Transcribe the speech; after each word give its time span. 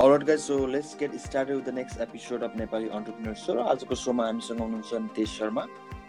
Alright 0.00 0.22
guys 0.26 0.40
so 0.40 0.66
let's 0.66 0.96
get 1.00 1.14
started 1.20 1.56
with 1.56 1.64
the 1.64 1.74
next 1.74 2.00
episode 2.00 2.42
of 2.44 2.56
Nepali 2.56 2.88
entrepreneur 2.96 3.34
so 3.42 3.54
र 3.54 3.62
आजको 3.72 3.94
सोमा 3.96 4.24
हामीसँग 4.26 4.60
हुनुहुन्छ 4.60 4.92
नितेश 5.04 5.30
शर्मा 5.38 5.62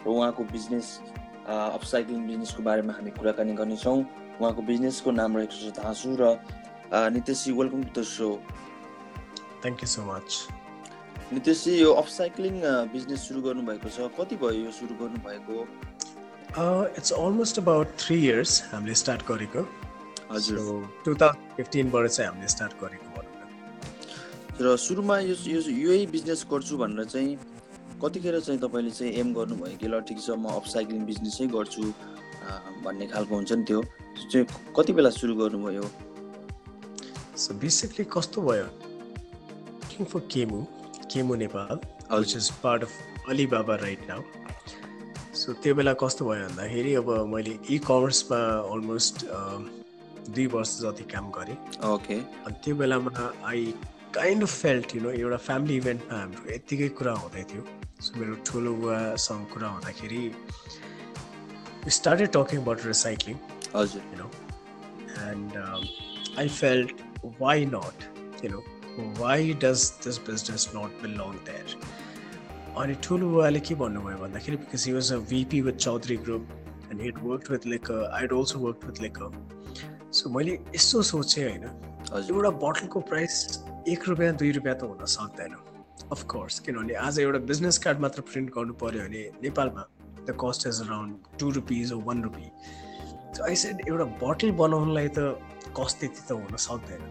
र 0.03 0.09
उहाँको 0.11 0.43
बिजनेस 0.51 0.87
अपसाइक्लिङ 1.47 2.25
बिजनेसको 2.27 2.63
बारेमा 2.63 2.93
हामी 2.97 3.11
कुराकानी 3.19 3.53
गर्नेछौँ। 3.55 4.03
उहाँको 4.41 4.61
बिजनेसको 4.71 5.11
नाम 5.11 5.37
रहेको 5.37 5.55
छ 5.55 5.71
धाँसु 5.79 6.09
र 6.19 6.35
Niteshji 7.15 7.51
welcome 7.61 7.83
to 7.87 8.01
the 8.01 8.03
show 8.11 8.27
thank 9.63 9.79
you 9.83 9.89
so 9.95 10.01
much 10.11 10.27
Niteshji 11.31 11.79
यो 11.79 11.89
अपसाइक्लिङ 12.03 12.59
बिजनेस 12.91 13.27
सुरु 13.27 13.39
गर्नुभएको 13.47 13.87
छ। 13.87 14.11
कति 14.19 14.35
भयो 14.43 14.67
यो 14.67 14.71
सुरु 14.83 14.99
गर्नुभएको? 14.99 15.55
It's 16.99 17.11
almost 17.23 17.59
about 17.63 17.87
three 18.03 18.19
years 18.27 18.61
हामीले 18.75 18.95
स्टार्ट 19.07 19.27
गरेको। 19.31 19.67
हजुर। 20.31 20.59
टु 21.05 21.15
थाउजन्ड 21.15 21.55
फिफ्टिनबाट 21.57 22.07
चाहिँ 22.07 22.29
हामीले 22.31 22.55
स्टार्ट 22.57 22.81
गरेको। 22.83 23.06
र 24.61 24.75
सुरुमा 24.77 25.19
यो 25.19 25.35
यही 25.35 26.05
बिजनेस 26.13 26.45
गर्छु 26.51 26.77
भनेर 26.77 27.05
चाहिँ 27.05 27.37
कतिखेर 28.03 28.39
चाहिँ 28.39 28.59
तपाईँले 28.61 28.91
चाहिँ 28.91 29.11
एम 29.21 29.33
गर्नुभयो 29.33 29.77
कि 29.77 29.87
ल 29.87 29.99
ठिक 30.07 30.19
छ 30.21 30.29
म 30.37 30.49
अपसाइक्लिङ 30.59 31.05
बिजनेसै 31.05 31.47
गर्छु 31.53 31.83
भन्ने 32.83 33.05
खालको 33.13 33.35
हुन्छ 33.35 33.51
नि 33.53 33.63
त्यो। 33.69 33.81
चाहिँ 34.31 34.45
कति 34.77 34.93
बेला 34.97 35.09
सुरु 35.13 35.35
गर्नुभयो? 35.35 35.83
सो 37.37 37.53
बेसिकली 37.61 38.05
कस्तो 38.13 38.41
भयो? 38.41 38.67
For 40.11 40.19
Kaymu 40.31 40.61
Kaymu 41.11 41.35
Nepal 41.35 41.75
which 42.11 42.35
is 42.35 42.49
part 42.63 42.83
of 42.83 43.29
Alibaba 43.29 43.75
right 43.83 44.07
now 44.09 44.21
so 45.37 45.53
त्यो 45.63 45.75
बेला 45.75 45.93
कस्तो 46.01 46.25
भयो 46.29 46.47
भन्दाखेरि 46.47 46.93
अब 47.01 47.09
मैले 47.33 47.53
इ 47.69 47.77
कमर्समा 47.87 48.39
अलमोस्ट 48.73 49.25
दुई 50.33 50.45
वर्ष 50.53 50.71
जति 50.81 51.03
काम 51.13 51.29
गरेँ। 51.37 51.57
ओके 51.89 52.17
अनि 52.45 52.55
त्यो 52.63 52.75
बेलामा 52.75 53.33
I 53.45 53.73
kind 54.14 54.42
of 54.42 54.52
felt 54.62 54.94
you 54.96 55.02
know 55.02 55.10
एउटा 55.12 55.36
फ्यामिली 55.44 55.76
इभेन्टमा 55.76 56.18
हाम्रो 56.18 56.52
यत्तिकै 56.52 56.88
कुरा 56.98 57.12
हुँदै 57.18 57.44
थियो 57.52 57.62
सो 58.00 58.18
मेरो 58.20 58.34
ठुलो 58.46 58.74
बुवासँग 58.76 59.46
कुरा 59.52 59.68
हुँदाखेरि 59.68 60.22
स्टार्टेड 61.90 62.32
टकिङ 62.36 62.60
अबाउट 62.60 62.84
रिसाइक्लिङ 62.86 63.36
हजुर 63.76 64.02
you 64.10 64.18
know 64.18 64.28
and 65.22 65.56
I 66.38 66.48
felt 66.50 67.02
why 67.40 67.64
not 67.72 68.44
you 68.44 68.50
know 68.50 68.62
why 69.20 69.52
does 69.64 69.88
this 70.04 70.18
business 70.28 70.68
not 70.76 71.02
belong 71.02 71.38
there 71.48 71.76
अनि 72.76 72.94
ठुलो 73.02 73.28
बुवाले 73.28 73.60
के 73.68 73.74
भन्नुभयो 73.80 74.18
भन्दाखेरि 74.18 74.56
because 74.58 74.86
he 74.86 74.92
was 74.92 75.12
a 75.12 75.18
VP 75.30 75.60
with 75.62 75.82
Chaudhary 75.86 76.16
group 76.28 76.52
and 76.90 77.00
it 77.06 77.18
work 77.22 77.50
with 77.50 77.66
like 77.66 77.90
I'd 78.12 78.32
also 78.34 78.58
work 78.60 78.86
with 78.86 79.00
like 79.00 79.18
so 80.12 80.30
मैले 80.30 80.58
यस्तो 80.74 81.02
सोचेँ 81.10 81.44
होइन 81.44 81.64
एउटा 82.12 82.50
बोटलको 82.62 83.00
प्राइस 83.10 83.44
एक 83.87 84.07
रुपियाँ 84.09 84.33
दुई 84.35 84.51
रुपियाँ 84.51 84.75
त 84.75 84.83
हुन 84.83 85.05
सक्दैन। 85.07 85.53
अफकोर्स 86.11 86.59
किनभने 86.59 86.93
आज 86.99 87.19
एउटा 87.19 87.39
बिजनेस 87.47 87.77
कार्ड 87.83 87.99
मात्र 88.03 88.21
प्रिन्ट 88.21 88.49
गर्नु 88.55 88.73
पऱ्यो 88.81 89.03
भने 89.03 89.21
नेपालमा 89.43 89.83
the 90.27 90.35
cost 90.41 90.67
is 90.67 90.81
around 90.81 91.37
two 91.39 91.49
rupees 91.57 91.93
one 92.07 92.23
rupee 92.23 92.47
so 93.37 93.43
I 93.47 93.55
said 93.63 93.81
एउटा 93.87 94.05
बोटल 94.23 94.51
बनाउनलाई 94.59 95.07
त 95.17 95.39
कस्ट 95.79 95.99
त्यति 95.99 96.21
त 96.27 96.31
हुन 96.31 96.55
सक्दैन. 96.65 97.01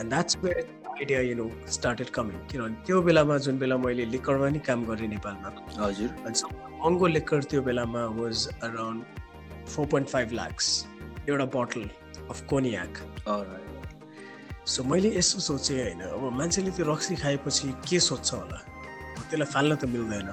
And 0.00 0.10
that's 0.10 0.36
where 0.42 0.60
idea 0.92 1.20
you 1.20 1.34
know 1.40 1.48
started 1.76 2.10
coming 2.18 2.36
किनभने 2.52 2.84
त्यो 2.86 3.00
बेलामा 3.08 3.38
जुन 3.48 3.58
बेला 3.58 3.76
मैले 3.86 4.04
लिकरमा 4.12 4.48
नि 4.48 4.60
काम 4.68 4.84
गरेँ 4.90 5.08
नेपालमा 5.08 5.48
हजुर। 5.78 6.10
महँगो 6.84 7.06
लिकर 7.16 7.48
त्यो 7.54 7.62
बेलामा 7.70 8.04
was 8.20 8.46
around 8.62 9.00
four 9.66 9.86
point 9.86 10.08
five 10.08 10.32
lakhs 10.42 10.68
एउटा 11.28 11.44
बोटल 11.56 11.88
अफ 12.28 12.46
कोनियाक 12.50 12.92
सो 14.68 14.82
मैले 14.84 15.08
यसो 15.16 15.38
सोचेँ 15.40 15.76
होइन 15.80 16.00
अब 16.04 16.22
मान्छेले 16.38 16.70
त्यो 16.76 16.84
रक्सी 16.92 17.16
खाएपछि 17.16 17.68
के 17.88 18.00
सोध्छ 18.06 18.32
होला? 18.32 18.58
त्यसलाई 19.30 19.48
फाल्न 19.52 19.76
त 19.80 19.84
मिल्दैन। 19.88 20.28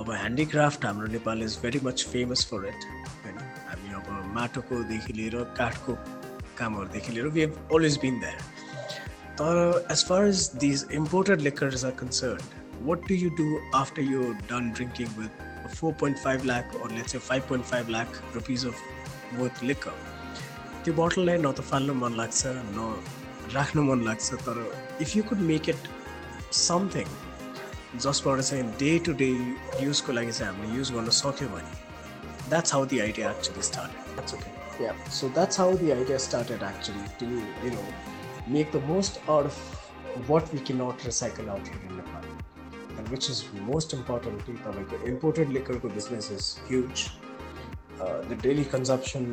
अब 0.00 0.10
ह्यान्डिक्राफ्ट 0.10 0.84
हाम्रो 0.84 1.06
Nepal 1.16 1.42
is 1.42 1.56
very 1.62 1.80
much 1.84 2.04
famous 2.12 2.44
for 2.50 2.66
it 2.68 2.84
होइन? 3.24 3.38
हामी 3.68 3.94
अब 3.96 4.06
माटोकोदेखि 4.36 5.12
लिएर 5.12 5.36
काठको 5.56 5.96
कामहरूदेखि 6.58 7.12
लिएर 7.12 7.26
we 7.26 7.40
have 7.40 7.56
always 7.74 7.98
been 8.02 8.20
that 8.20 8.40
तर 9.40 9.86
as 9.92 10.04
far 10.08 10.26
as 10.28 10.50
these 10.66 10.86
imported 11.00 11.40
liquors 11.48 11.84
are 11.84 11.96
concern 12.04 12.86
what 12.86 13.08
do 13.08 13.14
you 13.14 13.30
do 13.40 13.46
after 13.82 14.02
you 14.12 14.32
done 14.52 14.70
drinking 14.76 15.08
with 15.18 15.44
four 15.76 15.92
point 16.00 16.18
five 16.18 16.44
lakh 16.44 16.74
or 16.82 16.90
let's 16.96 17.16
say 17.16 17.18
5.5 17.18 17.88
lakh 17.88 18.18
rupees 18.34 18.64
of 18.64 18.76
worth 19.38 19.62
liquor? 19.62 19.94
त्यो 20.83 20.93
बोटललाई 20.95 21.37
न 21.37 21.51
त 21.51 21.65
फाल्नु 21.69 21.93
मन 22.01 22.13
लाग्छ 22.17 22.53
न 22.75 22.91
राख्नु 23.53 23.83
मन 23.85 24.05
लाग्छ 24.05 24.43
तर 24.45 24.61
if 25.01 25.15
you 25.15 25.23
could 25.29 25.39
make 25.47 25.69
it 25.69 25.89
something 26.57 27.07
जसबाट 27.97 28.41
चाहिँ 28.41 28.63
डे 28.79 28.97
टु 29.05 29.13
डे 29.19 29.29
युजको 29.81 30.11
लागि 30.13 30.31
चाहिँ 30.31 30.51
हामीले 30.51 30.77
युज 30.77 30.91
गर्न 30.93 31.09
सक्यो 31.17 31.49
भने 31.49 32.49
that's 32.49 32.73
how 32.73 32.85
the 32.91 32.99
idea 32.99 33.31
actually 33.31 33.61
started 33.63 34.13
that's 34.13 34.33
okay 34.33 34.83
yeah 34.83 34.93
so 35.11 35.29
that's 35.35 35.59
how 35.59 35.77
the 35.77 35.91
idea 35.91 36.17
started 36.25 36.63
actually 36.63 37.07
to 37.19 37.25
you 37.65 37.73
know 37.73 37.85
make 38.53 38.71
the 38.75 38.83
most 38.85 39.19
out 39.29 39.45
of 39.45 40.29
what 40.29 40.53
we 40.53 40.59
can 40.67 40.81
not 40.81 41.05
recycle 41.05 41.49
out 41.49 41.67
in 41.69 41.95
Nepal 41.95 42.29
and 42.97 43.09
which 43.09 43.29
is 43.31 43.43
most 43.63 43.93
importantly 43.93 44.55
तपाईँको 44.67 45.07
imported 45.07 45.49
लिकरको 45.57 45.89
business 45.97 46.31
is 46.31 46.55
huge 46.69 47.07
the 48.01 48.39
daily 48.43 48.63
consumption 48.73 49.25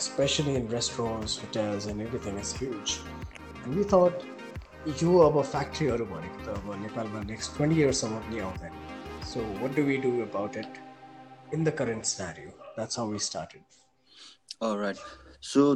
especially 0.00 0.54
in 0.56 0.68
restaurants, 0.70 1.36
hotels, 1.36 1.86
and 1.86 2.00
everything 2.00 2.36
is 2.38 2.52
huge. 2.54 3.00
And 3.64 3.76
we 3.76 3.84
thought, 3.84 4.22
you 5.00 5.16
अब 5.22 5.42
फ्याक्ट्रीहरू 5.44 6.04
भनेको 6.06 6.44
त 6.44 6.48
अब 6.50 6.68
नेपालमा 6.82 7.20
next 7.22 7.56
twenty 7.56 7.80
इयर्ससम्म 7.80 8.20
पनि 8.20 8.38
आउँदैन 8.40 8.78
so 9.32 9.40
what 9.62 9.74
do 9.76 9.82
we 9.88 9.96
do 10.04 10.12
about 10.22 10.56
it 10.56 10.78
in 11.54 11.64
the 11.64 11.74
current 11.80 12.04
scenario 12.12 12.50
that's 12.76 12.98
how 12.98 13.10
we 13.10 13.18
started 13.26 14.72
right 14.80 15.02
so 15.50 15.66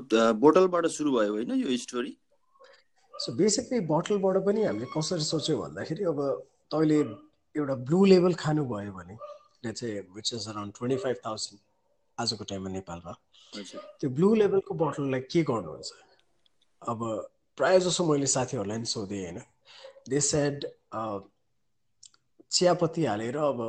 बोटलबाट 0.47 0.87
सुरु 0.97 1.13
भयो 1.19 1.33
होइन 1.35 1.53
यो 1.61 1.77
स्टोरी 1.85 2.17
सो 3.15 3.37
बेसिकली 3.43 3.81
बोटलबाट 3.93 4.41
पनि 4.49 4.65
हामीले 4.65 4.91
कसरी 4.97 5.29
सोच्यौँ 5.29 5.61
भन्दाखेरि 5.61 6.05
अब 6.15 6.25
तैँले 6.77 6.99
एउटा 7.55 7.75
ब्लु 7.91 8.05
लेभल 8.15 8.35
खानुभयो 8.47 8.93
भने 8.93 9.19
चाहिँ 9.65 10.01
which 10.17 10.35
is 10.35 10.49
around 10.49 10.73
twenty 10.79 10.97
five 11.05 11.23
thousand 11.27 11.61
आजको 12.19 12.45
टाइममा 12.51 12.71
नेपालमा 12.71 13.17
त्यो 13.54 14.10
ब्लु 14.10 14.34
लेभलको 14.36 14.76
बोटललाई 14.76 15.22
के 15.32 15.44
गर्नुहुन्छ 15.44 15.92
अब 16.82 17.00
प्रायः 17.58 17.80
जसो 17.80 18.06
मैले 18.06 18.28
साथीहरूलाई 18.28 18.78
पनि 18.78 18.86
सोधेँ 18.86 19.24
होइन 19.24 19.40
दे 20.10 20.20
सेड 20.20 20.66
चियापत्ती 22.52 23.06
हालेर 23.06 23.38
अब 23.38 23.60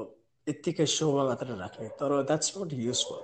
यत्तिकै 0.47 0.87
सोमा 0.87 1.25
मात्र 1.25 1.57
राख्ने 1.57 1.89
तर 1.89 2.23
that's 2.23 2.53
not 2.59 2.73
useful 2.73 3.23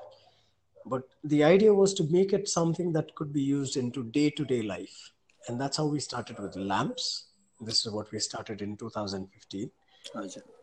but 0.86 1.02
the 1.26 1.42
idea 1.42 1.72
was 1.72 1.96
to 1.98 2.04
make 2.10 2.34
it 2.34 2.48
something 2.48 2.92
that 2.92 3.10
could 3.16 3.32
be 3.32 3.44
use 3.44 3.78
in 3.78 3.90
to 3.90 4.02
day 4.02 4.28
to 4.38 4.44
day 4.44 4.60
life 4.62 4.90
and 5.42 5.58
that's 5.58 5.80
how 5.80 5.90
we 5.90 6.00
started 6.00 6.40
with 6.40 6.58
lamps 6.64 7.08
this 7.60 7.86
is 7.86 7.92
what 7.94 8.14
we 8.14 8.20
started 8.20 8.62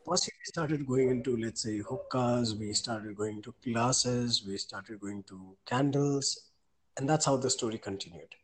Once 0.07 0.27
we 0.27 0.45
started 0.45 0.87
going 0.87 1.11
into, 1.11 1.37
let's 1.37 1.63
say, 1.63 1.79
hookahs, 1.79 2.55
we 2.59 2.73
started 2.73 3.17
going 3.17 3.43
to 3.43 3.55
glasses, 3.65 4.43
we 4.47 4.57
started 4.57 5.01
going 5.01 5.23
to 5.25 5.57
candles, 5.67 6.51
and 6.97 7.09
that's 7.09 7.27
how 7.27 7.37
the 7.37 7.51
story 7.51 7.79
continued. 7.79 8.35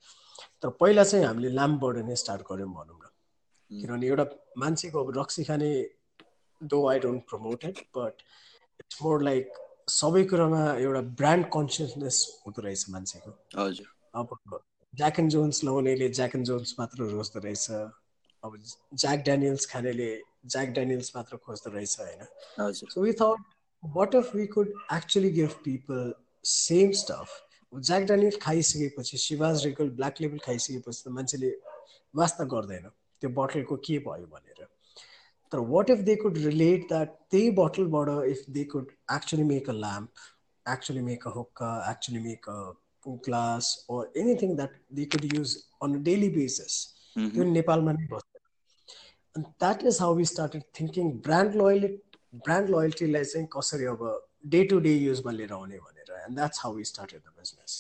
तर 0.63 0.69
पहिला 0.81 1.05
चाहिँ 1.05 1.25
हामीले 1.25 1.51
ल्याम्पबाट 1.51 1.97
नै 2.09 2.15
start 2.23 2.43
गऱ्यौँ 2.51 2.69
भनौँ 2.75 2.99
न। 2.99 3.07
किनभने 3.71 4.07
एउटा 4.07 4.25
मान्छेको 4.59 5.05
अब 5.05 5.13
रक्सी 5.19 5.45
खाने 5.45 5.71
though 6.73 6.79
I 6.89 6.99
don't 7.05 7.23
promoted 7.31 7.79
but 7.97 8.23
it's 8.81 9.03
more 9.03 9.23
like 9.23 9.53
सबै 10.01 10.25
कुरामा 10.31 10.63
एउटा 10.85 11.01
ब्रान्ड 11.21 11.47
कन्सियसनेस 11.57 12.17
हुँदो 12.47 12.63
रहेछ 12.67 12.85
मान्छेको। 12.91 13.31
हजुर। 13.59 13.89
अब 14.21 14.29
ज्याक 14.95 15.21
एन्ड 15.21 15.31
जोन्स 15.31 15.65
लगाउनेले 15.65 16.09
ज्याक 16.21 16.35
एन्ड 16.37 16.47
जोन्स 16.47 16.75
मात्र 16.79 17.11
रोज्दो 17.17 17.41
रहेछ। 17.47 17.71
अब 18.45 18.63
ज्याक 18.95 19.19
ड्यानियल्स 19.29 19.67
खानेले 19.73 20.11
ज्याक 20.45 20.69
डेनियल्स 20.77 21.11
मात्र 21.17 21.37
खोज्दो 21.47 21.71
रहेछ 21.71 21.97
होइन। 22.01 22.73
So 22.73 23.03
we 23.03 23.13
thought 23.21 23.43
what 23.83 24.15
if 24.15 24.35
we 24.37 24.47
could 24.55 24.69
actually 24.93 25.31
give 25.31 25.57
people 25.65 26.13
same 26.45 26.91
stuff 27.01 27.29
Jack 27.73 28.03
Daniel 28.13 28.39
खाइसकेपछि 28.43 29.19
शिवाज 29.19 29.65
रिकल 29.67 29.91
ब्ल्याक 29.97 30.21
लेबल 30.21 30.39
खाइसकेपछि 30.45 31.03
त 31.03 31.13
मान्छेले 31.17 31.51
वास्ता 32.15 32.45
गर्दैन। 32.55 32.89
त्यो 33.23 33.31
बोटलको 33.41 33.77
के 33.89 33.99
भयो 34.07 34.27
भनेर। 34.37 34.69
तर 35.53 35.59
what 35.75 35.91
if 35.91 35.99
they 36.07 36.17
could 36.23 36.39
relate 36.47 36.89
that 36.89 37.19
त्यही 37.31 37.51
बोटलबाट 37.59 38.09
if 38.31 38.45
they 38.51 38.65
could 38.77 38.87
actually 39.17 39.45
make 39.51 39.69
a 39.71 39.73
lamp 39.83 40.11
actually 40.67 41.03
make 41.11 41.27
a 41.27 41.31
hookah 41.41 41.75
actually 41.91 42.21
make 42.31 42.49
a 42.49 42.59
glass 43.25 43.67
or 43.91 44.03
anything 44.17 44.53
that 44.59 44.77
they 44.91 45.05
could 45.05 45.25
use 45.31 45.51
on 45.83 45.97
a 45.97 45.99
daily 46.05 46.29
basis? 46.37 46.77
त्यो 47.17 47.45
नेपालमा 47.45 47.93
नै 47.93 48.07
बस्छ। 48.13 48.34
And 49.37 49.47
that 49.59 49.83
is 49.83 49.99
how 49.99 50.13
we 50.13 50.25
started 50.25 50.65
thinking. 50.73 51.19
Brand 51.19 51.55
loyalty 51.55 51.99
brand 52.45 52.71
loyalty 52.71 53.07
like 53.07 53.27
saying 53.33 53.49
कसरी 53.57 53.87
अब 53.95 54.01
day 54.55 54.63
to 54.71 54.79
day 54.87 54.93
युजमा 54.95 55.33
लिएर 55.33 55.53
आउने 55.53 55.79
भनेर 55.79 56.15
and 56.21 56.35
that's 56.37 56.61
how 56.63 56.75
we 56.75 56.85
started 56.85 57.21
the 57.21 57.33
business 57.39 57.77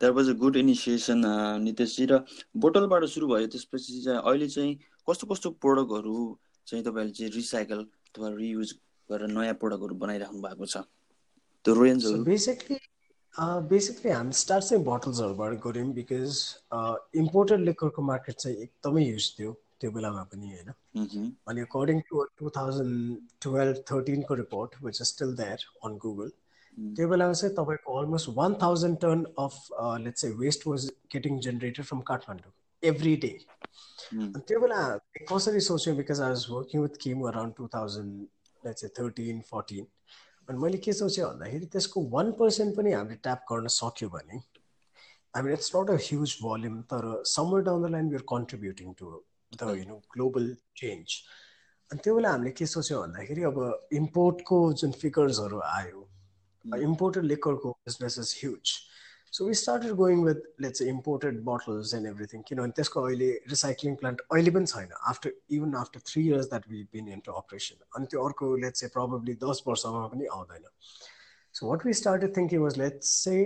that 0.00 0.12
was 0.14 0.28
a 0.28 0.32
good 0.44 0.56
initiation 0.56 1.22
Niteshji 1.64 2.06
र 2.12 2.18
बोटलबाट 2.64 3.04
सुरु 3.14 3.26
भयो 3.34 3.46
त्यसपछि 3.54 4.00
चाहिँ 4.04 4.20
अहिले 4.20 4.48
चाहिँ 4.56 4.74
कस्तो 5.10 5.26
कस्तो 5.32 5.50
प्रोडक्टहरू 5.64 6.16
चाहिँ 6.66 6.84
तपाईँहरूले 6.84 7.14
चाहिँ 7.18 7.32
रिसाइकल 7.34 7.84
अथवा 7.84 8.28
रियुज 8.40 8.74
गरेर 9.10 9.28
नयाँ 9.36 9.54
प्रोडक्टहरू 9.60 9.94
बनाइराख्नु 10.04 10.40
भएको 10.48 10.66
छ? 10.66 10.76
त्यो 11.64 11.72
रेन्जहरू 11.82 12.24
बेसिकली 12.24 12.76
बेसिकली 13.69 14.11
हामी 14.11 14.33
स्टार्ट 14.33 14.63
चाहिँ 14.63 14.83
बोटल्सहरूबाट 14.83 15.53
गऱ्यौँ 15.65 15.91
बिकज 15.93 16.37
इम्पोर्टेड 17.17 17.59
लेकरको 17.61 18.01
मार्केट 18.01 18.35
चाहिँ 18.35 18.57
एकदमै 18.57 19.03
युज 19.03 19.33
थियो 19.39 19.51
त्यो 19.79 19.91
बेलामा 19.91 20.23
पनि 20.23 20.51
होइन 20.53 20.73
अनि 21.47 21.61
according 21.61 21.99
to 22.09 22.23
two 22.37 22.49
thousand 22.57 23.17
twelve 23.43 23.83
थर्टिनको 23.91 24.35
report 24.35 24.75
which 24.83 25.01
is 25.01 25.07
still 25.07 25.35
there 25.35 25.65
on 25.83 25.97
Google 25.97 26.31
त्यो 26.95 27.07
बेलामा 27.07 27.33
चाहिँ 27.33 27.55
तपाईँको 27.55 27.99
almost 27.99 28.29
one 28.35 28.53
thousand 28.61 28.97
ton 28.97 29.23
of 29.39 29.59
let's 29.99 30.21
चाहिँ 30.21 30.35
waste 30.37 30.67
was 30.67 30.89
getting 31.11 31.39
generated 31.39 31.85
from 31.85 32.01
Kathmandu 32.07 32.51
every 32.83 33.15
day 33.17 33.31
त्यो 34.39 34.59
बेला 34.59 34.81
कसरी 35.31 35.59
सोच्यौँ 35.61 35.95
because 35.97 36.21
I 36.21 36.29
was 36.29 36.45
working 36.49 36.81
with 36.81 37.01
Kaymu 37.01 37.21
around 37.27 37.55
two 37.55 37.67
thousand 37.73 38.27
let's 38.63 38.81
चाहिँ 38.81 38.93
thirteen 38.99 39.41
fourteen 39.49 39.87
अनि 40.48 40.58
मैले 40.58 40.78
के 40.78 40.92
सोचेँ 40.92 41.24
भन्दाखेरि 41.24 41.66
त्यसको 41.72 42.00
वान 42.10 42.32
पर्सेन्ट 42.38 42.76
पनि 42.76 42.92
हामीले 42.92 43.16
ट्याप 43.22 43.44
गर्न 43.50 43.66
सक्यो 43.74 44.08
भने 44.10 44.40
I 45.34 45.42
mean 45.42 45.52
it's 45.52 45.70
not 45.76 45.90
a 45.90 45.96
huge 46.06 46.36
volume 46.42 46.80
तर 46.92 47.06
somewhere 47.26 47.62
down 47.68 47.82
the 47.82 47.90
line 47.90 48.08
we 48.08 48.16
are 48.16 48.24
contributing 48.28 48.92
to 48.98 49.12
the 49.52 49.76
you 49.78 49.84
know 49.84 49.96
global 50.14 50.54
change 50.76 51.16
अनि 51.90 52.00
त्यो 52.04 52.14
बेला 52.16 52.30
हामीले 52.30 52.50
के 52.58 52.66
सोच्यौँ 52.66 53.00
भन्दाखेरि 53.02 53.42
अब 53.50 53.60
इम्पोर्टको 54.00 54.60
जुन 54.82 54.92
फिगर्सहरू 55.00 55.60
आयो 55.68 56.08
imported 56.64 57.24
लिकरको 57.24 57.70
business 57.88 58.18
is 58.18 58.34
huge 58.40 58.74
so 59.33 59.45
we 59.47 59.53
started 59.53 59.91
going 59.95 60.23
with 60.23 60.61
let's 60.61 60.81
imported 60.83 61.41
bottles 61.43 61.93
and 61.93 62.07
everything 62.07 62.41
किनभने 62.47 62.71
त्यसको 62.71 63.01
अहिले 63.01 63.29
रिसाइक्लिङ 63.49 63.95
प्लान्ट 63.95 64.21
अहिले 64.27 64.51
पनि 64.51 64.65
छैन 64.65 64.95
after 65.07 65.33
even 65.51 65.75
after 65.75 65.99
three 66.05 66.25
years 66.27 66.49
that 66.49 66.67
we 66.69 66.83
been 66.93 67.07
into 67.25 67.31
operation 67.41 67.85
अनि 67.95 68.05
त्यो 68.05 68.25
अर्को 68.25 68.55
लेट्स 68.55 68.79
चाहिँ 68.79 68.91
प्रब्लली 68.93 69.37
दस 69.43 69.63
वर्षमा 69.67 70.07
पनि 70.07 70.31
आउँदैन 70.33 70.65
so 71.55 71.69
what 71.69 71.85
we 71.85 71.93
started 71.93 72.35
thinking 72.37 72.61
was 72.61 72.77
let's 72.77 73.13
say 73.19 73.37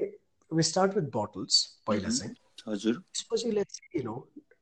we 0.52 0.64
start 0.64 0.98
with 0.98 1.12
bottles 1.12 1.62
पहिला 1.88 2.10
चाहिँ 2.12 2.36
हजुर 2.68 2.96
त्यसपछि 2.96 3.52
let's 3.52 3.82
you 3.96 4.04
know 4.04 4.18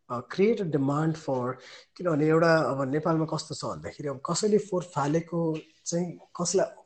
create 0.10 0.62
a 0.62 0.64
demand 0.72 1.16
for 1.18 1.58
किनभने 1.98 2.28
एउटा 2.28 2.56
अब 2.66 2.86
नेपालमा 2.92 3.26
कस्तो 3.34 3.56
छ 3.56 3.66
भन्दाखेरि 3.66 4.10
अब 4.10 4.22
कसैले 4.26 4.58
फोहोर 4.68 4.92
फालेको 4.96 5.42
चाहिँ 5.86 6.08
कसैलाई 6.42 6.80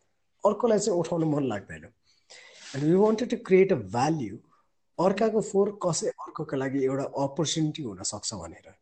अर्कोलाई 0.43 0.79
चाहिँ 0.79 0.99
उठाउनु 0.99 1.29
मन 1.29 1.47
लाग्दैन 1.47 1.87
and 2.74 2.84
we 2.84 2.94
wanted 2.96 3.30
to 3.30 3.36
create 3.46 3.72
a 3.72 3.76
value 3.94 4.36
अर्काको 4.98 5.40
फोर 5.46 5.70
कसै 5.84 6.12
अर्कोको 6.24 6.56
लागि 6.56 6.84
एउटा 6.84 7.04
अपर्च्युनिटी 7.22 7.82
हुनसक्छ 7.82 8.40
भनेर 8.42 8.74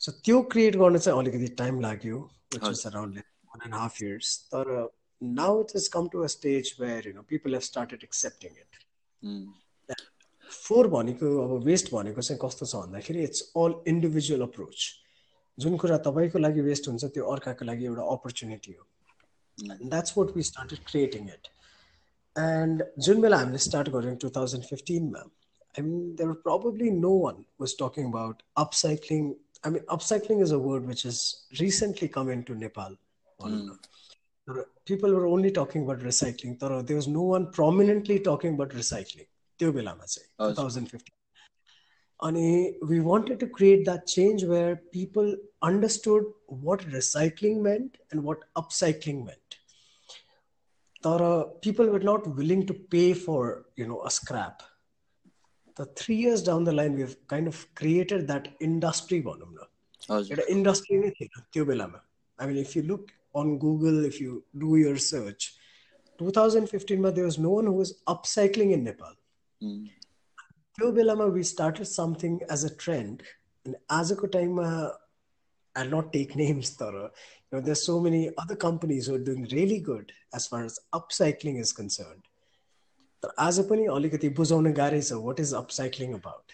सो 0.00 0.12
त्यो 0.24 0.42
क्रिएट 0.52 0.76
गर्न 0.76 0.98
चाहिँ 0.98 1.18
अलिकति 1.18 1.48
टाइम 1.58 1.80
लाग्यो 1.80 2.20
around 2.54 3.18
one 3.18 3.64
and 3.64 3.74
half 3.74 4.02
years 4.02 4.36
तर 4.54 4.72
now 5.20 5.60
it 5.60 5.76
is 5.76 5.88
come 5.96 6.08
to 6.08 6.22
a 6.22 6.26
stage 6.34 6.74
where 6.80 7.08
you 7.08 7.14
know 7.14 7.22
people 7.28 7.54
have 7.54 7.62
started 7.68 8.02
accepting 8.04 8.56
it 8.64 8.82
for 10.50 10.88
भनेको 10.88 11.30
अब 11.44 11.64
वेस्ट 11.64 11.92
भनेको 11.92 12.22
चाहिँ 12.22 12.40
कस्तो 12.42 12.66
छ 12.66 12.76
भन्दाखेरि 12.76 13.24
इट्स 13.24 13.42
अल 13.56 13.74
इन्डिभिजुअल 13.88 14.42
अप्रोच 14.42 14.86
जुन 15.58 15.76
कुरा 15.78 15.98
तपाईँको 16.04 16.38
लागि 16.38 16.60
वेस्ट 16.68 16.88
हुन्छ 16.88 17.12
त्यो 17.16 17.26
अर्काको 17.32 17.64
लागि 17.64 17.84
एउटा 17.86 18.06
अपर्च्युनिटी 18.12 18.76
हो 18.78 19.74
that's 19.84 20.16
what 20.18 20.36
we 20.36 20.42
started 20.50 20.84
creating 20.86 21.28
it 21.28 21.52
And 22.35 22.81
जुन 22.99 23.21
बेला 23.21 23.37
हामीले 23.37 23.57
स्टार्ट 23.57 23.89
गऱ्यौँ 23.89 24.15
two 24.15 24.29
thousand 24.29 24.63
फिफ्टिनमा 24.63 25.29
I 25.77 25.81
mean, 25.81 26.15
there 26.15 26.27
were 26.27 26.35
probably 26.35 26.89
no 26.89 27.11
one 27.11 27.45
was 27.57 27.75
talking 27.75 28.05
about 28.05 28.43
upcycling. 28.57 29.35
I 29.63 29.69
mean, 29.69 29.83
upcycling 29.83 30.41
is 30.41 30.51
a 30.51 30.59
word 30.59 30.87
which 30.87 31.03
has 31.03 31.45
recently 31.59 32.07
come 32.07 32.29
into 32.29 32.55
Nepal. 32.55 32.95
Mm. 33.41 33.77
People 34.85 35.13
were 35.13 35.27
only 35.27 35.51
talking 35.51 35.83
about 35.83 35.99
recycling. 35.99 36.59
There 36.59 36.95
was 36.95 37.07
no 37.07 37.21
one 37.21 37.51
prominently 37.51 38.19
talking 38.19 38.53
about 38.55 38.69
recycling. 38.69 39.27
त्यो 39.59 39.71
बेलामा 39.71 40.05
चाहिँ 40.05 40.53
2015 40.55 41.11
अनि 42.23 42.73
we 42.89 42.99
wanted 42.99 43.39
to 43.39 43.47
create 43.47 43.85
that 43.85 44.07
change 44.07 44.43
where 44.43 44.75
people 44.75 45.35
understood 45.63 46.23
what 46.47 46.79
recycling 46.79 47.61
meant 47.61 47.97
and 48.11 48.23
what 48.23 48.37
upcycling 48.55 49.25
meant 49.25 49.37
तर 49.37 49.37
people 49.37 49.42
the 51.04 51.44
people 51.60 51.86
were 51.86 52.00
not 52.00 52.26
willing 52.26 52.66
to 52.66 52.74
pay 52.74 53.12
for 53.14 53.66
you 53.76 53.86
know 53.86 54.02
a 54.04 54.10
scrap. 54.10 54.62
The 55.76 55.86
three 55.86 56.16
years 56.16 56.42
down 56.42 56.64
the 56.64 56.72
line 56.72 56.94
we've 56.94 57.16
kind 57.26 57.46
of 57.46 57.66
created 57.74 58.26
that 58.28 58.48
industry 58.60 59.20
volume 59.20 59.56
oh, 60.08 60.24
industry 60.48 61.12
i 62.38 62.46
mean 62.46 62.56
if 62.56 62.76
you 62.76 62.82
look 62.82 63.10
on 63.32 63.58
google 63.58 64.04
if 64.04 64.20
you 64.20 64.44
do 64.56 64.76
your 64.76 64.96
search 64.96 65.56
2015 66.18 67.02
there 67.14 67.24
was 67.24 67.38
no 67.38 67.50
one 67.50 67.66
who 67.66 67.72
was 67.72 68.00
upcycling 68.06 68.72
in 68.72 68.84
nepal. 68.84 69.14
Mm. 69.62 69.90
we 71.32 71.42
started 71.42 71.86
something 71.86 72.40
as 72.48 72.64
a 72.64 72.74
trend. 72.76 73.22
And 73.64 73.76
as 73.90 74.10
a 74.10 74.28
time 74.28 74.58
uh, 74.58 74.90
i'll 75.76 75.88
not 75.88 76.12
take 76.12 76.36
names 76.44 76.76
not 77.53 77.65
take 77.65 77.65
names 77.65 77.65
तर 77.65 77.65
know, 77.65 77.65
there's 77.65 77.83
so 77.83 77.99
many 77.99 78.29
other 78.37 78.55
companies 78.55 79.07
who 79.07 79.15
are 79.15 79.25
doing 79.29 79.47
really 79.51 79.79
good 79.79 80.11
as 80.33 80.47
far 80.47 80.63
as 80.65 80.79
upcycling 80.93 81.59
is 81.61 81.73
concerned. 81.81 82.21
तर 83.23 83.33
आज 83.39 83.59
पनि 83.69 83.85
अलिकति 83.85 84.29
बुझाउन 84.29 84.73
गाह्रै 84.73 85.01
छ 85.01 85.13
what 85.13 85.39
is 85.39 85.53
upcycling 85.53 86.13
about 86.13 86.51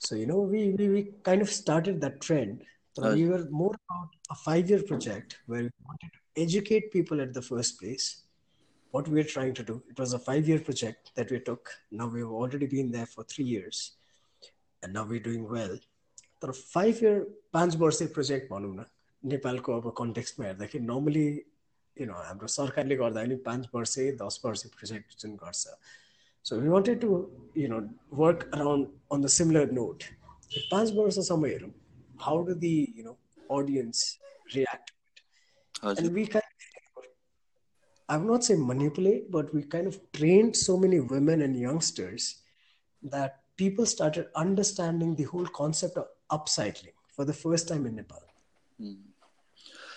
so 0.00 0.16
you 0.16 0.26
know 0.26 0.40
we 0.46 0.72
we 0.72 0.88
we 0.88 1.02
kind 1.02 1.42
of 1.42 1.50
started 1.50 2.00
that 2.00 2.18
trend 2.26 2.58
तर 2.96 3.14
we 3.14 3.24
were 3.28 3.48
more 3.62 3.74
about 3.74 4.16
a 4.30 4.34
five 4.34 4.70
year 4.70 4.82
project 4.82 5.36
where 5.50 5.62
we 5.62 5.70
wanted 5.88 6.10
to 6.10 6.42
educate 6.42 6.92
people 6.92 7.20
at 7.20 7.32
the 7.38 7.42
first 7.48 7.78
place 7.78 8.12
what 8.94 9.08
we're 9.08 9.24
trying 9.30 9.54
to 9.54 9.62
do. 9.68 9.82
It 9.92 9.98
was 9.98 10.12
a 10.12 10.18
five 10.18 10.48
year 10.48 10.60
project 10.60 11.08
that 11.16 11.30
we 11.30 11.38
took. 11.40 11.70
Now 11.90 12.06
we've 12.06 12.34
already 12.40 12.66
been 12.66 12.92
there 12.92 13.06
for 13.06 13.24
three 13.24 13.44
years 13.44 13.96
and 14.82 14.92
now 14.92 15.02
we're 15.04 15.24
doing 15.24 15.48
well. 15.54 15.74
तर 16.42 16.50
five 16.52 16.98
year 17.02 17.18
पाँच 17.52 17.76
वर्षे 17.76 18.06
project 18.14 18.50
भनौँ 18.50 18.74
न 18.74 18.84
नेपालको 19.22 19.80
अब 19.80 19.92
कन्टेक्स्टमा 19.98 20.46
हेर्दाखेरि 20.46 20.84
normally 20.84 21.26
you 21.96 22.06
know 22.06 22.14
हाम्रो 22.28 22.46
सरकारले 22.54 22.96
गर्दा 23.02 23.22
पनि 23.22 23.36
पाँच 23.48 23.68
वर्ष 23.74 23.98
दस 24.22 24.40
वर्ष 24.44 24.64
प्रोजेक्ट 24.76 25.20
जुन 25.20 25.36
गर्छ 25.44 25.76
so 26.44 26.60
we 26.60 26.68
wanted 26.68 27.00
to 27.00 27.20
you 27.56 27.68
know 27.74 27.80
work 28.22 28.50
around 28.54 28.88
on 29.12 29.22
the 29.22 29.32
similar 29.36 29.70
note 29.80 30.04
पाँच 30.72 30.92
वर्षसम्म 30.96 31.46
हेरौँ 31.52 31.70
how 32.26 32.44
do 32.50 32.54
the 32.66 32.74
you 32.98 33.04
know 33.04 33.16
audience 33.60 34.04
react 34.56 34.90
and 35.84 36.12
we 36.18 36.26
kind 36.36 36.54
I 38.08 38.16
would 38.18 38.28
not 38.28 38.44
say 38.44 38.54
manipulate, 38.54 39.30
but 39.30 39.52
we 39.54 39.62
kind 39.62 39.86
of 39.86 39.98
trained 40.12 40.56
so 40.56 40.76
many 40.76 41.00
women 41.00 41.40
and 41.40 41.56
youngsters 41.56 42.42
that 43.02 43.38
people 43.56 43.86
started 43.86 44.26
understanding 44.36 45.14
the 45.14 45.24
whole 45.24 45.46
concept 45.46 45.96
of 45.96 46.08
upcycling 46.30 46.92
for 47.08 47.24
the 47.24 47.32
first 47.32 47.68
time 47.68 47.86
in 47.86 47.96
Nepal. 47.96 48.22
Mm. 48.80 48.98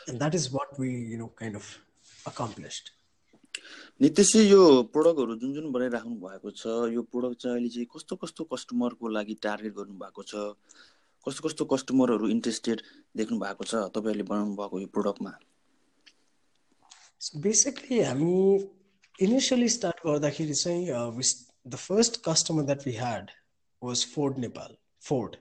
And 0.08 0.20
that 0.20 0.34
is 0.34 0.50
what 0.52 0.78
we 0.78 0.90
you 1.12 1.18
know 1.18 1.30
kind 1.42 1.56
of 1.56 1.70
accomplished. 2.26 2.92
Niteshji 4.00 4.42
यो 4.48 4.62
प्रोडक्टहरू 4.94 5.34
जुन 5.40 5.52
जुन 5.54 5.66
बनाइराख्नु 5.72 6.14
भएको 6.20 6.50
छ 6.60 6.72
यो 6.92 7.02
product 7.12 7.42
चाहिँ 7.42 7.56
अहिले 7.56 7.68
चाहिँ 7.74 7.86
कस्तो 7.94 8.16
कस्तो 8.22 8.44
कस्टमरको 8.52 9.08
लागि 9.16 9.34
टार्गेट 9.46 9.74
गर्नु 9.74 9.98
भएको 10.02 10.22
छ? 10.30 10.34
कस्तो 11.26 11.48
कस्तो 11.48 11.64
कस्टमरहरू 11.72 12.28
इन्ट्रेस्टेड 12.28 12.80
देख्नु 13.16 13.38
भएको 13.38 13.64
छ 13.64 13.82
तपाईँहरूले 13.96 14.26
बनाउनु 14.30 14.56
भएको 14.60 14.80
यो 14.80 14.88
प्रोडक्टमा 14.96 15.32
बेसिकली 17.44 18.00
हामी 18.02 18.38
इनिसियली 19.18 19.68
स्टार्ट 19.76 20.06
गर्दाखेरि 20.06 20.54
चाहिँ 20.54 20.88
the 21.66 21.76
first 21.84 22.20
customer 22.24 22.62
that 22.70 22.86
we 22.86 22.96
had 22.96 23.30
was 23.82 24.06
Ford 24.14 24.38
Nepal 24.46 24.76
Ford 25.10 25.36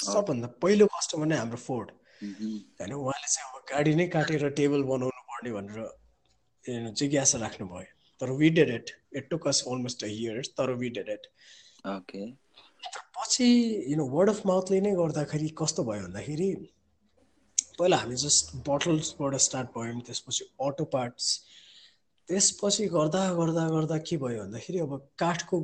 सबभन्दा 0.00 0.48
पहिलो 0.62 0.86
कस्टमर 0.96 1.26
नै 1.26 1.36
हाम्रो 1.36 1.60
फोर्ड 1.66 1.90
होइन 2.24 2.92
उहाँले 2.92 3.28
चाहिँ 3.34 3.48
अब 3.50 3.64
गाडी 3.72 3.94
नै 3.94 4.06
काटेर 4.14 4.48
टेबल 4.60 4.82
बनाउनु 4.92 5.22
पर्ने 5.30 5.50
भनेर 5.56 6.92
जिज्ञासा 6.98 7.38
राख्नुभयो। 7.38 7.90
तर 8.20 8.30
we 8.40 8.48
did 8.56 8.70
it 8.70 8.90
it 9.16 9.28
took 9.30 9.48
us 9.48 9.62
almost 9.68 10.04
a 10.04 10.06
years 10.06 10.48
तर 10.58 10.72
वी 10.82 10.88
डेड 10.98 11.08
इट 11.16 11.26
ओके 11.94 12.22
पछि 13.16 13.46
यु 13.88 13.96
नो 13.96 14.06
वर्ड 14.14 14.30
अफ 14.30 14.46
माउथले 14.46 14.80
नै 14.80 14.92
गर्दाखेरि 14.94 15.48
कस्तो 15.58 15.84
भयो 15.84 16.02
भन्दाखेरि 16.02 16.48
पहिला 17.78 17.96
हामी 17.96 18.16
जस्ट 18.22 18.54
बोटल्सबाट 18.66 19.34
स्टार्ट 19.46 19.68
भयौँ 19.76 20.00
त्यसपछि 20.06 20.44
अटो 20.66 20.84
पार्ट्स 20.92 21.26
त्यसपछि 22.28 22.86
गर्दा 22.88 23.22
गर्दा 23.34 23.68
गर्दा 23.68 23.98
के 24.08 24.16
भयो 24.16 24.42
भन्दाखेरि 24.44 24.78
अब 24.86 24.92
काठको 25.18 25.60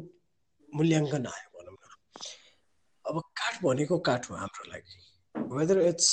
मूल्याङ्कन 0.68 1.26
आयो 1.26 1.48
भनौँ 1.58 1.74
न। 1.74 1.94
अब 3.04 3.20
काठ 3.40 3.62
भनेको 3.62 3.98
काठ 4.08 4.30
हो 4.30 4.36
हाम्रो 4.36 4.64
लागि। 4.70 4.98
वेदर 5.56 5.80
इट्स 5.82 6.10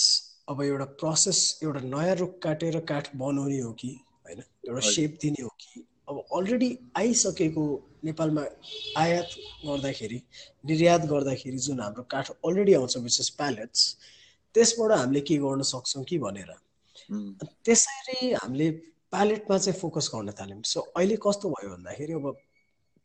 अब 0.48 0.62
एउटा 0.64 0.86
प्रोसेस 1.00 1.40
एउटा 1.64 1.80
नयाँ 1.84 2.16
रुख 2.16 2.38
काटेर 2.44 2.80
काठ 2.90 3.16
बनाउने 3.16 3.60
हो 3.60 3.72
कि 3.80 3.90
होइन? 4.26 4.40
एउटा 4.68 4.80
सेप 4.90 5.18
दिने 5.22 5.44
हो 5.44 5.50
कि 5.62 5.84
अब 6.10 6.24
अलरेडी 6.36 6.70
आइसकेको 6.98 7.64
नेपालमा 8.06 8.44
आयात 8.98 9.30
गर्दाखेरि 9.66 10.22
निर्यात 10.66 11.06
गर्दाखेरि 11.12 11.58
जुन 11.58 11.80
हाम्रो 11.82 12.04
काठ 12.12 12.30
अलरेडी 12.46 12.74
आउँछ 12.74 12.98
विशेष 12.98 13.30
प्यालेट्स 13.40 13.82
त्यसबाट 14.56 14.92
हामीले 14.98 15.22
के 15.28 15.38
गर्न 15.38 15.62
सक्छौँ 15.68 16.04
कि 16.04 16.18
भनेर? 16.20 16.52
त्यसरी 17.66 18.34
हामीले 18.34 18.70
प्यालेटमा 19.12 19.58
चाहिँ 19.58 19.80
फोकस 19.80 20.10
गर्न 20.16 20.32
थाल्यौँ। 20.40 20.62
सो 20.64 20.80
अहिले 20.96 21.18
कस्तो 21.28 21.50
भयो 21.50 21.70
भन्दाखेरि 21.76 22.14
अब 22.14 22.26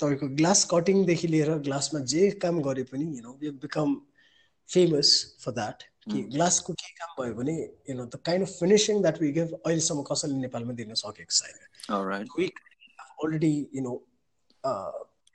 तपाईँको 0.01 0.27
ग्लास 0.39 0.65
कटिङदेखि 0.71 1.29
लिएर 1.29 1.51
ग्लासमा 1.67 2.01
जे 2.13 2.31
काम 2.43 2.61
गरे 2.63 2.83
पनि 2.91 3.05
you 3.17 3.23
know 3.23 3.33
become 3.63 3.95
famous 4.69 5.11
for 5.45 5.53
that 5.53 5.83
कि 6.07 6.23
ग्लासको 6.33 6.73
के 6.73 6.91
काम 6.99 7.11
भयो 7.19 7.35
भने 7.35 7.53
you 7.91 7.95
know 7.97 8.05
the 8.05 8.21
kind 8.27 8.47
of 8.47 8.53
finishing 8.61 9.03
that 9.03 9.21
we 9.23 9.31
give 9.33 9.53
अहिलेसम्म 9.55 10.03
कसैले 10.11 10.35
नेपालमा 10.37 10.73
दिन 10.81 10.95
सकेको 11.01 11.35
छैन। 11.39 11.57
Already 13.25 13.55
you 13.77 13.83
know 13.83 13.95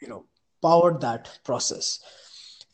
you 0.01 0.09
know 0.09 0.17
power 0.63 0.97
that 0.99 1.27
process 1.45 1.85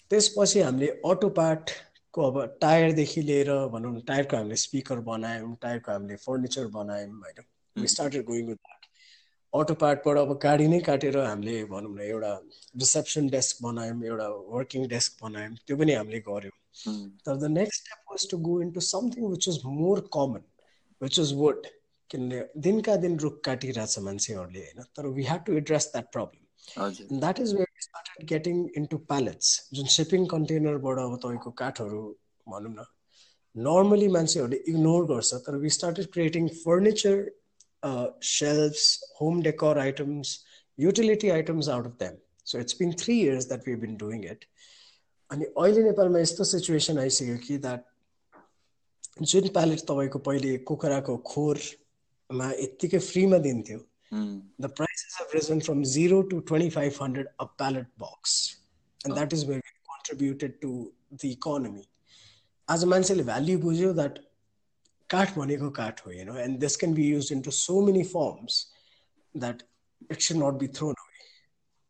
त्यसपछि 0.09 0.59
हामीले 0.61 0.87
अटो 1.05 1.29
पार्टको 1.39 2.29
अब 2.31 2.57
टायरदेखि 2.61 3.21
लिएर 3.21 3.51
भनौँ 3.73 3.93
न 3.93 4.01
टायरको 4.07 4.37
हामीले 4.37 4.55
स्पिकर 4.63 4.99
बनायौँ 5.09 5.55
टायरको 5.61 5.91
हामीले 5.91 6.15
फर्निचर 6.25 6.67
बनायौँ 6.77 7.11
होइन। 7.11 7.87
स्टार्टेड 7.87 8.25
गोइङ 8.25 8.47
विथ 8.47 8.72
अटो 9.53 9.73
पार्टबाट 9.81 10.17
अब 10.17 10.31
गाडी 10.43 10.67
नै 10.67 10.79
काटेर 10.85 11.17
हामीले 11.19 11.55
भनौँ 11.71 11.93
न 11.95 11.99
एउटा 12.03 12.31
रिसेप्सन 12.83 13.27
डेस्क 13.33 13.61
बनायौँ 13.63 13.97
एउटा 14.03 14.27
वर्किङ 14.53 14.87
डेस्क 14.93 15.23
बनायौँ 15.23 15.55
त्यो 15.67 15.77
पनि 15.77 15.93
हामीले 15.93 16.19
गऱ्यौँ। 16.27 16.55
तर 17.25 17.35
the 17.35 17.49
next 17.57 17.81
step 17.81 18.11
was 18.11 18.29
to 18.31 18.37
go 18.47 18.53
into 18.61 18.81
something 18.87 19.27
which 19.33 19.47
is 19.49 19.59
more 19.73 20.01
common 20.15 20.43
which 21.01 21.19
is 21.19 21.33
wood 21.41 21.67
किनभने 22.09 22.39
दिनका 22.63 22.95
दिन 23.03 23.19
रुख 23.19 23.39
काटिरहेछ 23.45 23.99
मान्छेहरूले 24.07 24.59
होइन? 24.59 24.81
तर 24.95 25.07
we 25.17 25.23
have 25.23 25.43
to 25.47 25.53
address 25.61 25.89
that 25.93 26.11
problem 26.11 27.19
that 27.19 27.39
is 27.39 27.53
where 27.53 27.85
started 27.85 28.27
getting 28.29 28.65
into 28.77 28.97
pallets 29.11 29.53
जुन 29.73 29.93
सिपिङ 29.97 30.25
कन्टेनरबाट 30.33 31.03
अब 31.05 31.15
तपाईँको 31.17 31.51
काठहरू 31.63 32.01
भनौँ 32.47 32.73
न 32.73 32.89
नर्मली 33.55 34.07
मान्छेहरूले 34.09 34.63
इग्नोर 34.67 35.05
गर्छ 35.07 35.41
तर 35.45 35.61
we 35.63 35.69
started 35.69 36.11
creating 36.13 36.47
furniture 36.59 37.23
Shelves 38.28 38.86
home 39.20 39.42
decor 39.42 39.78
items 39.78 40.38
utility 40.78 41.30
items 41.30 41.68
out 41.76 41.86
of 41.86 41.96
them 42.02 42.16
so 42.52 42.58
it's 42.60 42.78
been 42.78 42.92
three 43.02 43.20
years 43.20 43.48
that 43.48 43.68
we 43.68 43.74
been 43.86 43.96
doing 44.04 44.24
it 44.30 44.44
अनि 45.30 45.44
अहिले 45.44 45.82
नेपालमा 45.82 46.18
यस्तो 46.20 46.44
सिचुएसन 46.54 46.98
आइसक्यो 46.98 47.36
कि 47.46 47.58
द्याट 47.66 47.84
जुन 49.32 49.48
प्यालेट 49.58 49.80
तपाईँको 49.90 50.18
पहिले 50.30 50.56
कुखुराको 50.72 51.16
खोरमा 51.32 52.50
यत्तिकै 52.58 52.98
फ्रीमा 53.10 53.38
दिन्थ्यो 53.46 53.78
Mm. 54.12 54.42
The 54.58 54.68
prices 54.68 55.16
have 55.18 55.32
risen 55.34 55.60
from 55.60 55.84
zero 55.84 56.22
to 56.22 56.40
2500 56.42 57.26
a 57.38 57.46
pallet 57.46 57.86
box. 57.98 58.56
And 59.04 59.12
oh. 59.12 59.16
that 59.16 59.32
is 59.32 59.44
where 59.44 59.56
we 59.56 59.94
contributed 59.94 60.60
to 60.62 60.92
the 61.20 61.32
economy. 61.32 61.88
As 62.68 62.82
a 62.82 62.86
मान्छेले 62.86 63.22
भ्याल्यु 63.24 63.58
बुझ्यो 63.58 63.92
द्याट 63.94 64.18
काठ 65.13 65.35
भनेको 65.37 65.69
काठ 65.79 66.05
हो 66.05 66.11
know 66.25 66.37
and 66.43 66.59
this 66.59 66.75
can 66.83 66.93
be 66.93 67.03
used 67.03 67.31
into 67.31 67.51
so 67.51 67.81
many 67.81 68.03
forms 68.03 68.59
that 69.35 69.63
it 70.09 70.21
should 70.21 70.39
not 70.43 70.59
be 70.65 70.67
thrown 70.79 70.95
away 71.05 71.13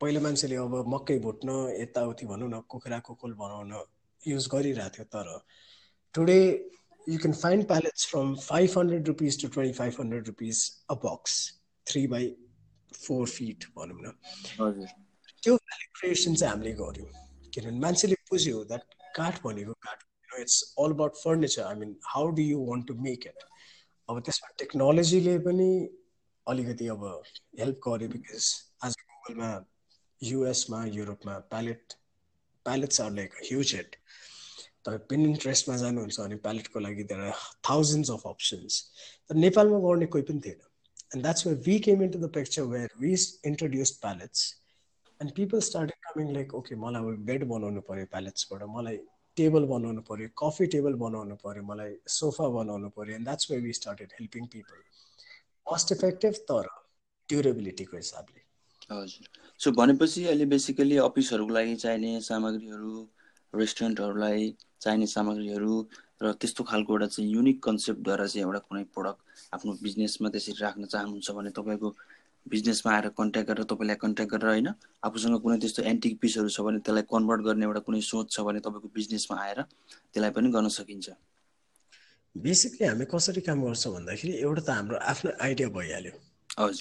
पहिला 0.02 0.20
मान्छेले 0.22 0.56
अब 0.60 0.74
मकै 0.94 1.18
भुट्न 1.26 1.50
यताउति 1.82 2.26
भनौँ 2.28 2.50
न 2.50 2.60
कुखुराको 2.70 3.14
खोल 3.22 3.34
बनाउन 3.42 3.74
युज 4.22 4.48
गरिरहेको 4.54 4.96
थियो 4.96 5.06
तर 5.16 5.28
today 6.16 6.40
you 7.08 7.20
can 7.20 7.34
find 7.34 7.68
pallets 7.68 8.06
from 8.06 8.36
500 8.38 9.08
rupees 9.08 9.38
to 9.38 9.50
2500 9.50 10.22
rupees 10.28 10.60
a 10.90 10.96
box 10.96 11.42
three 11.88 12.06
by 12.08 12.28
four 12.96 13.28
feet 13.30 13.66
भनौँ 13.78 13.98
न 14.04 14.88
त्यो 15.44 15.58
क्रिएसन 16.00 16.36
चाहिँ 16.36 16.52
हामीले 16.52 16.72
गऱ्यौँ 16.82 17.08
किनभने 17.54 17.80
मान्छेले 17.80 18.16
बुझ्यो 18.32 18.64
द्याट 18.66 18.84
काठ 19.16 19.42
भनेको 19.44 19.74
काठ 19.88 20.04
It's 20.41 20.63
all 20.79 20.93
about 20.93 21.17
furniture 21.17 21.63
I 21.63 21.75
mean 21.83 21.97
how 22.15 22.31
do 22.39 22.43
you 22.43 22.59
want 22.71 22.87
to 22.89 22.95
make 23.07 23.27
it 23.27 23.45
अब 24.09 24.21
त्यसमा 24.29 24.51
टेक्नोलोजीले 24.59 25.39
पनि 25.47 25.69
अलिकति 26.47 26.89
अब 26.97 27.05
हेल्प 27.61 27.81
गर्यो 27.89 28.09
बिकज 28.09 28.51
आज 28.85 28.97
गुगलमा 29.03 29.51
युएसमा 30.21 30.85
युरोपमा 30.99 31.39
pallet 31.55 31.99
pallets 32.67 33.01
are 33.01 33.13
like 33.21 33.35
huge 33.51 33.75
head 33.75 33.97
तपाईँ 34.85 35.05
पिन 35.11 35.27
इन्ट्रेस्टमा 35.27 35.77
जानुहुन्छ 35.85 36.21
भने 36.21 36.37
प्यालेटको 36.49 36.81
लागि 36.89 37.05
त्यहाँ 37.13 37.33
थाउजन्ड्स 37.71 38.11
अफ 38.11 38.27
अप्सन्स 38.33 38.83
तर 39.29 39.45
नेपालमा 39.47 39.79
गर्ने 39.89 40.07
कोही 40.17 40.25
पनि 40.33 40.41
थिएन 40.47 40.67
And 41.11 41.25
that's 41.25 41.45
where 41.45 41.59
we 41.67 41.79
came 41.81 42.03
into 42.03 42.19
the 42.19 42.29
picture 42.29 42.67
where 42.67 42.89
we 43.01 43.17
introduced 43.43 44.03
pallets. 44.03 44.57
And 45.21 45.35
people 45.35 45.61
started 45.61 45.95
coming 46.07 46.35
like, 46.35 46.53
okay, 46.55 46.77
मलाई 46.77 47.03
अब 47.03 47.25
बेड 47.27 47.45
बनाउनु 47.49 47.81
पऱ्यो 47.89 48.07
प्यालेट्सबाट 48.13 48.63
मलाई 48.75 48.99
टेबल 49.38 49.66
बनाउनु 49.66 50.02
पऱ्यो 50.02 50.30
कफी 50.38 50.66
टेबल 50.76 50.94
बनाउनु 51.04 51.36
पऱ्यो 51.44 51.64
मलाई 51.64 51.96
सोफा 52.08 52.48
बनाउनु 52.58 52.90
पऱ्यो 52.98 53.16
and 53.16 53.26
that's 53.26 53.52
way 53.52 53.58
we 53.60 53.74
started 53.74 54.14
helping 54.20 54.46
people 54.48 54.80
cost 55.68 55.92
effective 55.92 56.34
तर 56.52 56.70
ड्युरेबिलिटीको 57.30 57.98
हिसाबले। 57.98 58.42
हजुर। 58.92 59.28
सो 59.60 59.72
भनेपछि 59.72 60.26
अहिले 60.26 60.46
बेसिकली 60.46 60.98
अफिसहरूको 61.08 61.54
लागि 61.54 61.76
चाहिने 61.76 62.22
सामग्रीहरू 62.22 62.94
रेस्टुरेन्टहरूलाई 63.54 64.56
चाहिने 64.82 65.08
सामग्रीहरू 65.08 65.76
र 66.24 66.32
त्यस्तो 66.34 66.64
खालको 66.64 66.94
एउटा 66.94 67.08
चाहिँ 67.08 67.30
युनिक 67.32 67.64
कन्सेप्टद्वारा 67.64 68.26
चाहिँ 68.26 68.46
एउटा 68.46 68.60
कुनै 68.68 68.84
प्रडक्ट 68.96 69.54
आफ्नो 69.54 69.74
बिजनेसमा 69.84 70.30
त्यसरी 70.30 70.56
राख्न 70.62 70.86
चाहनुहुन्छ 70.86 71.32
भने 71.32 71.50
तपाईँको 71.50 71.90
बिजनेसमा 72.52 72.92
आएर 72.94 73.08
कन्ट्याक्ट 73.18 73.50
गरेर 73.50 73.66
तपाईँलाई 73.72 73.96
कन्ट्याक्ट 74.04 74.32
गरेर 74.34 74.50
होइन 74.50 74.70
आफूसँग 75.08 75.36
कुनै 75.44 75.58
त्यस्तो 75.64 75.84
एन्टिक 75.92 76.20
पिसहरू 76.22 76.50
छ 76.50 76.60
भने 76.68 76.80
त्यसलाई 76.86 77.06
कन्भर्ट 77.12 77.42
गर्ने 77.48 77.66
एउटा 77.66 77.82
कुनै 77.88 78.02
सोच 78.08 78.32
छ 78.32 78.46
भने 78.48 78.60
तपाईँको 78.66 78.90
बिजनेसमा 78.96 79.36
आएर 79.44 79.62
त्यसलाई 79.62 80.32
पनि 80.38 80.52
गर्न 80.56 80.68
सकिन्छ। 80.78 81.08
बेसिकली 82.36 82.88
हामी 82.88 83.06
कसरी 83.14 83.42
काम 83.48 83.64
गर्छौँ 83.64 83.94
भन्दाखेरि 83.94 84.34
एउटा 84.44 84.62
त 84.62 84.70
हाम्रो 84.70 84.98
आफ्नो 85.12 85.32
आइडिया 85.42 85.68
भइहाल्यो 85.78 86.14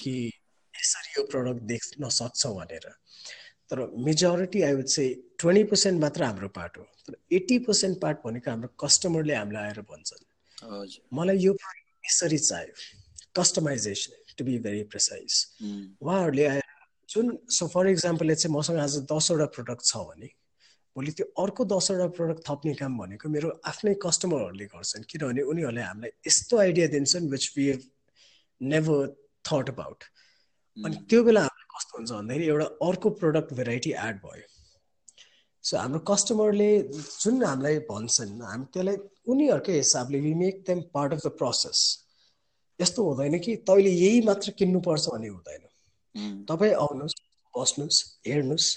कि 0.01 0.13
यसरी 0.73 1.09
यो 1.17 1.23
प्रडक्ट 1.31 1.61
देख्न 1.71 2.09
सक्छौँ 2.19 2.53
भनेर। 2.55 2.85
तर 3.69 3.77
majority 4.05 4.61
I 4.61 4.73
would 4.75 4.89
say 4.95 5.03
twenty 5.39 5.63
percent 5.71 6.01
मात्र 6.01 6.23
हाम्रो 6.23 6.49
पार्ट 6.57 6.77
हो। 6.77 6.83
तर 7.07 7.13
एट्टी 7.31 7.57
पर्सेन्ट 7.67 8.01
पार्ट 8.01 8.17
भनेको 8.25 8.51
हाम्रो 8.51 8.69
कस्टमरले 8.83 9.35
हामीलाई 9.35 9.63
आएर 9.63 9.81
भन्छन्। 9.91 10.23
मलाई 11.13 11.37
यो 11.45 11.53
यसरी 11.53 12.37
चाहियो। 12.37 12.73
Customization 13.37 14.11
to 14.37 14.45
be 14.45 14.57
very 14.65 14.83
precise 14.91 15.31
उहाँहरूले 16.01 16.45
आएर 16.45 16.71
जुन 17.09 17.37
सो 17.57 17.67
फर 17.73 17.87
इक्जाम्पलले 17.89 18.35
चाहिँ 18.35 18.55
मसँग 18.55 18.79
आज 18.79 18.97
दसवटा 19.11 19.45
प्रडक्ट 19.57 19.85
छ 19.85 19.97
भने 20.09 20.29
भोलि 20.95 21.11
त्यो 21.17 21.25
अर्को 21.43 21.65
दसवटा 21.65 22.07
प्रडक्ट 22.17 22.41
थप्ने 22.49 22.73
काम 22.79 22.97
भनेको 22.97 23.29
मेरो 23.35 23.49
आफ्नै 23.65 23.93
कस्टमरहरूले 24.05 24.65
गर्छन्। 24.73 25.05
किनभने 25.11 25.41
उनीहरूले 25.51 25.81
हामीलाई 25.81 26.11
यस्तो 26.27 26.57
आइडिया 26.65 26.87
दिन्छन् 26.95 27.29
which 27.31 27.45
we 27.57 27.65
have 27.67 27.81
never 28.61 29.07
thought 29.49 29.69
about 29.69 30.03
अनि 30.77 30.95
त्यो 31.09 31.23
बेला 31.23 31.47
कस्तो 31.75 31.97
हुन्छ 31.97 32.11
भन्दाखेरि 32.11 32.45
एउटा 32.47 32.65
अर्को 32.87 33.09
प्रडक्ट 33.21 33.53
भेराइटी 33.59 33.91
एड 34.03 34.15
भयो। 34.25 34.45
सो 35.63 35.77
हाम्रो 35.77 35.99
कस्टमरले 36.11 36.69
जुन 36.93 37.43
हामीलाई 37.43 37.79
भन्छन् 37.89 38.41
हामी 38.43 38.65
त्यसलाई 38.73 38.97
उनीहरूकै 39.33 39.75
हिसाबले 39.77 40.19
we 40.19 40.33
make 40.39 40.63
them 40.67 40.81
part 40.93 41.13
of 41.13 41.25
the 41.25 41.29
process 41.41 41.81
यस्तो 42.83 43.03
हुँदैन 43.09 43.39
कि 43.39 43.55
तैँले 43.71 43.91
यही 43.91 44.21
मात्र 44.29 44.51
किन्नुपर्छ 44.59 45.05
भन्ने 45.15 45.29
हुँदैन। 45.35 45.63
तपाईँ 46.51 46.73
आउनुहोस् 46.85 47.19
बस्नुहोस् 47.53 47.99
हेर्नुहोस् 48.27 48.69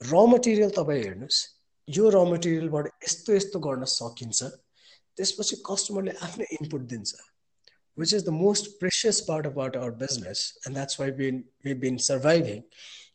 र 0.00 0.26
मटेरियल 0.34 0.70
तपाईँ 0.80 1.02
हेर्नुहोस् 1.04 1.40
यो 1.88 2.10
र 2.10 2.24
मटेरियलबाट 2.32 2.86
यस्तो 3.04 3.34
यस्तो 3.38 3.58
गर्न 3.66 3.84
सकिन्छ। 3.96 4.40
त्यसपछि 5.16 5.56
कस्टमरले 5.66 6.12
आफ्नो 6.26 6.44
इनपुट 6.56 6.82
दिन्छ 6.94 7.12
which 7.96 8.12
is 8.16 8.22
the 8.24 8.32
most 8.32 8.68
precious 8.80 9.20
part 9.20 9.46
about 9.46 9.76
our 9.76 9.90
business 9.90 10.56
and 10.64 10.74
that's 10.74 10.98
why 10.98 11.10
we, 11.10 11.42
we've 11.64 11.80
been 11.80 11.98
surviving 11.98 12.62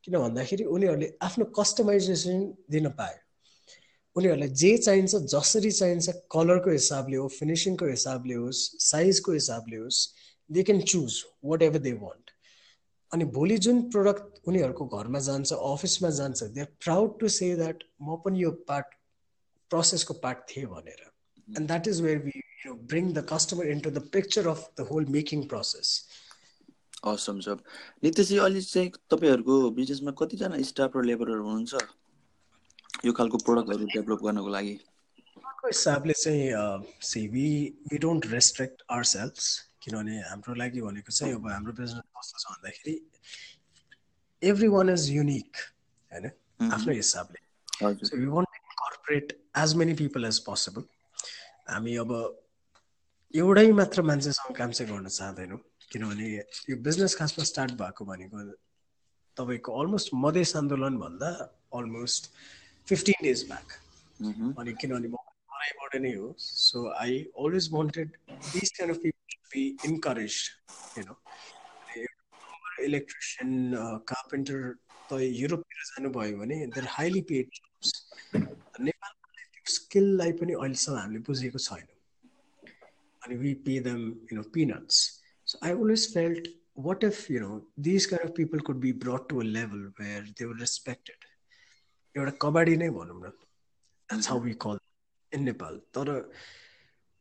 किन 0.06 0.18
भन्दाखेरि 0.20 0.64
उनीहरूले 0.76 1.08
आफ्नो 1.28 1.46
कस्टमाइजेसन 1.60 2.44
दिन 2.72 2.90
पायो 3.00 3.20
उनीहरूलाई 4.16 4.50
जे 4.62 4.78
चाहिन्छ 4.78 5.16
जसरी 5.34 5.72
चाहिन्छ 5.80 6.14
कलरको 6.36 6.72
हिसाबले 6.72 7.18
हो 7.18 7.28
फिनिसिङको 7.38 7.86
हिसाबले 7.86 8.36
होस् 8.42 8.62
साइजको 8.90 9.32
हिसाबले 9.40 9.78
होस् 9.78 10.02
they 10.50 10.64
can 10.64 10.82
choose 10.94 11.24
whatever 11.62 11.80
they 11.80 11.94
want 12.02 12.32
अनि 13.14 13.26
भोलि 13.38 13.58
जुन 13.66 13.82
प्रडक्ट 13.92 14.48
उनीहरूको 14.48 14.86
घरमा 14.98 15.20
जान्छ 15.28 15.54
अफिसमा 15.54 16.10
जान्छ 16.20 16.44
they 16.44 16.62
are 16.62 16.68
proud 16.84 17.20
to 17.20 17.30
say 17.38 17.56
that 17.56 17.84
म 18.02 18.16
पनि 18.26 18.44
यो 18.44 18.52
पार्ट 18.70 18.94
प्रोसेसको 19.70 20.14
पार्ट 20.26 20.40
थिएँ 20.50 20.66
भनेर. 20.66 21.02
And 21.58 21.68
that 21.68 21.88
is 21.88 22.02
where 22.02 22.18
we 22.26 22.32
you 22.66 22.72
know 22.72 22.78
bring 22.92 23.08
the 23.14 23.22
customer 23.22 23.66
into 23.72 23.90
the 23.96 24.02
picture 24.14 24.44
of 24.50 24.62
the 24.78 24.86
whole 24.92 25.06
making 25.16 25.48
process. 25.50 25.90
असम 27.06 27.40
सब 27.46 27.60
नित्यजी 28.04 28.38
अहिले 28.38 28.62
चाहिँ 28.62 28.90
तपाईँहरूको 29.12 29.56
बिजनेसमा 29.72 30.12
कतिजना 30.22 30.62
स्टाफ 30.70 30.96
र 30.98 31.04
लेबरहरू 31.06 31.44
हुनुहुन्छ? 31.44 31.74
यो 33.06 33.12
खालको 33.14 33.38
प्रडक्टहरू 33.46 33.86
डेभलप 33.94 34.24
गर्नको 34.24 34.50
लागि। 34.50 34.76
हिसाबले 35.66 36.14
चाहिँ 36.14 36.96
see 37.10 37.28
we 37.28 37.48
we 37.92 37.98
don't 37.98 38.26
restrict 38.32 38.82
ourself 39.12 39.34
किनभने 39.86 40.20
हाम्रो 40.22 40.54
लागि 40.62 40.82
भनेको 40.82 41.12
चाहिँ 41.12 41.34
अब 41.36 41.48
हाम्रो 41.48 41.74
बिजनेस 41.80 42.06
कस्तो 42.18 42.38
छ 42.40 42.46
भन्दाखेरि 42.52 42.96
एभ्री 44.42 44.68
वान 44.76 44.90
इज 44.90 45.10
युनिक 45.12 45.58
होइन 46.12 46.26
आफ्नो 46.74 46.94
हिसाबले। 46.94 47.40
So 48.08 48.18
we 48.18 48.26
want 48.26 48.50
incorporate 48.56 49.38
as 49.58 49.76
many 49.82 49.94
people 50.02 50.26
as 50.26 50.40
possible 50.46 50.84
हामी 51.70 51.96
अब 52.04 52.12
एउटै 53.34 53.72
मात्र 53.78 54.02
मान्छेसँग 54.02 54.56
काम 54.58 54.72
चाहिँ 54.72 54.92
गर्न 54.92 55.08
चाहँदैनौँ। 55.10 55.60
किनभने 55.92 56.28
यो 56.70 56.76
बिजनेस 56.82 57.16
खासमा 57.16 57.44
स्टार्ट 57.46 57.72
भएको 57.82 58.06
भनेको 58.06 58.38
तपाईँको 59.38 59.70
अलमोस्ट 59.82 60.10
मधेस 60.16 60.56
आन्दोलन 60.56 60.98
भन्दा 60.98 61.30
अलमोस्ट 61.78 62.32
फिफ्टिन 62.88 63.24
डेज 63.24 63.44
ब्याक 63.48 63.68
अनि 64.60 64.74
किनभने 64.82 65.08
म 65.08 65.16
पढाइबाट 65.65 65.97
नै 66.07 66.15
हो 66.15 66.29
so 66.47 66.85
I 67.05 67.19
always 67.45 67.69
wanted 67.73 68.17
this 68.31 68.73
kind 68.79 68.97
of 68.97 69.03
people 69.03 69.39
be 69.55 69.65
encourage 69.91 70.41
no 71.07 71.17
electrician 72.89 73.55
carpenter 74.13 74.67
त 75.13 75.21
युरोपतिर 75.23 75.87
जानुभयो 75.93 76.43
भने 76.43 76.61
देयर 76.67 76.87
हाइली 76.99 77.23
पेड 77.33 77.63
नेपालमा 78.35 79.33
त्यो 79.39 79.73
स्किललाई 79.79 80.37
पनि 80.43 80.61
अहिलेसम्म 80.61 80.99
हामीले 80.99 81.25
बुझेको 81.31 81.65
छैन 81.71 81.89
and 83.23 83.41
we 83.41 83.55
pay 83.55 83.79
them, 83.79 84.19
you 84.31 84.37
know, 84.37 84.43
peanuts. 84.43 85.21
So 85.45 85.59
I 85.63 85.73
always 85.73 86.13
felt, 86.13 86.49
what 86.75 87.03
if, 87.03 87.29
you 87.29 87.41
know, 87.41 87.63
these 87.77 88.07
kind 88.07 88.23
of 88.23 88.35
people 88.35 88.61
could 88.61 88.81
be 88.81 88.93
brought 88.93 89.29
to 89.31 89.41
a 89.41 89.45
level 89.45 89.91
where 89.97 90.25
they 90.37 90.47
were 90.47 90.55
respected. 90.55 91.17
एउटा 92.17 92.33
कबाडी 92.43 92.77
नै 92.77 92.89
भनौँ 92.91 93.19
न 93.19 93.29
that's 93.31 94.29
how 94.29 94.39
we 94.45 94.53
call 94.63 94.77
in 94.77 94.84
Nepal 95.35 95.81
तर 95.97 96.11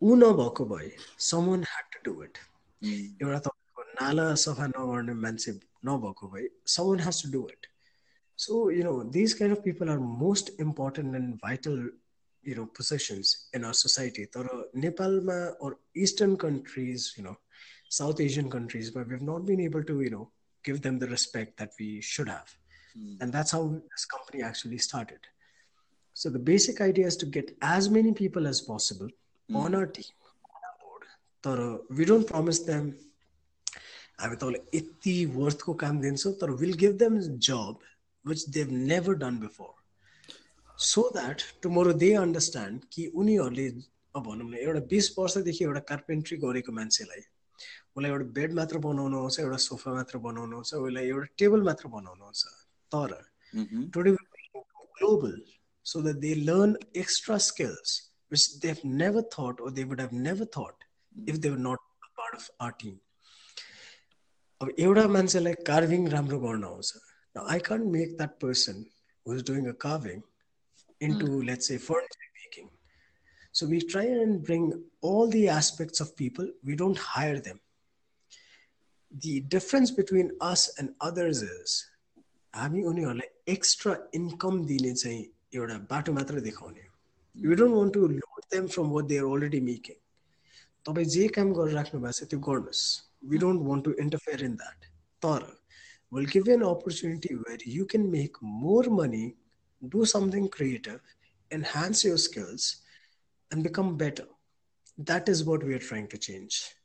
ऊ 0.01 0.15
नभएको 0.15 0.65
भए 0.65 0.91
someone 1.29 1.63
had 1.72 1.96
to 1.96 2.12
do 2.12 2.24
it 2.24 2.38
एउटा 3.22 3.39
तपाईँको 3.48 3.84
नाला 4.01 4.34
सफा 4.44 4.68
नगर्ने 4.75 5.13
मान्छे 5.25 5.60
नभएको 5.91 6.27
भए 6.36 6.48
someone 6.75 7.00
has 7.08 7.24
to 7.24 7.32
do 7.32 7.48
it 7.53 7.68
so 8.38 8.70
you 8.72 8.84
know 8.84 9.01
these 9.18 9.34
kind 9.39 9.58
of 9.58 9.63
people 9.63 9.89
are 9.96 10.00
most 10.25 10.53
important 10.68 11.15
and 11.15 11.36
vital 11.44 11.89
you 12.44 12.56
know 12.56 12.65
possessions 12.65 13.48
in 13.53 13.65
our 13.65 13.74
society 13.74 14.25
तर 14.36 14.48
नेपालमा 14.84 15.38
or 15.60 15.72
eastern 16.03 16.36
countries 16.44 17.08
you 17.18 17.24
know 17.24 17.36
south 17.98 18.22
asian 18.22 18.50
countries 18.50 18.91
but 18.91 19.08
we've 19.08 19.27
not 19.29 19.46
been 19.46 19.60
able 19.60 19.84
to 19.84 20.01
you 20.01 20.10
know 20.10 20.29
give 20.63 20.82
them 20.82 21.00
the 21.00 21.08
respect 21.08 21.58
that 21.58 21.72
we 21.79 21.89
should 22.01 22.29
have 22.29 22.56
mm. 22.98 23.18
and 23.22 23.34
that's 23.34 23.51
how 23.51 23.63
this 23.68 24.06
company 24.06 24.44
actually 24.44 24.77
started 24.77 25.29
so 26.16 26.30
the 26.30 26.38
basic 26.38 26.80
idea 26.80 27.06
is 27.06 27.16
to 27.16 27.26
get 27.26 27.56
as 27.62 27.90
many 27.90 28.12
people 28.12 28.47
as 28.47 28.61
possible 28.62 29.09
mm. 29.49 29.56
on 29.56 29.75
our 29.75 29.87
team. 29.87 30.12
On 30.47 30.61
our 30.68 30.76
board 30.83 31.02
तर 31.44 31.80
we 31.90 32.04
don't 32.04 32.26
promise 32.26 32.61
them 32.71 32.92
हामी 34.18 34.37
तपाईँलाई 34.37 34.78
यति 34.78 35.14
वर्थको 35.37 35.75
काम 35.75 36.00
दिन्छौँ 36.00 36.33
तर 36.40 36.50
will 36.61 36.75
give 36.83 36.92
them 36.99 37.18
job 37.49 37.78
which 38.25 38.49
they've 38.56 38.71
never 38.91 39.15
done 39.23 39.39
before 39.39 39.73
so 40.78 41.02
that 41.15 41.43
tomorrow 41.62 41.93
they 42.02 42.12
understand 42.17 42.84
कि 42.93 43.06
उनीहरूले 43.15 43.69
अब 44.15 44.23
भनौँ 44.26 44.50
न 44.50 44.54
एउटा 44.54 44.80
बिस 44.91 45.10
वर्षदेखि 45.19 45.65
एउटा 45.65 45.80
कार्पेन्ट्री 45.91 46.36
गरेको 46.45 46.73
मान्छेलाई 46.73 47.23
उसलाई 47.97 48.10
एउटा 48.10 48.26
बेड 48.39 48.54
मात्र 48.54 48.78
बनाउनु 48.86 49.19
आउँछ 49.19 49.41
एउटा 49.41 49.56
सोफा 49.67 49.95
मात्र 49.95 50.19
बनाउनु 50.28 50.56
आउँछ 50.56 50.75
उसलाई 50.75 51.08
एउटा 51.08 51.26
टेबल 51.39 51.62
मात्र 51.71 51.89
बनाउनु 51.97 52.25
आउँछ 52.25 52.45
तर 52.93 53.19
today 53.95 54.12
global 54.99 55.36
So 55.85 56.01
that 56.01 56.16
they 56.25 56.33
learn 56.35 56.75
extra 57.03 57.38
skills 57.50 57.98
which 58.31 58.48
they 58.62 58.68
have 58.70 58.81
never 59.03 59.29
thought 59.38 59.62
or 59.66 59.72
they 59.74 59.83
would 59.92 60.01
have 60.01 60.14
never 60.27 60.51
thought 60.57 60.88
if 61.29 61.35
they 61.35 61.50
were 61.50 61.57
not 61.68 62.07
part 62.22 62.35
of 62.35 62.50
our 62.62 62.72
team 62.81 62.98
अब 64.62 64.74
एउटा 64.79 65.07
मान्छेलाई 65.18 65.53
कार्भिङ 65.68 66.07
राम्रो 66.16 66.40
गर्न 66.40 66.64
आउँछ 66.64 66.94
I 67.35 67.59
can't 67.70 67.92
make 67.92 68.18
that 68.18 68.40
person 68.42 68.83
who 69.25 69.35
is 69.35 69.46
doing 69.51 69.70
a 69.70 69.77
carving 69.85 70.22
into 71.01 71.25
mm. 71.25 71.48
let's 71.48 71.68
say 71.68 71.77
furniture 71.77 72.29
making 72.44 72.70
so 73.51 73.66
we 73.66 73.81
try 73.81 74.03
and 74.03 74.44
bring 74.44 74.72
all 75.01 75.27
the 75.27 75.48
aspects 75.48 76.00
of 76.00 76.16
people 76.16 76.48
we 76.64 76.75
don't 76.75 76.98
hire 76.98 77.40
them 77.40 77.59
the 79.12 79.40
difference 79.42 79.92
between 79.92 80.31
us 80.42 80.70
and 80.77 80.94
others 81.01 81.42
is 81.44 81.77
हामी 82.53 82.83
उनीहरूलाई 82.90 83.53
extra 83.53 83.96
income 84.16 84.64
दिने 84.66 84.94
चाहिँ 84.94 85.25
एउटा 85.55 85.77
बाटो 85.92 86.14
मात्र 86.20 86.46
देखाउने 86.48 86.85
you 87.35 87.55
don't 87.62 87.75
want 87.75 87.94
to 87.94 88.07
load 88.14 88.48
them 88.55 88.68
from 88.75 88.90
what 88.96 89.12
they 89.12 89.18
are 89.18 89.29
already 89.33 89.59
making 89.72 90.00
तपाईँ 90.85 91.09
जे 91.18 91.27
काम 91.40 91.53
गरिराख्नु 91.59 92.01
भएको 92.05 92.18
छ 92.20 92.29
त्यो 92.31 92.40
गर्नुहोस् 92.50 92.85
we 93.33 93.44
don't 93.46 93.68
want 93.70 93.85
to 93.85 93.98
interfere 94.05 94.46
in 94.46 94.55
that 94.64 94.90
तर 95.22 95.51
will 96.12 96.31
give 96.38 96.50
an 96.55 96.72
opportunity 96.72 97.35
where 97.44 97.70
you 97.75 97.85
can 97.94 98.09
make 98.18 98.44
more 98.64 98.90
money 99.01 99.27
do 99.81 100.05
something 100.05 100.50
creative, 100.50 101.00
enhance 101.51 102.03
your 102.03 102.18
skills, 102.18 102.77
and 103.51 103.64
become 103.64 103.98
better. 103.98 104.25
That 104.98 105.29
is 105.29 105.44
what 105.46 105.64
we 105.64 105.74
are 105.74 105.79
trying 105.79 106.07
to 106.09 106.18
change. 106.18 106.75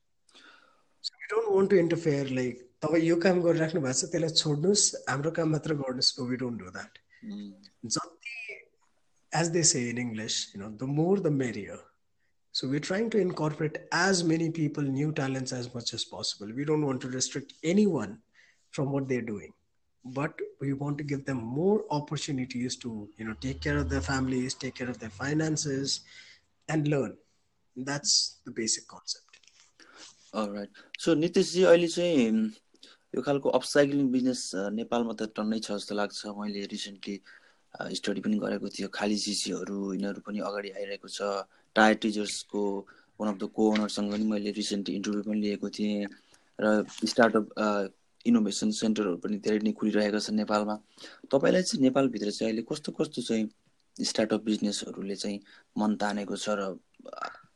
So 1.05 1.11
we 1.12 1.37
don't 1.37 1.55
want 1.55 1.70
to 1.70 1.79
interfere 1.79 2.24
like 2.27 2.61
तपाईँ 2.83 3.03
यो 3.03 3.16
काम 3.16 3.40
गरिराख्नु 3.42 3.81
भएको 3.81 3.92
छ 3.92 4.11
त्यसलाई 4.12 4.31
छोड्नुहोस् 4.40 4.85
हाम्रो 5.09 5.31
काम 5.37 5.48
मात्र 5.50 5.74
गर्नुहोस् 5.74 6.12
वी 6.20 6.37
डोन्ट 6.37 6.59
डु 6.61 6.70
द्याट 6.70 6.98
जति 7.87 8.17
As 9.33 9.48
they 9.57 9.62
say 9.72 9.88
in 9.90 9.98
English 9.98 10.38
you 10.55 10.62
know 10.62 10.70
the 10.85 10.90
more 11.00 11.20
the 11.20 11.35
merrier 11.42 11.83
So 12.59 12.66
we're 12.72 12.83
trying 12.87 13.07
to 13.12 13.20
incorporate 13.20 13.79
as 14.00 14.18
many 14.33 14.46
people, 14.57 14.85
new 14.96 15.07
talents 15.20 15.55
as 15.55 15.64
much 15.72 15.88
as 15.96 16.03
possible. 16.11 16.53
We 16.59 16.66
don't 16.68 16.85
want 16.88 17.00
to 17.05 17.09
restrict 17.14 17.55
anyone 17.70 18.12
from 18.77 18.92
what 18.96 19.09
they're 19.09 19.27
doing 19.31 19.55
but 20.05 20.38
we 20.61 20.72
want 20.72 20.98
to 20.98 21.05
give 21.05 21.24
them 21.24 21.38
more 21.38 21.85
opportunities 21.90 22.77
to 22.77 23.09
you 23.16 23.24
know 23.24 23.35
take 23.40 23.61
care 23.61 23.79
of 23.79 23.88
their 23.88 24.00
families 24.00 24.55
take 24.55 24.74
care 24.74 24.88
of 24.88 24.98
their 24.98 25.11
finances 25.11 26.00
and 26.68 26.88
learn 26.88 27.16
that's 27.77 28.40
the 28.44 28.50
basic 28.50 28.87
concept 28.87 29.40
alright 30.35 30.68
so 30.98 31.14
Nitishji 31.14 31.62
अहिले 31.64 31.88
चाहिँ 31.88 32.53
यो 33.14 33.22
खालको 33.22 33.48
upcycling 33.57 34.11
business 34.12 34.40
नेपालमा 34.77 35.14
त 35.14 35.31
टन्नै 35.38 35.59
छ 35.64 35.72
जस्तो 35.72 35.94
लाग्छ 35.94 36.37
मैले 36.38 36.66
रिसेन्टली 36.74 37.16
स्टडी 37.73 38.21
पनि 38.21 38.38
गरेको 38.39 38.67
थियो। 38.69 38.88
खाली 38.93 39.17
सिसीहरू 39.17 39.93
यिनीहरू 39.93 40.21
पनि 40.25 40.39
अगाडि 40.49 40.69
आइरहेको 40.79 41.08
छ। 41.08 41.45
टायर 41.75 41.95
टिजर्सको 42.03 42.62
वान 43.19 43.29
अफ 43.29 43.38
द 43.39 43.49
को 43.55 43.62
ओनरसँग 43.71 44.12
पनि 44.12 44.25
मैले 44.25 44.51
रिसेन्टली 44.58 44.95
इन्टरभ्यू 44.95 45.23
पनि 45.23 45.39
लिएको 45.41 45.69
थिएँ 45.69 46.08
र 46.60 46.86
स्टार्टअप 47.05 47.45
इनोभेसन 48.25 48.71
सेन्टरहरू 48.75 49.17
पनि 49.23 49.38
धेरै 49.39 49.60
नै 49.63 49.71
खुलिरहेका 49.79 50.19
छन् 50.19 50.36
नेपालमा। 50.43 50.75
तपाईँलाई 51.32 51.63
चाहिँ 51.63 51.84
नेपालभित्र 51.84 52.32
चाहिँ 52.32 52.51
अहिले 52.51 52.63
कस्तो 52.67 52.91
कस्तो 52.99 53.21
चाहिँ 53.21 53.45
स्टार्टअप 53.95 54.41
बिजनेसहरूले 54.43 55.15
चाहिँ 55.15 55.39
मन 55.77 55.95
तानेको 56.01 56.36
छ 56.36 56.58
र 56.60 56.75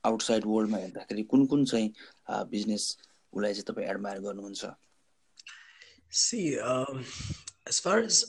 आउटसाइड 0.05 0.43
वर्ल्डमा 0.45 0.77
हेर्दाखेरि 0.77 1.23
कुन 1.31 1.45
कुन 1.51 1.65
चाहिँ 1.65 1.89
बिजनेस 2.51 2.83
उसलाई 3.33 3.53
चाहिँ 3.53 3.67
तपाईँ 3.67 3.87
एडमायर 3.89 4.19
गर्नुहुन्छ? 4.19 4.63
See 6.11 6.39
as 7.67 7.81
far 7.83 8.03
as 8.03 8.23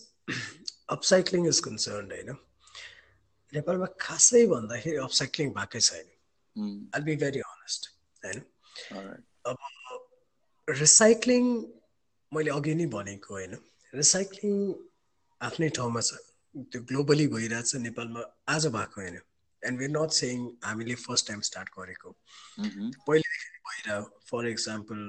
upcycling 0.89 1.47
is 1.49 1.61
concern 1.61 2.11
होइन 2.11 2.37
नेपालमा 3.53 3.89
खासै 4.01 4.43
भन्दाखेरि 4.47 4.97
अपसाइक्लिङ 5.03 5.53
भएकै 5.53 5.83
छैन 5.83 6.09
आई 6.95 7.01
बी 7.03 7.17
भेरी 7.17 7.45
अनेस्ट 7.47 7.91
होइन 8.23 8.43
अब 9.45 10.75
रिसाइक्लिङ 10.75 11.49
मैले 12.33 12.51
अघि 12.51 12.75
नै 12.75 12.87
भनेको 12.89 13.35
होइन 13.35 13.57
रिसाइक्लिङ 13.93 14.57
आफ्नै 15.41 15.69
ठाउँमा 15.71 16.01
छ 16.01 16.21
त्यो 16.67 16.83
ग्लोबली 16.83 17.27
भइरहेछ 17.29 17.83
नेपालमा 17.83 18.27
आज 18.49 18.67
भएको 18.75 19.01
होइन 19.01 19.19
एन्ड 19.63 19.79
वेयर 19.79 19.91
नट 19.91 20.17
सेङ 20.19 20.47
हामीले 20.65 20.95
फर्स्ट 21.01 21.29
टाइम 21.29 21.41
स्टार्ट 21.41 21.75
गरेको 21.79 22.15
पहिलेदेखि 22.59 23.61
भइरह 23.65 24.09
फर 24.27 24.49
इक्जाम्पल 24.49 25.05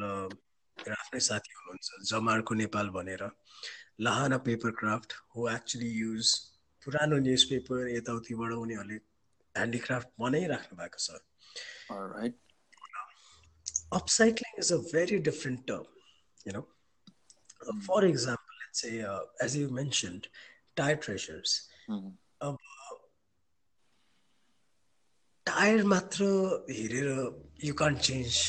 मेरो 0.78 0.96
आफ्नै 1.02 1.22
साथी 1.30 1.52
हुनुहुन्छ 1.58 1.88
जमारको 2.12 2.54
नेपाल 2.64 2.88
भनेर। 2.98 3.24
लहाना 4.06 4.38
पेपर 4.50 4.72
क्राफ्ट 4.82 5.10
हो 5.36 5.50
एक्चुली 5.50 5.90
युज 6.04 6.36
पुरानो 6.86 7.18
न्युज 7.28 7.44
पेपर 7.52 7.80
यताउतिबाट 7.96 8.52
उनीहरूले 8.62 8.98
ह्यान्डिक्राफ्ट 9.56 10.10
बनाइराख्नु 10.20 10.74
भएको 10.82 11.00
छ। 11.06 11.08
Upcycling 14.00 14.52
is 14.64 14.70
a 14.74 14.80
very 14.94 15.18
different 15.32 15.68
term 15.68 15.86
you 16.48 16.54
know 16.58 16.64
uh, 17.66 19.22
as 19.42 19.56
you 19.56 19.70
mentioned, 19.70 20.28
tire 20.76 20.98
treasures. 20.98 21.52
Mm-hmm. 21.90 22.12
अब 22.42 22.58
टायर 25.48 25.84
मात्र 25.94 26.26
हेरेर 26.70 27.08
you 27.64 27.74
can't 27.82 28.00
change 28.08 28.40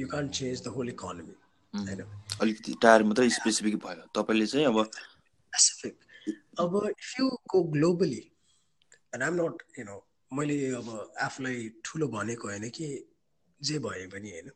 you 0.00 0.06
can't 0.08 0.30
change 0.38 0.62
the 0.64 0.72
whole 0.76 0.88
economy 0.88 1.34
होइन 1.74 2.02
अलिकति 2.40 2.74
टायर 2.82 3.02
मात्रै 3.04 3.28
स्पेसिफिक 3.30 3.76
भयो 3.84 4.06
तपाईँले 4.14 4.46
चाहिँ 4.46 4.66
अब 4.66 4.90
स्पेसिफिक 5.52 5.94
अब 6.60 6.80
if 6.88 7.20
you 7.20 7.28
go 7.50 7.62
globally 7.72 8.22
and 9.12 9.22
I'm 9.22 9.34
not 9.34 9.62
you 9.78 9.84
know 9.84 9.96
मैले 10.30 10.58
अब 10.72 10.88
आफूलाई 11.20 11.68
ठुलो 11.84 12.08
भनेको 12.08 12.48
होइन 12.48 12.68
कि 12.70 12.88
जे 13.60 13.78
भए 13.78 14.06
पनि 14.06 14.30
होइन। 14.30 14.50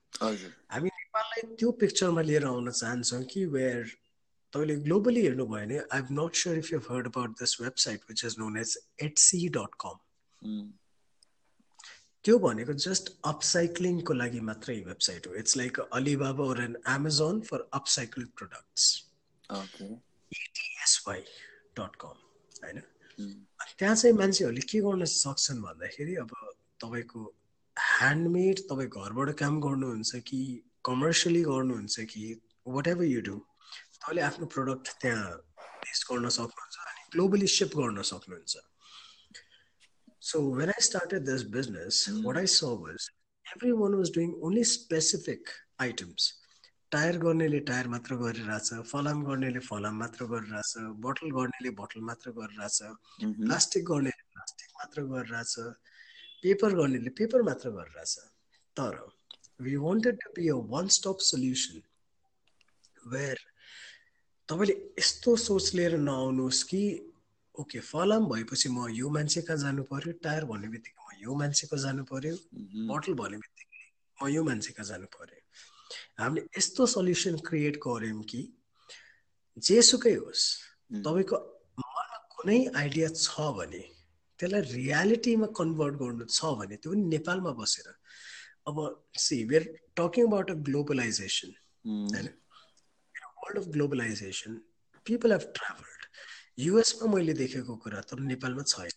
हामी 0.70 0.88
नेपाललाई 0.88 1.54
त्यो 1.56 1.70
पिक्चरमा 1.80 2.22
लिएर 2.22 2.44
आउन 2.44 2.70
चाहन्छौँ 2.70 3.22
कि 3.24 3.44
वेयर 3.46 3.84
तपाईँले 4.52 4.76
ग्लोबली 4.76 5.22
हेर्नुभयो 5.22 5.46
भने 5.52 5.78
I 5.78 6.00
am 6.00 6.08
not 6.20 6.34
sure 6.36 6.58
if 6.58 6.72
you 6.72 6.78
heard 6.90 7.06
about 7.06 7.38
this 7.40 7.60
website 7.60 8.00
which 8.10 8.24
is 8.24 8.36
known 8.38 8.58
as 8.58 8.78
Etsy 9.02 9.48
dot 9.58 9.74
com 9.80 9.96
त्यो 12.26 12.38
भनेको 12.42 12.74
जस्ट 12.82 13.10
अपसाइक्लिङको 13.30 14.14
लागि 14.14 14.40
मात्रै 14.46 14.76
वेबसाइट 14.86 15.26
हो. 15.26 15.34
It's 15.40 15.56
like 15.56 15.80
Alibaba 15.98 16.44
or 16.44 16.62
an 16.62 16.76
Amazon 16.94 17.40
for 17.48 17.68
upcycling 17.78 18.26
products 18.38 18.84
ETSY 20.32 21.20
dot 21.78 21.96
com 22.04 22.16
होइन? 22.62 22.78
त्यहाँ 23.78 23.94
चाहिँ 23.96 24.16
मान्छेहरूले 24.16 24.64
के 24.70 24.80
गर्न 24.86 25.04
सक्छन् 25.14 25.62
भन्दाखेरि 25.62 26.14
अब 26.24 26.30
तपाईँको 26.82 27.20
ह्यान्डमेड 27.76 28.56
तपाईँ 28.70 28.88
घरबाट 28.88 29.30
काम 29.38 29.60
गर्नुहुन्छ 29.66 30.22
कि 30.28 30.40
कमर्सियली 30.84 31.42
गर्नुहुन्छ 31.50 31.96
कि 32.12 32.24
वाट 32.76 32.86
एभर 32.88 33.04
यु 33.04 33.20
डु 33.28 33.36
तपाईँले 33.96 34.22
आफ्नो 34.30 34.46
प्रडक्ट 34.54 34.86
त्यहाँ 35.02 35.30
टेस्ट 35.84 36.02
गर्न 36.10 36.28
सक्नुहुन्छ 36.38 36.76
अनि 36.86 37.02
ग्लोबली 37.12 37.48
सिप 37.56 37.70
गर्न 37.80 38.02
सक्नुहुन्छ। 38.12 38.54
so 40.25 40.41
when 40.55 40.69
I 40.69 40.83
started 40.85 41.25
this 41.25 41.43
business 41.53 42.05
what 42.25 42.37
I 42.37 42.47
saw 42.49 42.71
was 42.83 43.09
everyone 43.77 43.93
was 43.93 44.11
doing 44.15 44.33
only 44.41 44.63
specific 44.71 45.49
items 45.81 46.31
tyre 46.91 47.17
गर्नेले 47.17 47.59
टायर 47.67 47.87
मात्र 47.87 48.15
गरिरहेछ 48.15 48.87
फलाम 48.87 49.23
गर्नेले 49.25 49.59
फलाम 49.65 49.97
मात्र 49.97 50.25
गरिरहेछ 50.31 50.73
बोटल 51.03 51.31
गर्नेले 51.37 51.71
बोटल 51.75 52.01
मात्र 52.07 52.31
गरिरहेछ 52.39 53.37
प्लास्टिक 53.39 53.85
गर्नेले 53.85 54.25
प्लास्टिक 54.33 54.73
मात्र 54.79 55.03
गरिरहेछ 55.11 55.55
पेपर 56.43 56.75
गर्नेले 56.75 57.13
पेपर 57.19 57.41
मात्र 57.43 57.69
गरिरहेछ 57.71 58.17
तर 58.75 58.99
we 59.59 59.75
wanted 59.79 60.19
to 60.23 60.33
be 60.35 60.49
a 60.49 60.59
one 60.69 60.87
stop 60.97 61.23
solution 61.25 61.81
where 63.07 63.39
तपाईँले 64.49 64.75
यस्तो 64.99 65.35
सोच 65.39 65.73
लिएर 65.75 65.97
नआउनुहोस् 66.01 66.63
कि 66.63 66.83
ओके 67.60 67.80
फलाम 67.80 68.24
भएपछि 68.28 68.68
म 68.68 68.88
यो 68.92 69.08
मान्छे 69.10 69.40
कहाँ 69.42 69.58
जानु 69.58 69.82
पर्यो 69.90 70.12
टायर 70.24 70.44
भन्ने 70.50 70.68
बित्तिकै 70.68 71.02
म 71.04 71.08
यो 71.22 71.34
मान्छेको 71.40 71.76
जानु 71.84 72.04
पर्यो 72.10 72.34
बोटल 72.90 73.14
भन्ने 73.20 73.38
बित्तिकै 73.44 73.84
म 74.18 74.28
यो 74.28 74.42
मान्छे 74.44 74.72
कहाँ 74.76 74.88
जानु 74.88 75.06
पर्यो। 75.16 75.40
हामीले 76.20 76.42
यस्तो 76.58 76.86
सल्युसन 76.94 77.36
क्रिएट 77.48 77.76
गऱ्यौँ 77.86 78.22
कि 78.30 78.40
जेसुकै 79.68 80.14
होस् 80.14 80.44
तपाईँको 81.04 81.36
मनमा 81.80 82.18
कुनै 82.36 82.58
आइडिया 82.82 83.08
छ 83.16 83.50
भने 83.58 83.82
त्यसलाई 84.40 84.62
रियालिटीमा 84.76 85.46
कन्भर्ट 85.58 85.94
गर्नु 86.02 86.24
छ 86.28 86.54
भने 86.60 86.76
त्यो 86.76 86.92
पनि 86.92 87.02
नेपालमा 87.14 87.52
बसेर। 87.60 87.88
अब 88.68 88.76
see 89.24 89.36
where 89.50 89.64
talking 89.96 90.24
about 90.26 90.50
a 90.50 90.56
globalization 90.68 91.50
होइन 91.84 92.28
world 93.42 93.58
of 93.58 93.66
globalization 93.74 94.52
people 95.06 95.32
have 95.32 95.44
travelled 95.58 95.95
युएसमा 96.58 97.06
मैले 97.14 97.32
देखेको 97.34 97.76
कुरा 97.84 98.00
तर 98.08 98.20
नेपालमा 98.32 98.62
छैन। 98.72 98.90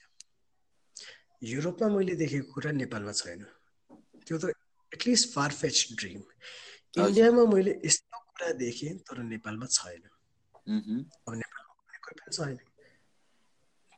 युरोपमा 1.43 1.87
मैले 1.95 2.15
देखेको 2.15 2.51
कुरा 2.53 2.71
नेपालमा 2.71 3.11
छैन। 3.11 3.43
त्यो 4.25 4.37
त 4.37 4.53
एटलिस्ट 4.91 5.33
फारफेच 5.33 5.77
ड्रिम 5.99 6.21
इन्डियामा 7.03 7.43
मैले 7.53 7.71
यस्तो 7.85 8.17
कुरा 8.19 8.51
देखेँ 8.63 8.93
तर 9.07 9.17
नेपालमा 9.23 9.67
छैन। 9.77 10.03
अब 11.27 11.33
नेपालमा 11.41 11.73
कोही 11.83 11.99
पनि 12.07 12.31
छैन। 12.37 12.57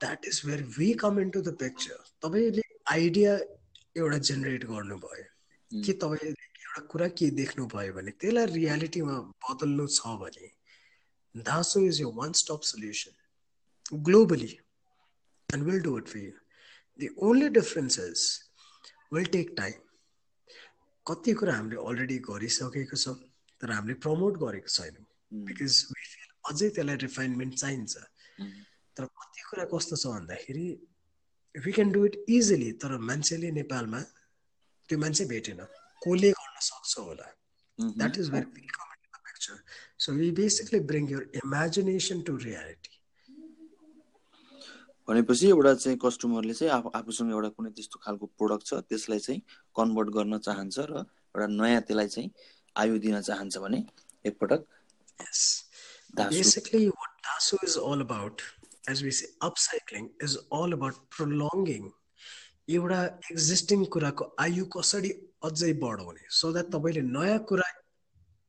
That 0.01 0.25
is 0.25 0.41
where 0.45 0.63
we 0.77 0.93
come 1.03 1.19
in 1.19 1.29
to 1.29 1.41
the 1.41 1.55
picture 1.61 1.99
तपाईँले 2.23 2.65
आइडिया 2.91 3.37
एउटा 3.97 4.17
जेनेरेट 4.17 4.65
गर्नुभयो। 4.73 5.29
कि 5.71 5.93
तपाईँले 5.93 6.29
एउटा 6.29 6.81
कुरा 6.91 7.07
के 7.17 7.29
देख्नुभयो 7.37 7.93
भने 7.93 8.11
त्यसलाई 8.11 8.45
रियालिटीमा 8.57 9.15
बदल्नु 9.45 9.85
छ 9.87 10.17
भने 10.21 10.47
धासो 11.35 11.79
इज 11.87 12.01
यो 12.01 12.09
one 12.11 12.31
stop 12.41 12.61
solution 12.67 13.13
globally 13.91 14.51
and 15.49 15.63
will 15.65 15.81
do 15.81 15.97
it 15.97 16.07
for 16.07 16.19
you 16.19 16.31
the 16.99 17.09
only 17.29 17.49
difference 17.59 17.99
is 17.99 18.27
will 19.13 19.25
take 19.37 19.53
time 19.57 19.79
कति 21.05 21.33
कुरा 21.33 21.55
हामीले 21.55 21.81
अलरेडी 21.87 22.17
गरिसकेको 22.29 22.97
छौँ 22.97 23.15
तर 23.61 23.71
हामीले 23.71 23.97
प्रमोट 24.05 24.37
गरेको 24.43 24.73
छैनौँ 24.75 25.05
बिकज 25.49 25.83
अझै 26.49 26.69
त्यसलाई 26.69 26.95
रिफाइनमेन्ट 27.03 27.53
चाहिन्छ 27.55 27.93
तर 28.97 29.05
कति 29.19 29.41
कुरा 29.49 29.65
कस्तो 29.73 29.95
छ 29.95 30.13
भन्दाखेरि 30.13 30.65
we 31.55 31.71
can 31.71 31.91
do 31.91 32.05
it 32.05 32.17
easily 32.37 32.71
तर 32.83 32.97
मान्छेले 33.09 33.51
नेपालमा 33.59 34.01
त्यो 34.89 34.97
मान्छे 34.99 35.25
भेटेन 35.33 35.61
कसले 36.01 36.31
गर्न 36.39 36.65
सक्छ 36.69 36.97
होला 36.99 37.29
that 37.79 38.17
is 38.19 38.29
very 38.29 38.45
picture 38.55 39.61
so 40.05 40.13
we 40.13 40.31
basically 40.39 40.79
bring 40.91 41.09
your 41.11 41.29
imagination 41.43 42.21
to 42.29 42.35
reality 42.45 43.00
भनेपछि 45.07 45.47
एउटा 45.49 45.73
चाहिँ 45.83 45.97
कस्टमरले 46.03 46.53
चाहिँ 46.59 46.71
आफू 46.73 46.89
आफूसँग 46.99 47.31
एउटा 47.31 47.49
कुनै 47.57 47.71
त्यस्तो 47.77 47.97
खालको 48.05 48.25
प्रोडक्ट 48.37 48.65
छ 48.67 48.73
त्यसलाई 48.89 49.19
चाहिँ 49.25 49.41
कन्भर्ट 49.75 50.09
गर्न 50.17 50.37
चाहन्छ 50.47 50.77
र 50.91 50.93
एउटा 51.33 51.47
नयाँ 51.57 51.81
त्यसलाई 51.87 52.07
चाहिँ 52.15 52.29
आयु 52.75 52.99
दिन 53.05 53.21
चाहन्छ 53.21 53.57
भने 53.65 53.79
एकपटक। 54.25 54.61
Basically, 56.13 56.85
what 56.89 57.11
Dasu 57.25 57.57
is 57.63 57.77
all 57.77 58.01
about, 58.01 58.41
as 58.87 59.01
we 59.03 59.11
say, 59.11 59.27
upcycling 59.41 60.07
is 60.19 60.37
all 60.49 60.73
about 60.73 60.95
prolonging 61.09 61.85
एउटा 62.69 62.99
एक्जिस्टिङ 63.31 63.85
कुराको 63.93 64.25
आयु 64.39 64.65
कसरी 64.75 65.11
अझै 65.43 65.71
बढाउने 65.83 66.23
सो 66.39 66.51
द्याट 66.53 66.67
तपाईँले 66.75 67.01
नयाँ 67.15 67.39
कुरा 67.49 67.67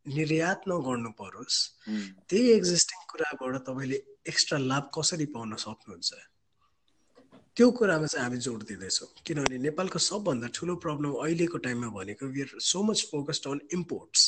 निर्यात 0.07 0.61
नगर्नु 0.69 1.11
परोस्। 1.21 1.57
त्यही 2.29 2.51
एक्जिस्टिङ 2.59 2.99
कुराबाट 3.13 3.55
तपाईँले 3.69 3.99
एक्स्ट्रा 4.33 4.59
लाभ 4.59 4.91
कसरी 4.99 5.27
पाउन 5.35 5.55
सक्नुहुन्छ? 5.65 6.11
त्यो 7.57 7.71
कुरामा 7.79 8.07
चाहिँ 8.07 8.25
हामी 8.25 8.39
जोड 8.41 8.63
दिँदैछौँ। 8.65 9.09
किनभने 9.27 9.59
नेपालको 9.69 9.99
सबभन्दा 10.01 10.49
ठुलो 10.57 10.75
प्रब्लम 10.85 11.13
अहिलेको 11.25 11.59
टाइममा 11.65 11.89
भनेको 11.93 12.27
we 12.33 12.41
are 12.43 12.51
so 12.65 12.83
much 12.83 12.99
focused 13.13 13.49
on 13.49 13.61
imports 13.77 14.21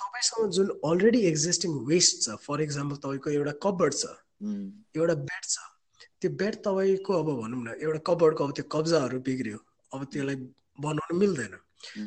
तपाईँसँग 0.00 0.50
जुन 0.56 0.68
अलरेडी 0.90 1.20
एक्जिस्टिङ 1.30 1.72
वेस्ट 1.90 2.22
छ 2.24 2.36
फर 2.44 2.60
इक्जाम्पल 2.62 2.96
तपाईँको 3.04 3.30
एउटा 3.30 3.52
कबर्ड 3.64 3.94
छ 4.00 4.04
एउटा 4.96 5.14
बेड 5.28 5.44
छ 5.44 5.56
त्यो 6.20 6.30
बेड 6.40 6.54
तपाईँको 6.64 7.12
अब 7.20 7.28
भनौँ 7.40 7.62
न 7.64 7.76
एउटा 7.84 8.00
कबर्डको 8.08 8.44
अब 8.44 8.52
त्यो 8.56 8.64
कब्जाहरू 8.76 9.20
बिग्रियो 9.28 9.58
अब 9.92 10.04
त्यसलाई 10.12 10.36
बनाउन 10.80 11.16
मिल्दैन। 11.20 11.54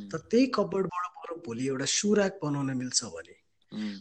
तर 0.10 0.18
त्यही 0.32 0.46
कबर्डबाट 0.58 1.06
बरु 1.18 1.36
भोलि 1.46 1.68
एउटा 1.68 1.86
सु 1.98 2.16
ऱ्याक 2.16 2.40
बनाउन 2.44 2.70
मिल्छ 2.82 3.00
भने 3.16 3.36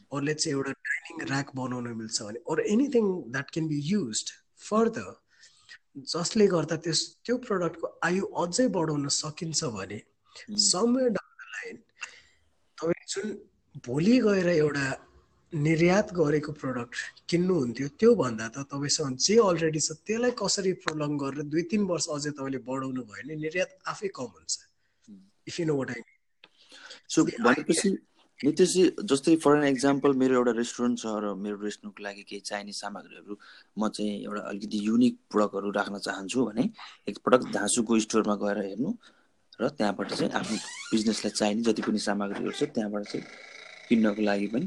अरूले 0.09 0.35
चाहिँ 0.35 0.57
एउटा 0.57 0.73
डाइनिङ 0.89 1.27
ऱ्याक 1.29 1.53
बनाउन 1.57 1.89
मिल्छ 2.01 2.17
भने 2.23 2.39
or 2.51 2.61
anything 2.75 3.05
that 3.33 3.51
can 3.53 3.69
be 3.69 3.79
use 3.93 4.25
further 4.69 5.11
जसले 6.15 6.47
गर्दा 6.47 6.77
त्यस 6.85 7.01
त्यो 7.25 7.37
प्रडक्टको 7.47 7.87
आयु 8.09 8.25
अझै 8.43 8.67
बढाउन 8.77 9.09
सकिन्छ 9.21 9.65
भने 9.77 10.01
समय 10.67 11.09
डाउन 11.17 11.33
द 11.39 11.49
लाइन 11.55 11.77
तपाईँ 12.79 13.09
जुन 13.15 13.33
भोलि 13.87 14.19
गएर 14.27 14.49
एउटा 14.49 14.87
निर्यात 15.53 16.13
गरेको 16.15 16.53
प्रडक्ट 16.53 16.95
किन्नुहुन्थ्यो 17.29 17.89
त्योभन्दा 18.01 18.47
त 18.49 18.65
तपाईँसँग 18.73 19.17
जे 19.27 19.37
अलरेडी 19.49 19.81
छ 19.81 19.93
त्यसलाई 20.07 20.33
कसरी 20.39 20.73
प्रोलङ 20.85 21.17
गरेर 21.23 21.43
दुई 21.53 21.63
तिन 21.73 21.83
वर्ष 21.91 22.07
अझै 22.17 22.31
तपाईँले 22.31 22.61
बढाउनु 22.69 23.03
भयो 23.05 23.23
भने 23.23 23.35
निर्यात 23.45 23.71
आफै 23.93 24.09
कम 24.17 24.31
हुन्छ। 24.33 24.53
If 25.49 25.61
you 25.61 25.67
know 25.67 25.77
what 25.77 25.91
I 25.91 26.03
saw 27.09 27.25
भनेपछि 27.25 27.89
नितेशजी 28.45 28.83
जस्तै 29.11 29.35
फर 29.43 29.57
एन 29.57 29.65
एक्जाम्पल 29.65 30.13
मेरो 30.21 30.35
एउटा 30.39 30.53
रेस्टुरेन्ट 30.59 30.99
छ 30.99 31.07
र 31.25 31.35
मेरो 31.43 31.57
रेस्टुरेन्टको 31.63 32.03
लागि 32.07 32.23
केही 32.31 32.41
चाहिने 32.51 32.73
सामग्रीहरू 32.75 33.35
म 33.79 33.89
चाहिँ 33.89 34.15
एउटा 34.27 34.43
अलिकति 34.53 34.79
युनिक 34.87 35.19
प्रडक्टहरू 35.31 35.71
राख्न 35.79 35.99
चाहन्छु 36.07 36.45
भने 36.47 36.65
एकपटक 37.09 37.43
धाँसुको 37.57 37.99
स्टोरमा 38.07 38.35
गएर 38.43 38.59
हेर्नु 38.67 38.91
र 39.61 39.69
त्यहाँबाट 39.79 40.09
चाहिँ 40.15 40.33
आफ्नो 40.41 40.57
बिजनेसलाई 40.93 41.33
चाहिने 41.39 41.63
जति 41.69 41.83
पनि 41.87 41.99
सामग्रीहरू 42.07 42.53
छ 42.59 42.71
त्यहाँबाट 42.75 43.05
चाहिँ 43.13 43.25
किन्नको 43.89 44.23
लागि 44.23 44.47
पनि 44.55 44.67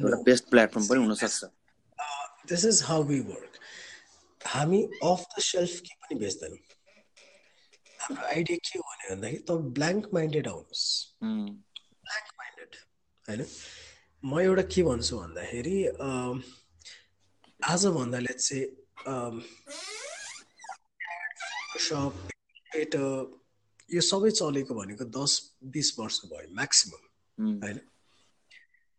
एउटा 0.00 0.22
बेस्ट 0.30 0.44
प्लेटफर्म 0.50 0.84
पनि 0.88 1.00
हुनसक्छ। 1.04 1.44
This 2.48 2.64
is 2.72 2.82
how 2.86 3.02
we 3.12 3.20
work 3.28 3.52
हामी 4.40 4.82
अफ 5.12 5.20
द 5.36 5.42
सेल्फ 5.50 5.78
के 5.84 5.94
पनि 6.00 6.18
बेच्दैनौँ। 6.24 6.58
हाम्रो 8.00 8.26
आइडिया 8.26 8.58
के 8.64 8.78
हो 8.78 8.84
भने 8.88 9.14
भन्दाखेरि 9.14 9.42
तपाईँ 9.48 9.72
ब्ल्याङ्क 9.78 10.04
माइन्डेड 10.14 10.48
आउनुहोस् 10.48 10.84
होइन? 13.28 13.42
म 14.22 14.40
एउटा 14.40 14.62
के 14.72 14.82
भन्छु 14.82 15.14
भन्दाखेरि 15.18 15.76
आजभन्दा 17.60 18.18
चाहिँ 18.20 18.64
सप 21.86 22.12
यो 23.88 24.00
सबै 24.02 24.30
चलेको 24.30 24.72
भनेको 24.74 25.04
दस 25.16 25.32
बिस 25.74 25.88
वर्ष 25.98 26.16
भयो 26.30 26.48
म्याक्सिमम् 26.54 27.04
होइन? 27.62 27.78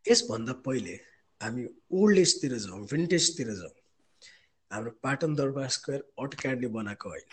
यसभन्दा 0.06 0.54
पहिले 0.68 0.96
हामी 1.42 1.64
ओल्ड 2.00 2.18
एजतिर 2.18 2.52
जाउँ 2.66 2.86
भिन्टेजतिर 2.94 3.50
जाउँ। 3.56 3.76
हाम्रो 4.72 4.92
पाटन 5.04 5.36
दरबार 5.36 5.70
स्क्वायर 5.76 6.02
अटो 6.20 6.36
क्याडले 6.42 6.68
बनाएको 6.78 7.10
होइन। 7.10 7.28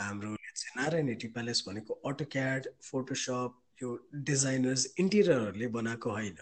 हाम्रो 0.00 0.30
नारायण 0.76 1.08
हेटी 1.08 1.28
प्यालेस 1.36 1.58
भनेको 1.68 1.92
अटो 2.08 2.24
क्याड 2.32 2.60
फोटोसप 2.90 3.52
यो 3.82 3.98
डिजाइनर्स 4.30 4.86
इन्टिरियरहरूले 4.98 5.68
बनाएको 5.78 6.10
होइन 6.10 6.38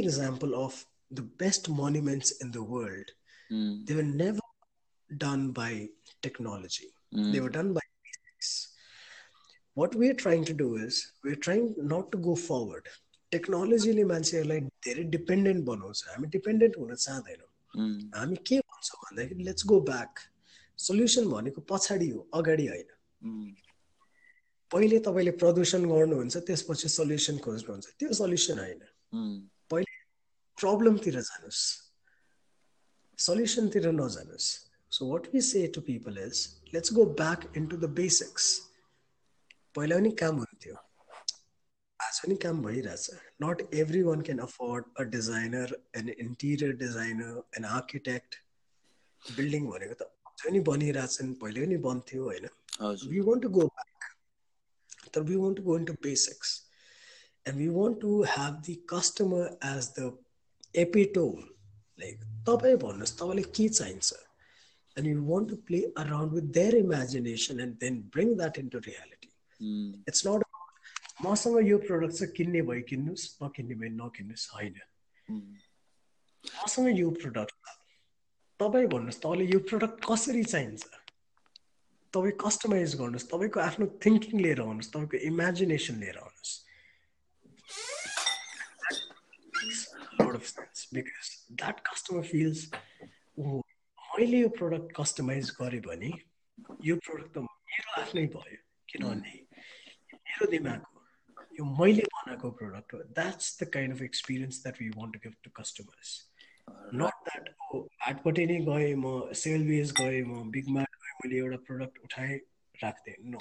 example 0.00 0.54
of 0.54 0.76
the 1.10 1.22
best 1.22 1.68
monuments 1.68 2.30
in 2.44 2.50
the 2.50 2.62
world, 2.62 3.10
mm. 3.50 3.86
they 3.86 3.94
were 3.94 4.02
never 4.02 4.40
done 5.10 5.50
by 5.52 5.88
technology. 6.22 6.88
Mm. 7.14 7.32
They 7.32 7.40
were 7.40 7.50
done 7.50 7.72
by 7.72 7.80
basics. 8.06 8.52
What 9.74 9.94
we're 9.94 10.14
trying 10.14 10.44
to 10.44 10.54
do 10.54 10.76
is 10.76 11.12
we're 11.22 11.42
trying 11.48 11.74
not 11.78 12.10
to 12.12 12.18
go 12.18 12.36
forward. 12.36 12.88
टेक्नोलोजीले 13.32 14.02
मान्छेहरूलाई 14.08 14.60
धेरै 14.86 15.02
dependent 15.12 15.64
बनाउँछ 15.68 16.02
हामी 16.08 16.28
dependent 16.34 16.76
हुन 16.78 16.94
चाहँदैनौँ 16.94 17.86
हामी 18.16 18.36
के 18.50 18.58
भन्छौँ 18.58 19.00
भन्दाखेरि 19.04 19.44
लेट्स 19.44 19.66
गो 19.72 19.80
ब्याक 19.88 20.20
सल्युसन 20.86 21.26
भनेको 21.30 21.60
पछाडि 21.70 22.08
हो 22.10 22.20
अगाडि 22.40 22.66
होइन 22.66 22.88
पहिले 24.70 24.98
तपाईँले 25.06 25.32
प्रदूषण 25.40 25.82
गर्नुहुन्छ 25.90 26.36
त्यसपछि 26.46 26.88
सल्युसन 26.88 27.36
खोज्नुहुन्छ। 27.44 27.86
त्यो 27.98 28.12
सल्युसन 28.20 28.58
होइन। 28.58 28.80
पहिले 29.70 29.92
प्रब्लमतिर 30.58 31.20
जानुहोस्। 31.20 31.62
सल्युसनतिर 33.18 33.86
नजानुहोस्। 33.92 34.48
So 34.92 35.02
what 35.12 35.28
we 35.34 35.40
say 35.50 35.66
to 35.74 35.80
people 35.90 36.18
is 36.26 36.36
let's 36.74 36.92
go 36.92 37.04
back 37.20 37.52
in 37.56 37.66
to 37.66 37.76
the 37.76 37.90
basics 38.00 38.44
पहिला 39.74 39.96
पनि 39.96 40.10
काम 40.22 40.36
हुन्थ्यो। 40.38 40.74
आज 42.00 42.20
पनि 42.20 42.36
काम 42.42 42.62
भइरहेछ। 42.64 43.04
Not 43.42 43.74
every 43.74 44.02
one 44.02 44.20
can 44.28 44.38
afford 44.40 44.84
a 44.98 45.02
designer 45.14 45.76
an 45.96 46.08
interior 46.18 46.72
designer 46.76 47.42
an 47.58 47.64
architect 47.72 48.30
building 49.22 49.66
भनेको 49.70 49.94
त 49.94 50.02
अझै 50.02 50.48
पनि 50.48 50.60
बनिरहेछन् 50.70 51.34
पहिले 51.42 51.66
पनि 51.66 51.76
बन्थ्यो 51.86 52.22
होइन? 52.24 52.48
We 53.10 53.20
want 53.28 53.42
to 53.42 53.48
go 53.50 53.66
back 53.66 53.95
तर 55.15 55.21
we 55.21 55.35
want 55.35 55.57
to 55.57 55.63
go 55.63 55.77
into 55.85 55.93
basics 56.03 56.59
and 57.45 57.57
we 57.57 57.69
want 57.69 57.99
to 58.01 58.21
have 58.23 58.63
the 58.63 58.79
customer 58.87 59.49
as 59.61 59.93
the 59.93 60.13
epitome 60.75 61.45
like 61.99 62.19
तपाईँ 62.45 62.77
भन्नुहोस् 62.83 63.17
तपाईँलाई 63.19 63.45
के 63.57 63.67
चाहिन्छ 63.69 64.13
and 64.97 65.07
you 65.07 65.23
want 65.23 65.47
to 65.49 65.57
play 65.69 65.83
around 65.97 66.31
with 66.31 66.53
their 66.53 66.75
imagination 66.75 67.59
and 67.61 67.79
then 67.79 68.01
bring 68.13 68.35
that 68.37 68.57
into 68.57 68.79
reality 68.87 69.31
mm. 69.59 69.93
it's 70.07 70.25
not 70.25 70.47
मसँग 71.23 71.67
यो 71.67 71.77
product 71.77 72.13
चाहिँ 72.13 72.33
किन्ने 72.33 72.61
भयो 72.69 72.83
किन्नुहोस् 72.89 73.25
नकिन्ने 73.43 73.75
भयो 73.81 73.91
नकिन्नुहोस् 73.97 74.47
होइन 74.53 74.75
मसँग 76.43 76.99
यो 76.99 77.09
प्रडक्ट 77.21 77.53
तपाईँ 78.59 78.87
भन्नुहोस् 78.93 79.21
तपाईँले 79.25 79.45
यो 79.53 79.59
प्रडक्ट 79.69 80.05
कसरी 80.05 80.43
चाहिन्छ 80.43 80.81
तपाईँ 82.14 82.36
कस्टमाइज 82.44 82.90
गर्नुहोस् 83.00 83.30
तपाईँको 83.32 83.58
आफ्नो 83.60 83.86
थिङ्किङ 84.04 84.36
लिएर 84.40 84.60
आउनुहोस् 84.60 84.92
तपाईँको 84.94 85.16
इमेजिनेसन 85.32 85.96
लिएर 86.04 86.18
आउनुहोस्। 86.18 86.52
That 91.58 91.76
customer 91.84 92.22
feels 92.22 92.58
oh, 93.38 93.60
मैले 94.18 94.38
यो 94.38 94.48
प्रडक्ट 94.58 94.88
कस्टमाइज 94.96 95.50
गरेँ 95.60 95.80
भने 95.80 96.10
यो 96.84 96.94
प्रडक्ट 97.06 97.30
त 97.34 97.38
मेरो 97.38 97.88
आफ्नै 98.02 98.24
भयो 98.34 98.58
किनभने 98.88 99.34
मेरो 100.12 100.44
दिमाग 100.50 100.80
हो 100.82 100.98
यो 101.58 101.64
मैले 101.80 102.04
बनाएको 102.14 102.50
प्रडक्ट 102.60 102.88
हो। 102.94 102.98
That's 103.18 103.46
the 103.62 103.64
kind 103.74 103.90
of 103.94 104.00
experience 104.02 104.54
that 104.62 104.76
we 104.82 104.88
want 104.96 105.10
to 105.14 105.18
give 105.24 105.34
to 105.44 105.50
customers 105.60 106.08
not 107.02 107.14
that 107.28 107.44
हाटपट्टि 108.06 108.44
नै 108.46 108.58
गएँ 108.70 108.94
म 108.96 109.06
सेलवेज 109.42 109.88
गएँ 110.00 110.22
म 110.24 110.32
बिग 110.50 110.66
मार्ट 110.78 110.92
गएँ 110.94 110.95
मैले 111.18 111.36
एउटा 111.38 111.58
प्रडक्ट 111.66 111.98
उठाएँ 112.04 112.38
राख्थेँ। 112.82 113.16
नो 113.32 113.38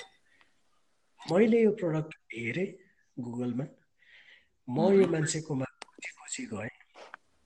मैले 1.19 1.61
यो 1.61 1.71
प्रडक्ट 1.81 2.13
हेरेँ 2.33 2.67
गुगलमा 3.17 3.65
म 4.67 4.77
यो 4.93 5.07
मान्छेकोमा 5.07 5.65
खोजी 5.85 6.11
खोजी 6.17 6.43
गएँ। 6.53 6.73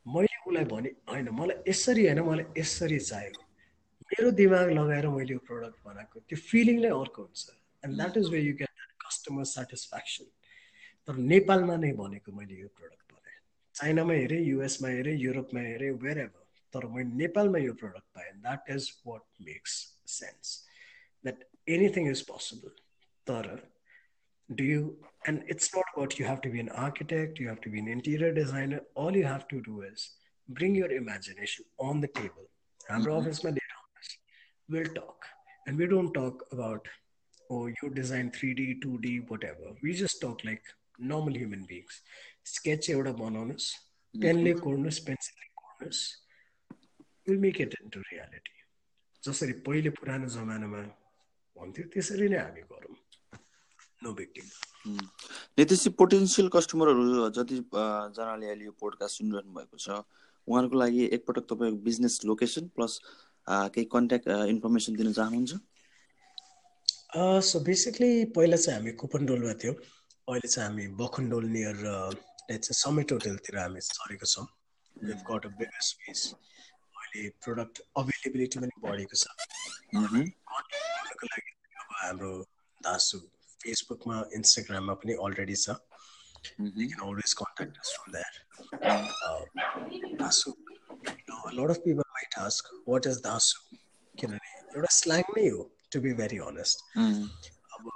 मैले 0.05 0.35
उसलाई 0.47 0.65
भने 0.71 0.89
होइन 1.09 1.29
मलाई 1.39 1.57
यसरी 1.69 2.05
होइन 2.05 2.19
मलाई 2.29 2.45
यसरी 2.57 2.99
चाहियो। 2.99 3.41
मेरो 4.09 4.31
दिमाग 4.41 4.69
लगाएर 4.77 5.07
मैले 5.15 5.33
यो 5.33 5.39
प्रडक्ट 5.49 5.77
बनाएको। 5.85 6.19
त्यो 6.29 6.37
फिलिङ 6.49 6.77
नै 6.81 6.91
अर्को 6.99 7.21
हुन्छ। 7.21 7.41
And 7.83 7.95
that 7.95 8.17
is 8.17 8.29
way 8.33 8.39
you 8.39 8.53
get 8.61 8.93
customer 9.05 9.43
satisfaction 9.55 10.25
तर 11.07 11.15
नेपालमा 11.31 11.75
नै 11.83 11.91
भनेको 11.99 12.31
मैले 12.31 12.55
यो 12.61 12.67
प्रडक्ट 12.77 13.05
बनाएँ। 13.13 13.39
चाइनामा 13.75 14.13
हेरेँ 14.13 14.41
युएसमा 14.45 14.89
हेरेँ 14.89 15.15
युरोपमा 15.19 15.61
हेरेँ 15.61 15.91
वेयर 16.03 16.17
एभर 16.19 16.38
तर 16.74 16.86
मैले 16.94 17.16
नेपालमा 17.24 17.58
यो 17.58 17.72
प्रडक्ट 17.82 18.08
पाएँ 18.14 18.32
that 18.46 18.70
is 18.76 18.90
what 19.06 19.22
makes 19.50 19.76
sense 20.16 20.56
that 21.24 21.44
anything 21.76 22.10
is 22.10 22.26
possible 22.32 22.82
तर 23.26 23.54
do 24.48 24.64
you 24.64 24.96
and 25.26 25.42
it's 25.46 25.74
not 25.74 25.84
about 25.94 26.18
you 26.18 26.24
have 26.24 26.40
to 26.40 26.50
be 26.50 26.60
an 26.60 26.68
architect 26.68 27.38
you 27.38 27.48
have 27.48 27.60
to 27.60 27.70
be 27.70 27.78
an 27.78 27.88
interior 27.88 28.32
designer 28.32 28.80
all 28.94 29.16
you 29.16 29.24
have 29.24 29.46
to 29.48 29.60
do 29.62 29.80
is 29.82 30.02
bring 30.48 30.74
your 30.74 30.90
imagination 30.92 31.64
on 31.78 32.00
the 32.00 32.08
table 32.08 32.50
हाम्रो 32.88 33.14
अफिसमा 33.20 33.50
लिएर 33.50 33.72
we'll 34.68 34.92
talk 34.96 35.26
and 35.66 35.78
we 35.78 35.86
don't 35.86 36.12
talk 36.12 36.44
about 36.52 36.88
oh 37.50 37.66
you 37.66 37.90
design 37.90 38.30
3d 38.36 38.66
2d 38.84 39.14
whatever 39.30 39.72
we 39.82 39.94
just 40.02 40.20
talk 40.20 40.44
like 40.44 40.70
normal 41.12 41.40
human 41.42 41.64
beings 41.72 42.02
sketch 42.52 42.90
एउटा 42.90 43.12
बनाउनुहोस् 43.22 43.70
पेनले 44.14 44.52
कोर्नुहोस् 44.60 45.00
पेन्सिलले 45.08 45.48
कोर्नुहोस् 45.62 46.02
will 47.29 47.39
make 47.45 47.61
it 47.61 47.75
into 47.81 47.99
reality 48.11 48.55
जसरी 49.23 49.53
पहिले 49.67 49.89
पुरानो 49.99 50.27
जमानामा 50.35 50.81
भन्थ्यो 51.55 51.85
त्यसरी 51.93 52.27
नै 52.29 52.39
हामी 52.39 52.61
गरौँ। 52.71 52.95
नो 54.03 54.09
बिग 54.19 54.35
नितेशजी 55.59 55.89
पोटेन्सियल 55.99 56.47
कस्टमरहरू 56.55 57.29
जति 57.37 57.55
जनाले 58.17 58.45
अहिले 58.47 58.65
यो 58.65 58.73
पोडकास्ट 58.81 59.13
सुनिरहनु 59.19 59.51
भएको 59.57 59.77
छ 59.77 59.87
उहाँहरूको 60.47 60.77
लागि 60.81 61.01
एकपटक 61.17 61.45
तपाईँको 61.49 61.79
बिजनेस 61.87 62.13
लोकेसन 62.25 62.67
प्लस 62.75 62.93
केही 63.47 63.85
कन्ट्याक्ट 63.95 64.27
इन्फर्मेसन 64.53 64.95
दिन 65.01 65.11
चाहनुहुन्छ? 65.13 65.53
सो 67.49 67.59
बेसिकली 67.67 68.09
पहिला 68.37 68.57
चाहिँ 68.63 68.77
हामी 68.79 68.91
कुपनडोलमा 69.01 69.53
थियौँ। 69.63 69.75
अहिले 69.75 70.47
चाहिँ 70.47 70.67
हामी 70.69 70.85
बखनडोल 71.01 71.45
नियर 71.55 71.77
समेट 72.81 73.11
होटेलतिर 73.11 73.57
हामी 73.59 73.81
सरेको 73.89 74.25
छौँ। 74.33 74.47
गट 77.08 77.08
अ 77.08 77.12
बिगर 77.12 77.14
स्पेस 77.14 77.14
अहिले 77.14 77.28
प्रोडक्ट 77.28 77.80
अभाइलेबिलिटी 77.96 78.58
पनि 78.58 78.74
बढेको 78.82 79.16
छ 79.16 79.26
लागि 81.24 81.50
अब 81.80 81.88
हाम्रो 82.02 82.32
दासु 82.80 83.18
फेसबुकमा 83.60 84.16
इन्स्टाग्राममा 84.34 84.94
पनि 84.94 85.12
अलरेडी 85.26 85.56
छ 85.56 85.68
you 86.60 86.88
can 86.88 87.08
always 87.08 87.32
contact 87.32 87.74
us 87.78 87.88
from 87.96 88.12
that 88.12 88.34
Dasu 90.22 90.54
lot 91.54 91.70
of 91.70 91.76
people 91.76 92.10
might 92.18 92.38
ask 92.38 92.64
what 92.88 93.06
is 93.06 93.18
Dasu 93.18 93.76
किनभने 94.14 94.50
एउटा 94.76 94.92
स्ल्याङ 94.96 95.32
नै 95.36 95.48
हो 95.48 95.70
टु 95.92 96.00
बी 96.00 96.12
भेरी 96.12 96.38
अनेस्ट 96.38 96.84
अब 96.98 97.90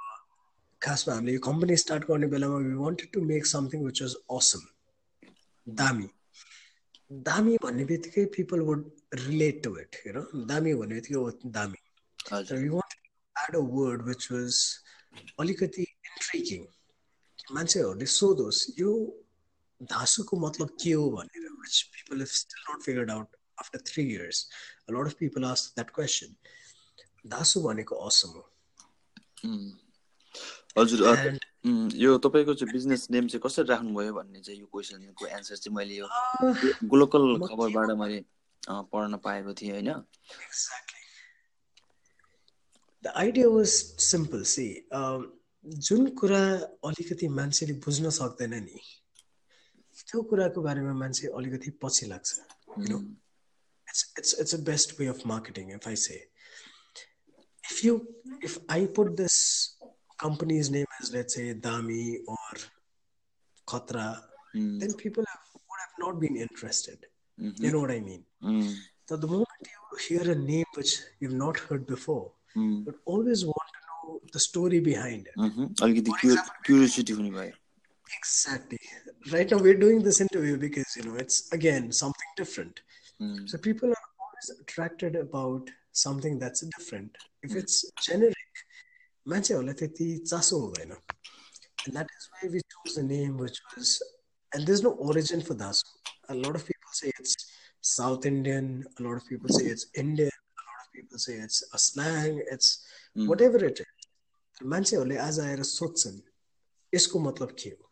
खासमा 0.82 1.14
हामीले 1.14 1.32
यो 1.32 1.40
कम्पनी 1.40 1.76
स्टार्ट 1.76 2.02
गर्ने 2.10 2.26
बेलामा 2.26 2.56
we 2.56 2.74
wanted 2.74 3.12
to 3.12 3.20
make 3.20 3.46
something 3.46 3.84
which 3.84 4.02
was 4.02 4.14
awesome 4.38 4.62
दामी 5.66 6.08
दामी 7.21 7.57
भन्ने 7.63 7.83
बित्तिकै 7.85 8.25
people 8.35 8.59
would 8.67 8.81
relate 9.15 9.63
to 9.63 9.71
it 9.79 9.95
होइन 9.95 10.45
दामी 10.47 10.73
भन्ने 10.73 10.95
बित्तिकै 10.95 11.49
दामी। 11.51 11.79
Wanted 13.35 13.55
a 13.55 13.59
word 13.73 13.99
which 14.07 14.31
was 14.31 14.53
अलिकति 15.39 15.83
इन्ट्रिकिङ 15.83 16.65
मान्छेहरूले 17.51 18.05
सोधोस् 18.05 18.61
यो 18.79 18.91
धासुको 19.81 20.37
मतलब 20.39 20.69
के 20.83 20.91
हो 20.91 21.09
भनेर 21.11 21.49
which 21.61 21.81
people 21.93 22.21
if 22.21 22.31
still 22.31 22.61
not 22.69 22.81
figured 22.81 23.11
out 23.11 23.35
after 23.59 23.79
three 23.87 24.03
years 24.13 24.37
lot 24.91 25.05
of 25.07 25.13
people 25.19 25.45
ask 25.45 25.65
that 25.75 25.89
question 25.95 26.35
Dhasu 27.29 27.61
भनेको 27.61 27.95
असम 28.07 28.29
हो। 28.29 28.43
हजुर 30.77 30.99
यो 31.65 32.17
तपाईँको 32.17 32.53
चाहिँ 32.53 32.73
बिजनेस 32.73 33.07
नेम 33.11 33.27
चाहिँ 33.27 33.41
कसरी 33.45 33.65
राख्नुभयो 33.65 34.13
भन्ने 34.13 34.39
चाहिँ 34.41 34.59
यो 34.59 34.65
क्वेसनको 34.65 35.27
एन्सर 35.27 35.55
चाहिँ 35.55 35.75
मैले 35.75 35.95
यो 35.95 36.07
ग्लोकल 36.91 37.23
खबरबाट 37.47 37.89
मैले 37.97 38.23
पढ्न 38.91 39.17
पाएको 39.17 39.53
थिएँ 39.53 39.71
होइन। 39.71 39.91
The 43.03 43.13
idea 43.15 43.47
was 43.47 43.67
simple 44.03 44.43
see 44.43 44.67
जुन 45.65 46.07
कुरा 46.15 46.43
अलिकति 46.85 47.27
मान्छेले 47.27 47.73
बुझ्न 47.85 48.09
सक्दैन 48.09 48.53
नि 48.63 48.79
त्यो 50.07 50.21
कुराको 50.21 50.61
बारेमा 50.61 50.93
मान्छे 50.93 51.27
अलिकति 51.27 51.71
पछि 51.83 52.05
लाग्छ 52.05 52.39
it's 52.79 54.13
it's 54.19 54.39
it's 54.39 54.55
a 54.55 54.57
best 54.63 54.99
way 54.99 55.07
of 55.07 55.21
marketing 55.25 55.71
if 55.75 55.87
I 55.87 55.95
say 55.95 56.15
if 57.63 57.85
you 57.85 57.99
if 58.43 58.65
I 58.69 58.85
put 58.85 59.11
this 59.15 59.35
company's 60.17 60.69
name 60.69 60.85
is 61.01 61.13
let's 61.13 61.35
say 61.35 61.53
Dami 61.53 62.17
or 62.27 62.37
Khatra, 63.67 64.19
mm. 64.55 64.79
then 64.79 64.93
people 64.93 65.23
have, 65.27 65.39
would 65.53 65.81
have 65.85 65.95
not 65.99 66.19
been 66.19 66.35
interested. 66.35 67.05
Mm-hmm. 67.39 67.63
You 67.63 67.71
know 67.71 67.81
what 67.81 67.91
I 67.91 67.99
mean? 67.99 68.23
Mm. 68.43 68.75
So 69.07 69.17
the 69.17 69.27
moment 69.27 69.47
you 69.61 69.97
hear 70.07 70.31
a 70.31 70.35
name 70.35 70.65
which 70.75 70.99
you've 71.19 71.33
not 71.33 71.57
heard 71.57 71.85
before, 71.85 72.31
mm. 72.55 72.85
but 72.85 72.95
always 73.05 73.45
want 73.45 73.69
to 73.73 74.07
know 74.07 74.19
the 74.31 74.39
story 74.39 74.79
behind 74.79 75.27
it. 75.27 75.39
Mm-hmm. 75.39 75.65
I'll 75.81 75.93
get 75.93 76.05
the 76.05 76.13
example, 76.23 76.53
curiosity. 76.63 77.13
Exactly. 78.17 78.79
right 79.31 79.49
now 79.49 79.57
we're 79.57 79.73
doing 79.73 80.03
this 80.03 80.21
interview 80.21 80.57
because 80.57 80.95
you 80.95 81.03
know 81.03 81.15
it's 81.15 81.51
again 81.51 81.91
something 81.91 82.31
different. 82.37 82.81
Mm. 83.21 83.49
So 83.49 83.57
people 83.57 83.89
are 83.89 84.07
always 84.21 84.61
attracted 84.61 85.15
about 85.15 85.69
something 85.91 86.39
that's 86.39 86.61
different. 86.77 87.15
If 87.41 87.51
mm. 87.51 87.57
it's 87.57 87.89
generic, 88.01 88.35
मान्छेहरूलाई 89.28 89.74
त्यति 89.80 90.06
चासो 90.30 90.58
हुँदैन 90.64 90.96
and 91.86 91.96
that 91.96 92.08
is 92.18 92.28
why 92.32 92.48
we 92.52 92.60
chose 92.72 92.96
the 92.96 93.02
name 93.02 93.36
which 93.36 93.58
was 93.74 94.02
and 94.54 94.66
there's 94.66 94.82
no 94.82 94.92
origin 95.10 95.40
for 95.40 95.54
dasu 95.54 95.84
a 96.28 96.34
lot 96.34 96.54
of 96.58 96.64
people 96.70 96.92
say 97.00 97.12
it's 97.20 97.34
south 97.80 98.26
indian 98.26 98.84
a 98.98 99.02
lot 99.02 99.16
of 99.20 99.24
people 99.28 99.48
say 99.56 99.64
it's 99.74 99.86
indian 99.94 100.38
a 100.60 100.64
lot 100.68 100.80
of 100.84 100.88
people 100.96 101.18
say 101.18 101.34
it's 101.44 101.60
a 101.72 101.78
slang 101.78 102.42
it's 102.54 102.70
mm. 103.16 103.28
whatever 103.28 103.64
it 103.70 103.80
is 103.84 103.94
मान्छेहरूले 104.70 105.16
आज 105.24 105.38
आएर 105.40 105.62
सोध्छन् 105.62 106.18
यसको 106.94 107.18
मतलब 107.26 107.50
के 107.58 107.70
हो 107.70 107.84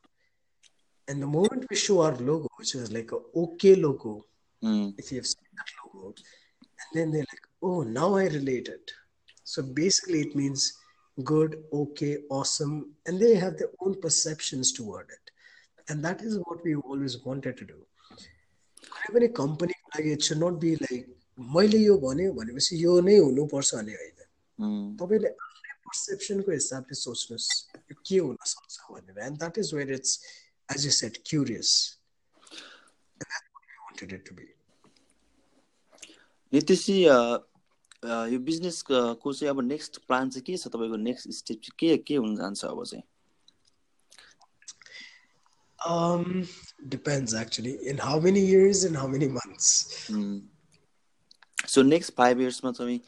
and 1.09 1.23
the 1.23 1.27
moment 1.27 1.67
we 1.71 1.77
show 1.77 2.01
our 2.05 2.17
logo 2.29 2.49
which 2.59 2.75
is 2.75 2.91
like 2.97 3.13
a 3.13 3.19
okay 3.43 3.75
logo 3.77 4.15
mm. 4.63 4.93
if 4.99 5.13
you 5.13 5.19
have 5.19 5.29
seen 5.33 5.47
that 5.61 5.71
logo 5.83 6.09
and 6.09 6.89
then 6.95 7.13
they're 7.13 7.31
like 7.35 7.47
oh 7.63 7.83
now 7.99 8.09
i 8.17 8.25
relate 8.35 8.69
it 8.69 8.91
so 9.45 9.63
basically 9.63 10.21
it 10.27 10.35
means 10.41 10.67
good 11.21 11.57
okay 11.73 12.13
awesome 12.39 12.75
and 13.07 13.21
they 13.21 13.35
have 13.35 13.57
their 13.59 13.73
own 13.81 13.95
perceptions 14.01 14.73
toward 14.79 15.13
it 15.17 15.31
and 15.89 16.05
that 16.05 16.23
is 16.23 16.39
what 16.47 16.65
we 16.65 16.75
always 16.77 17.19
wanted 17.27 17.61
to 17.63 17.69
do 17.73 17.79
कुनै 18.87 19.13
पनि 19.15 19.29
कम्पनीको 19.37 19.91
लागि 19.97 20.13
it 20.13 20.23
should 20.29 20.43
not 20.45 20.59
be 20.65 20.75
like 20.81 21.07
मैले 21.57 21.79
यो 21.79 21.99
भन्यो 22.07 22.33
भनेपछि 22.41 22.83
यो 22.85 23.01
नै 23.09 23.17
हुनुपर्छ 23.19 23.75
भन्ने 23.75 23.95
होइन 24.01 24.97
तपाईँले 25.03 25.31
आफ्नै 25.47 25.77
पर्सेप्सनको 25.87 26.53
हिसाबले 26.59 26.99
सोच्नुहोस् 27.03 27.49
यो 27.91 27.97
के 28.11 28.19
हुन 28.27 28.37
सक्छ 28.55 28.75
भनेर 28.97 29.23
and 29.29 29.39
that 29.45 29.59
is 29.65 29.75
where 29.79 29.93
it's 30.01 30.19
as 30.69 30.85
you 30.85 30.91
said, 30.91 31.23
curious. 31.25 31.97
And 32.53 33.27
that's 33.31 33.49
what 33.53 33.63
we 33.69 33.75
wanted 33.87 34.13
it 34.13 34.25
to 34.27 34.35
be. 34.35 34.47
नितिशी 36.53 36.97
यो 38.04 38.40
बिजनेसको 38.40 39.34
चाहिँ 39.34 39.50
अब 39.50 39.60
नेक्स्ट 39.62 39.98
प्लान 40.08 40.30
चाहिँ 40.30 40.44
के 40.46 40.58
छ? 40.58 40.68
तपाईँको 40.68 40.98
नेक्स्ट 40.98 41.32
स्टेप 41.40 41.60
चाहिँ 41.64 41.76
के 41.80 41.98
के 41.98 42.16
हुन 42.16 42.36
जान्छ 42.36 42.66
अब 42.66 42.84
चाहिँ? 42.86 43.04
Um, 45.80 46.48
depends 46.90 47.34
actually. 47.34 47.88
In 47.88 47.98
how 47.98 48.20
many 48.20 48.40
years 48.40 48.84
and 48.84 48.96
how 48.96 49.08
many 49.08 49.28
months. 49.28 50.10
Mm. 50.12 50.42
So 51.66 51.82
next 51.82 52.16
five 52.16 52.40
years 52.40 52.64
मा 52.64 52.72
चाहिँ 52.72 53.00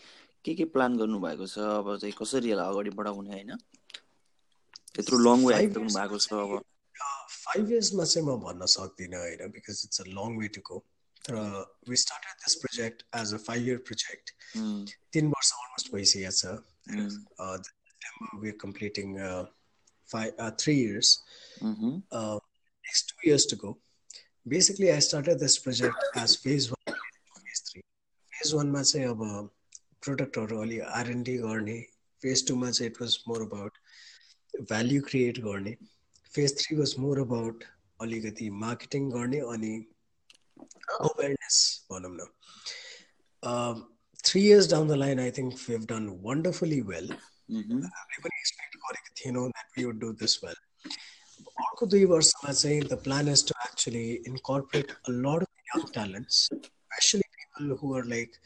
के 0.45 0.53
के 0.55 0.65
प्लान 0.75 0.97
गर्नु 0.97 1.19
भएको 1.19 1.47
छ? 1.47 1.59
अब 1.59 1.97
चाहिँ 1.97 2.13
कसरी 2.21 2.51
यसलाई 2.51 2.69
अगाडि 2.73 2.89
बढाउने 3.01 3.31
होइन? 3.33 3.51
त्यत्रो 4.95 5.17
लङ 5.17 5.45
वे 5.45 5.53
आइपुग्नु 5.53 5.93
भएको 5.93 6.17
छ 6.17 6.33
अब। 6.33 6.61
फाइभ 7.43 7.71
इयर्समा 7.71 8.03
चाहिँ 8.05 8.27
म 8.27 8.39
भन्न 8.41 8.65
सक्दिनँ 8.73 9.19
होइन? 9.19 9.51
Because 9.57 9.81
it's 9.85 10.01
a 10.01 10.05
long 10.09 10.37
way 10.39 10.47
to 10.57 10.61
go 10.71 10.83
तर 11.24 11.34
we 11.88 11.96
started 12.02 12.44
this 12.44 12.54
project 12.62 13.02
as 13.16 13.34
a 13.34 13.38
five 13.46 13.68
year 13.68 13.78
project 13.88 14.30
तिन 15.12 15.28
वर्ष 15.34 15.52
अलमोस्ट 15.56 15.92
भइसकेको 15.94 16.30
छ 16.32 17.60
we 18.42 18.48
are 18.50 18.56
completing 18.60 19.18
five 20.08 20.48
three 20.60 20.78
years 20.80 21.18
next 21.64 23.12
two 23.12 23.28
years 23.28 23.50
to 23.50 23.56
go 23.56 23.76
basically 24.46 24.88
I 24.88 25.00
started 25.00 25.38
this 25.38 25.56
project 25.66 26.18
as 26.18 26.36
phase 26.42 26.68
one 26.70 26.94
phase 26.94 27.62
three 27.66 27.80
phase 28.32 28.54
वानमा 28.54 28.82
चाहिँ 28.82 29.06
अब 29.06 29.24
प्रडक्टहरू 30.06 30.60
अलि 30.62 30.78
R&D 31.00 31.36
गर्ने 31.38 31.80
फेज 32.22 32.46
टूमा 32.48 32.70
चाहिँ 32.70 32.90
it 32.90 33.00
was 33.02 33.18
more 33.28 33.42
about 33.42 33.78
value 34.54 35.02
create 35.02 35.38
गर्ने 35.40 35.76
phase 36.34 36.56
three 36.58 36.76
was 36.76 36.94
more 36.98 37.20
about 37.20 37.64
अलिकति 38.00 38.50
marketing 38.64 39.10
गर्ने 39.10 39.40
अनि 39.52 39.72
अवेरनेस 41.00 41.58
भनौँ 41.92 42.12
न 42.12 42.28
three 44.24 44.40
years 44.42 44.70
down 44.70 44.88
the 44.88 44.98
line 45.02 45.20
I 45.20 45.30
think 45.32 45.54
we 45.56 45.72
have 45.72 45.84
done 45.88 46.08
wonderfully 46.22 46.80
well 46.88 47.10
हामीले 47.10 48.22
पनि 48.22 48.38
एक्सपेक्ट 48.38 48.76
गरेको 48.86 49.14
थिएनौँ 49.20 49.48
that 49.50 49.78
we 49.78 49.84
would 49.84 50.00
do 50.00 50.12
this 50.22 50.38
well 50.44 50.58
अर्को 51.58 51.86
दुई 51.86 52.04
वर्षमा 52.12 52.52
चाहिँ 52.52 52.80
the 52.84 52.98
plan 53.04 53.28
is 53.28 53.46
to 53.48 53.54
actually 53.66 54.04
incorporate 54.28 54.90
a 54.90 55.14
lot 55.18 55.42
of 55.42 55.70
young 55.70 55.86
talents 55.92 56.42
specially 56.46 57.28
people 57.36 57.70
who 57.82 57.94
are 57.96 58.04
like 58.14 58.36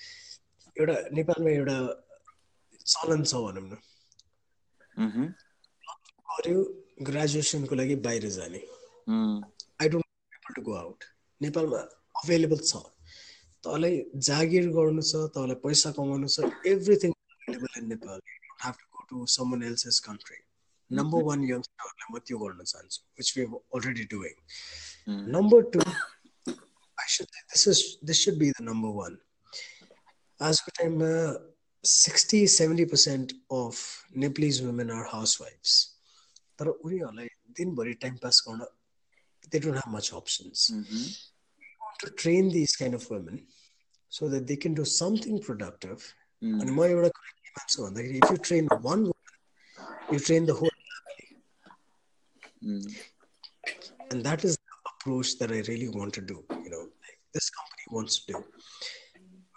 एउटा 0.76 0.96
नेपालमा 1.18 1.50
एउटा 1.52 1.78
चलन 2.86 3.24
छ 3.24 3.42
भनौँ 3.46 3.64
न 3.64 3.80
गर्यो 6.28 6.62
ग्रेजुएसनको 7.02 7.74
लागि 7.74 7.94
बाहिर 8.06 8.28
जाने 8.36 8.62
I 9.08 9.88
don't 9.88 10.06
people 10.32 10.54
to 10.54 10.62
go 10.62 10.74
out 10.76 11.04
नेपालमा 11.40 11.82
available 12.23 12.59
छ। 12.69 12.81
तँलाई 13.63 13.95
जागिर 14.27 14.67
गर्नु 14.77 15.01
छ 15.11 15.21
तँलाई 15.35 15.57
पैसा 15.63 15.91
कमाउनु 15.97 16.27
छ 16.35 16.51
everything 16.73 17.11
available 17.13 17.79
in 17.81 17.87
Nepal 17.93 18.19
have 18.63 18.75
to 18.81 18.85
go 18.97 19.05
to 19.09 19.25
someone 19.35 19.63
elses 19.69 19.99
country 20.07 20.37
number 20.91 21.23
one 21.29 21.43
यङ्स्टरहरूलाई 21.49 22.09
म 22.13 22.19
त्यो 22.27 22.37
गर्न 22.43 22.63
चाहन्छु 22.71 23.01
which 23.19 23.33
we 23.37 23.45
already 23.79 24.05
doing 24.13 24.35
number 25.35 25.69
two 25.75 25.79
I 25.83 27.07
should 27.15 27.37
this 27.53 27.67
is 27.73 27.83
this 28.11 28.23
should 28.25 28.37
be 28.43 28.49
the 28.51 28.67
number 28.69 28.95
one 28.99 29.19
आजको 30.39 30.71
टाइममा 30.79 31.11
sixty 31.83 32.39
seventy 32.55 32.85
percent 32.93 33.31
of 33.59 33.83
Nepalese 34.25 34.61
women 34.65 34.91
are 34.97 35.05
house 35.13 35.37
वाइफ्स 35.41 35.75
तर 36.59 36.67
उनीहरूलाई 36.67 37.27
दिनभरि 37.59 37.93
टाइम 38.05 38.15
पास 38.23 38.43
गर्न 38.47 38.67
they 39.51 39.59
don't 39.65 39.77
have 39.77 39.95
much 39.95 40.11
options 40.21 40.67
To 42.02 42.10
train 42.22 42.50
this 42.56 42.76
kind 42.82 43.00
of 43.00 43.10
women 43.12 43.46
so 44.12 44.28
that 44.34 44.42
they 44.50 44.56
can 44.64 44.74
do 44.80 44.84
something 44.96 45.38
productive 45.48 46.10
अनि 46.42 46.70
म 46.70 46.84
एउटा 46.90 47.08
कुरा 47.18 47.30
के 47.38 47.50
मान्छु 47.58 47.84
भन्दाखेरि 47.84 48.18
if 48.18 48.30
you 48.30 48.36
train 48.50 48.68
one 48.88 49.08
woman 49.08 50.14
you 50.14 50.18
train 50.28 50.46
the 50.46 50.60
whole 50.60 50.70
And 54.12 54.24
that 54.24 54.44
is 54.44 54.56
the 54.56 54.74
approach 54.88 55.38
that 55.38 55.50
I 55.50 55.60
really 55.68 55.88
want 55.88 56.12
to 56.14 56.20
do. 56.20 56.34
You 56.64 56.70
know, 56.70 56.80
like 57.04 57.18
this 57.36 57.48
company 57.50 57.86
wants 57.90 58.18
to 58.24 58.32
do. 58.32 58.40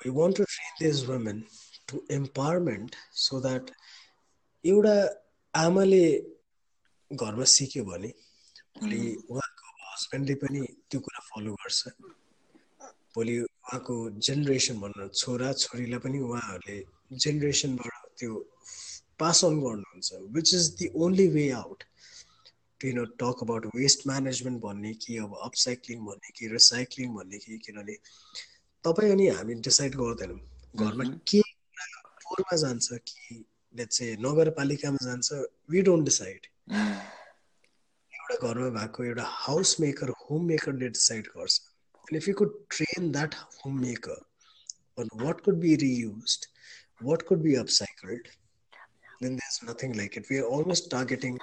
We 0.05 0.11
want 0.11 0.37
to 0.37 0.45
train 0.45 0.73
these 0.79 1.05
women 1.07 1.45
to 1.89 2.01
empowerment 2.09 2.95
so 3.11 3.39
that 3.41 3.71
एउटा 4.63 4.95
आमाले 5.53 6.05
घरमा 7.11 7.45
सिक्यो 7.55 7.83
भने 7.85 8.11
भोलि 8.77 9.01
उहाँको 9.29 9.65
हस्बेन्डले 9.91 10.35
पनि 10.43 10.61
त्यो 10.89 10.99
कुरा 11.07 11.21
फलो 11.29 11.53
गर्छ 11.61 11.81
भोलि 13.14 13.36
उहाँको 13.40 13.94
जेनेरेसन 14.26 14.80
भनौँ 14.80 15.08
छोरा 15.20 15.52
छोरीलाई 15.62 16.00
पनि 16.04 16.18
उहाँहरूले 16.28 16.78
जेनेरेसनबाट 17.24 17.94
त्यो 18.18 18.32
पास 19.18 19.44
अन 19.44 19.60
गर्नुहुन्छ 19.60 20.08
which 20.36 20.54
is 20.54 20.68
the 20.78 20.86
only 21.04 21.26
way 21.36 21.44
out 21.60 21.84
to 22.80 22.88
you 22.88 22.94
know 22.94 23.04
talk 23.22 23.42
about 23.42 23.66
waste 23.76 24.06
management 24.06 24.60
भन्ने 24.62 24.92
कि 25.02 25.16
अब 25.24 25.30
अपसाइक्लिङ 25.44 26.04
भन्ने 26.04 26.30
कि 26.38 26.48
रिसाइक्लिङ 26.52 27.14
भन्ने 27.14 27.38
कि 27.38 27.58
किनभने 27.66 27.96
तपाईँ 28.84 29.12
अनि 29.12 29.28
हामी 29.28 29.54
डिसाइड 29.68 29.94
गर्दैनौँ। 29.94 30.40
घरमा 30.76 31.04
के 31.28 31.40
फोहोरमा 31.40 32.56
जान्छ 32.56 32.88
कि 33.08 33.44
चाहिँ 33.74 34.16
नगरपालिकामा 34.20 35.04
जान्छ 35.04 35.28
वी 35.70 35.82
डोन्ट 35.88 36.04
डिसाइड 36.04 36.46
एउटा 38.12 38.36
घरमा 38.48 38.68
भएको 38.78 39.04
एउटा 39.04 39.24
हाउस 39.26 39.76
मेकर 39.80 40.08
होम 40.22 40.46
मेकरले 40.46 40.88
डिसाइड 40.88 41.26
गर्छ। 41.36 41.60
If 42.16 42.28
you 42.28 42.34
could 42.34 42.58
train 42.76 43.10
that 43.12 43.34
home 43.34 43.80
maker 43.80 44.26
on 44.98 45.08
what 45.14 45.42
could 45.42 45.60
be 45.60 45.76
reused, 45.76 46.46
what 47.00 47.24
could 47.26 47.42
be 47.42 47.54
upcycled, 47.54 48.26
then 49.20 49.36
there's 49.36 49.60
nothing 49.62 49.92
like 49.94 50.16
it. 50.16 50.26
We 50.30 50.38
are 50.38 50.46
almost 50.46 50.90
targeting 50.90 51.38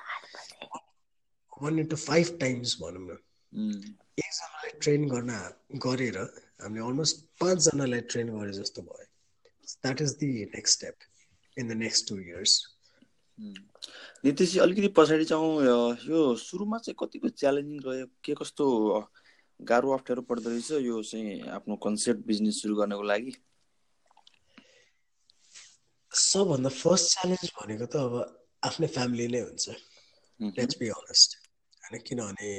one 1.52 1.80
into 1.80 1.98
five 1.98 2.38
times 2.40 2.76
भनौँ 2.82 3.02
न 3.02 3.18
एकजनालाई 4.20 4.72
train 4.82 5.08
गर्न 5.10 5.32
गरेर 5.86 6.18
हामीले 6.18 6.86
almost 6.86 7.26
पाँचजनालाई 7.42 8.02
train 8.14 8.28
गरे 8.38 8.54
जस्तो 8.54 8.82
भयो 8.82 9.06
that 9.84 10.02
is 10.02 10.16
the 10.20 10.30
next 10.56 10.80
step 10.80 10.96
in 11.58 11.68
the 11.68 11.78
next 11.78 12.08
two 12.10 12.18
years 12.20 12.54
Nitish 14.26 14.58
अलिकति 14.66 14.88
पछाडि 14.98 15.26
जाउँ 15.32 15.50
यो 15.64 16.22
सुरुमा 16.44 16.78
चाहिँ 16.86 16.96
कतिको 17.00 17.30
च्यालेन्जिङ 17.42 17.80
रह्यो 17.88 18.06
के 18.26 18.34
कस्तो 18.42 18.68
गाह्रो 19.60 19.92
अप्ठ्यारो 19.98 20.22
पर्दो 20.30 20.50
रहेछ 20.50 20.72
यो 20.86 21.02
चाहिँ 21.12 21.42
आफ्नो 21.58 21.76
कन्सेप्ट 21.86 22.26
बिजनेस 22.28 22.62
सुरु 22.62 22.76
गर्नको 22.76 23.04
लागि। 23.12 23.34
सबभन्दा 26.12 26.70
फर्स्ट 26.78 27.06
च्यालेन्ज 27.14 27.52
भनेको 27.60 27.86
त 27.86 27.96
अब 28.06 28.14
आफ्नै 28.70 28.88
फ्यामिली 28.96 29.28
नै 29.34 29.42
हुन्छ। 29.42 29.66
लेट्स 30.60 30.76
बी 30.80 30.88
अनेस्ट 30.96 31.30
होइन 31.84 32.02
किनभने 32.08 32.52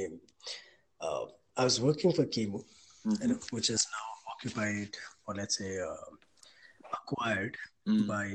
आई 1.01 1.63
वाज 1.63 1.79
वर्किङ 1.87 2.11
फर 2.17 2.25
किमु 2.37 2.59
होइन 3.05 3.31
which 3.53 3.67
is 3.71 3.83
now 3.95 4.07
acquired 4.35 4.89
let's 5.39 5.61
a 5.61 5.69
acquired 6.97 7.57
by 8.07 8.31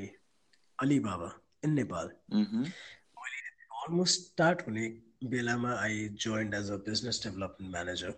बाबा 1.00 1.28
इन 1.64 1.70
नेपाल 1.74 2.10
मैले 2.34 3.38
अलमोस्ट 3.84 4.20
स्टार्ट 4.20 4.58
हुने 4.66 4.84
बेलामा 5.32 5.72
I 5.78 6.08
joined 6.24 6.54
as 6.54 6.70
a 6.70 6.76
business 6.88 7.20
development 7.24 7.72
manager 7.72 8.10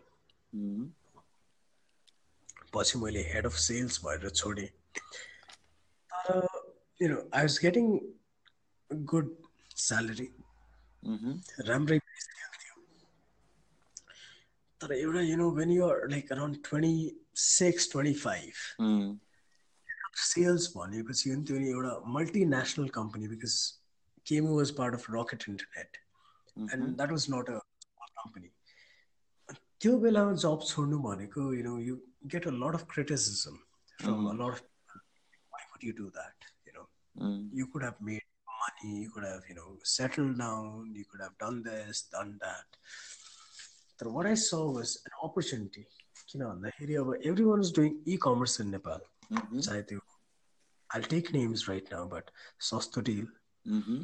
पछि 2.74 3.00
मैले 3.00 3.24
हेड 3.24 3.46
अफ 3.46 3.56
सेल्स 3.60 4.00
भएर 4.06 4.30
छोडेँ 4.32 4.68
तर 6.12 6.48
you 7.02 7.10
know 7.10 7.18
I 7.36 7.42
was 7.42 7.58
getting 7.62 7.88
good 9.06 9.36
salary 9.78 10.30
राम्रै 11.68 12.00
तर 14.82 14.94
एउटा 14.94 15.22
you 15.22 15.38
know 15.38 15.50
when 15.56 15.72
you're 15.72 16.08
like 16.10 16.32
around 16.32 16.64
twenty 16.70 16.96
six 17.40 17.92
twenty 17.92 18.14
five 18.20 19.20
sales 20.22 20.72
भनेपछि 20.78 21.36
नि 21.36 21.44
त्यो 21.46 21.58
एउटा 21.68 21.94
multinational 22.14 22.88
company 22.96 23.28
because 23.28 23.60
Kaymu 24.26 24.58
was 24.58 24.72
part 24.78 24.96
of 24.96 25.06
Rocket 25.12 25.46
Internet 25.50 25.98
and 26.58 26.96
that 26.96 27.12
was 27.12 27.28
not 27.30 27.50
a 27.50 27.60
company 28.18 28.52
त्यो 29.81 29.99
बेलामा 30.05 30.33
जब 30.45 30.61
छोड्नु 30.71 30.99
भनेको 31.09 31.49
you 31.55 31.63
know 31.69 31.79
you 31.89 31.97
get 32.35 32.47
a 32.53 32.55
lot 32.63 32.81
of 32.81 32.87
criticism 32.95 33.59
from 34.05 34.31
a 34.31 34.39
lot 34.41 34.55
of 34.55 34.65
why 35.55 35.61
would 35.73 35.85
you 35.87 35.93
do 35.99 36.07
that 36.15 36.47
you 36.69 36.73
know 36.77 36.83
mm. 37.27 37.37
you 37.59 37.67
could 37.75 37.85
have 37.87 38.01
made 38.09 38.25
money 38.55 38.91
you 39.03 39.13
could 39.13 39.27
have 39.27 39.47
you 39.51 39.55
know 39.59 39.69
settled 39.93 40.35
down 40.41 40.91
you 41.01 41.05
could 41.13 41.23
have 41.25 41.37
done 41.45 41.63
this 41.69 42.03
done 42.17 42.35
that 42.43 42.81
but 43.99 44.13
what 44.13 44.27
I 44.27 44.35
saw 44.35 44.71
was 44.71 45.03
an 45.07 45.13
opportunity. 45.23 45.87
You 46.33 46.41
know, 46.41 46.59
the 46.61 46.73
area 46.83 47.03
where 47.03 47.19
everyone 47.25 47.61
is 47.61 47.73
doing 47.73 48.01
e-commerce 48.05 48.61
in 48.61 48.71
Nepal. 48.71 49.01
Mm-hmm. 49.33 49.99
I'll 50.93 51.03
take 51.03 51.33
names 51.33 51.67
right 51.69 51.87
now, 51.91 52.05
but 52.05 52.31
Sosto 52.61 53.03
deal. 53.03 53.27
Mm-hmm. 53.67 53.99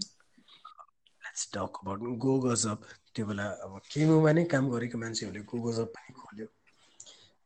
Let's 1.25 1.47
talk 1.47 1.81
about 1.83 2.01
Go 2.19 2.39
Goes 2.39 2.65
Up. 2.65 2.85
त्यो 3.14 3.26
बेला 3.30 3.48
अब 3.66 3.74
केमुमा 3.94 4.32
नै 4.38 4.44
काम 4.54 4.70
गरेको 4.76 4.98
मान्छेहरूले 5.04 5.44
Google 5.52 5.74
जब 5.80 5.90
पनि 5.98 6.12
खोल्यो 6.22 6.48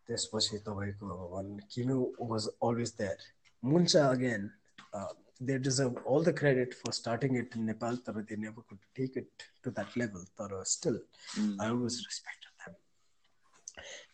त्यसपछि 0.07 0.57
तपाईँको 0.67 1.03
अब 1.15 1.21
भन् 1.35 1.51
किमु 1.71 1.95
was 2.31 2.47
always 2.69 2.91
that 3.01 3.19
मुन्चा 3.73 4.07
again 4.15 4.49
they 5.41 5.57
deserve 5.57 5.97
all 6.05 6.21
the 6.21 6.31
credit 6.31 6.73
for 6.73 6.91
starting 6.91 7.35
it 7.35 7.55
in 7.55 7.65
Nepal, 7.65 7.97
but 8.05 8.27
they 8.27 8.35
never 8.35 8.61
could 8.69 8.79
take 8.95 9.17
it 9.17 9.27
to 9.63 9.71
that 9.71 9.95
level. 9.97 10.23
But 10.37 10.51
still, 10.67 10.99
mm. 11.35 11.55
I 11.59 11.69
always 11.69 12.05
respected 12.05 12.51
them. 12.65 12.75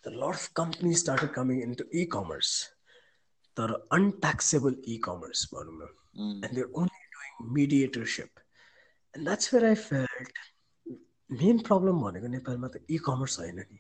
A 0.06 0.18
lot 0.18 0.36
of 0.36 0.54
companies 0.54 1.02
started 1.02 1.34
coming 1.34 1.62
into 1.62 1.86
e-commerce. 1.92 2.70
They're 3.58 3.76
untaxable 3.92 4.76
e-commerce, 4.84 5.48
mm. 5.52 6.44
and 6.44 6.50
they're 6.56 6.72
only 6.74 7.02
doing 7.16 7.54
mediatorship. 7.54 8.30
And 9.14 9.28
that's 9.28 9.52
where 9.52 9.70
I 9.70 9.76
felt 9.76 10.08
main 11.42 11.64
problem 11.70 12.04
भनेको 12.04 12.28
नेपालमा 12.36 12.68
त 12.76 12.84
e 12.90 12.98
commerce 13.10 13.40
होइन 13.40 13.60
नि 13.72 13.80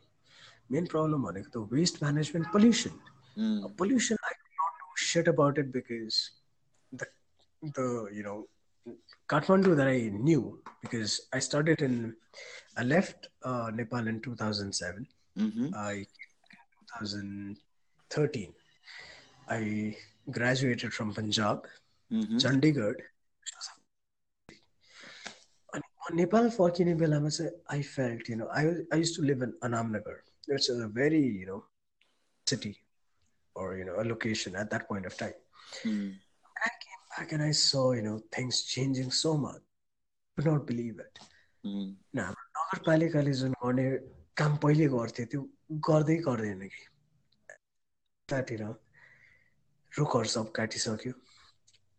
main 0.71 0.85
problem 0.95 1.29
भनेको 1.29 1.49
त 1.53 1.73
waste 1.77 2.03
management 2.03 2.51
pollution 2.55 3.71
pollution 3.83 4.25
I 4.29 4.41
not 4.41 4.81
know 4.81 4.95
set 5.05 5.29
about 5.35 5.59
it 5.65 5.71
because 5.77 6.19
the 6.93 7.05
the 7.61 8.07
you 8.13 8.23
know 8.23 8.47
Kathmandu 9.27 9.75
that 9.75 9.87
I 9.87 10.09
knew 10.09 10.59
because 10.81 11.21
I 11.33 11.39
started 11.39 11.81
in 11.81 12.15
I 12.77 12.83
left 12.83 13.27
uh, 13.43 13.71
Nepal 13.73 14.07
in 14.07 14.21
2007. 14.21 15.07
Mm-hmm. 15.37 15.67
I 15.75 16.05
2013 16.99 18.53
I 19.49 19.95
graduated 20.29 20.93
from 20.93 21.13
Punjab, 21.13 21.65
mm-hmm. 22.11 22.37
Chandigarh. 22.37 22.95
Nepal 26.12 26.50
फर्किने 26.50 26.94
बेलामा 27.02 27.28
चाहिँ 27.28 27.52
I 27.68 27.82
felt 27.82 28.28
you 28.28 28.36
know 28.36 28.48
I 28.48 28.64
I 28.92 28.96
used 28.96 29.16
to 29.16 29.22
live 29.22 29.42
in 29.42 29.54
Anamnagar. 29.62 30.16
It's 30.48 30.68
a 30.68 30.88
very 30.88 31.22
you 31.22 31.46
know 31.46 31.64
city 32.46 32.76
or 33.56 33.76
you 33.76 33.84
know 33.84 33.96
a 34.00 34.04
location 34.04 34.56
at 34.56 34.70
that 34.70 34.88
point 34.88 35.06
of 35.06 35.16
time. 35.16 35.38
Mm 35.84 36.12
back 37.16 37.32
and 37.32 37.42
I 37.42 37.50
saw, 37.50 37.92
you 37.92 38.02
know, 38.02 38.20
things 38.30 38.62
changing 38.62 39.10
so 39.10 39.36
much. 39.36 39.60
I 40.38 40.42
could 40.42 40.50
not 40.52 40.66
believe 40.66 40.98
it. 40.98 41.18
हाम्रो 41.64 42.44
नगरपालिकाले 42.58 43.32
जुन 43.40 43.52
गर्ने 43.62 43.84
काम 44.36 44.56
पहिले 44.62 44.86
गर्थ्यो 44.94 45.24
त्यो 45.32 45.40
गर्दै 45.88 46.16
गर्दैन 46.26 46.62
कि 46.72 46.82
त्यतातिर 48.28 48.62
रुखहरू 49.98 50.28
सब 50.34 50.50
काटिसक्यो 50.56 51.12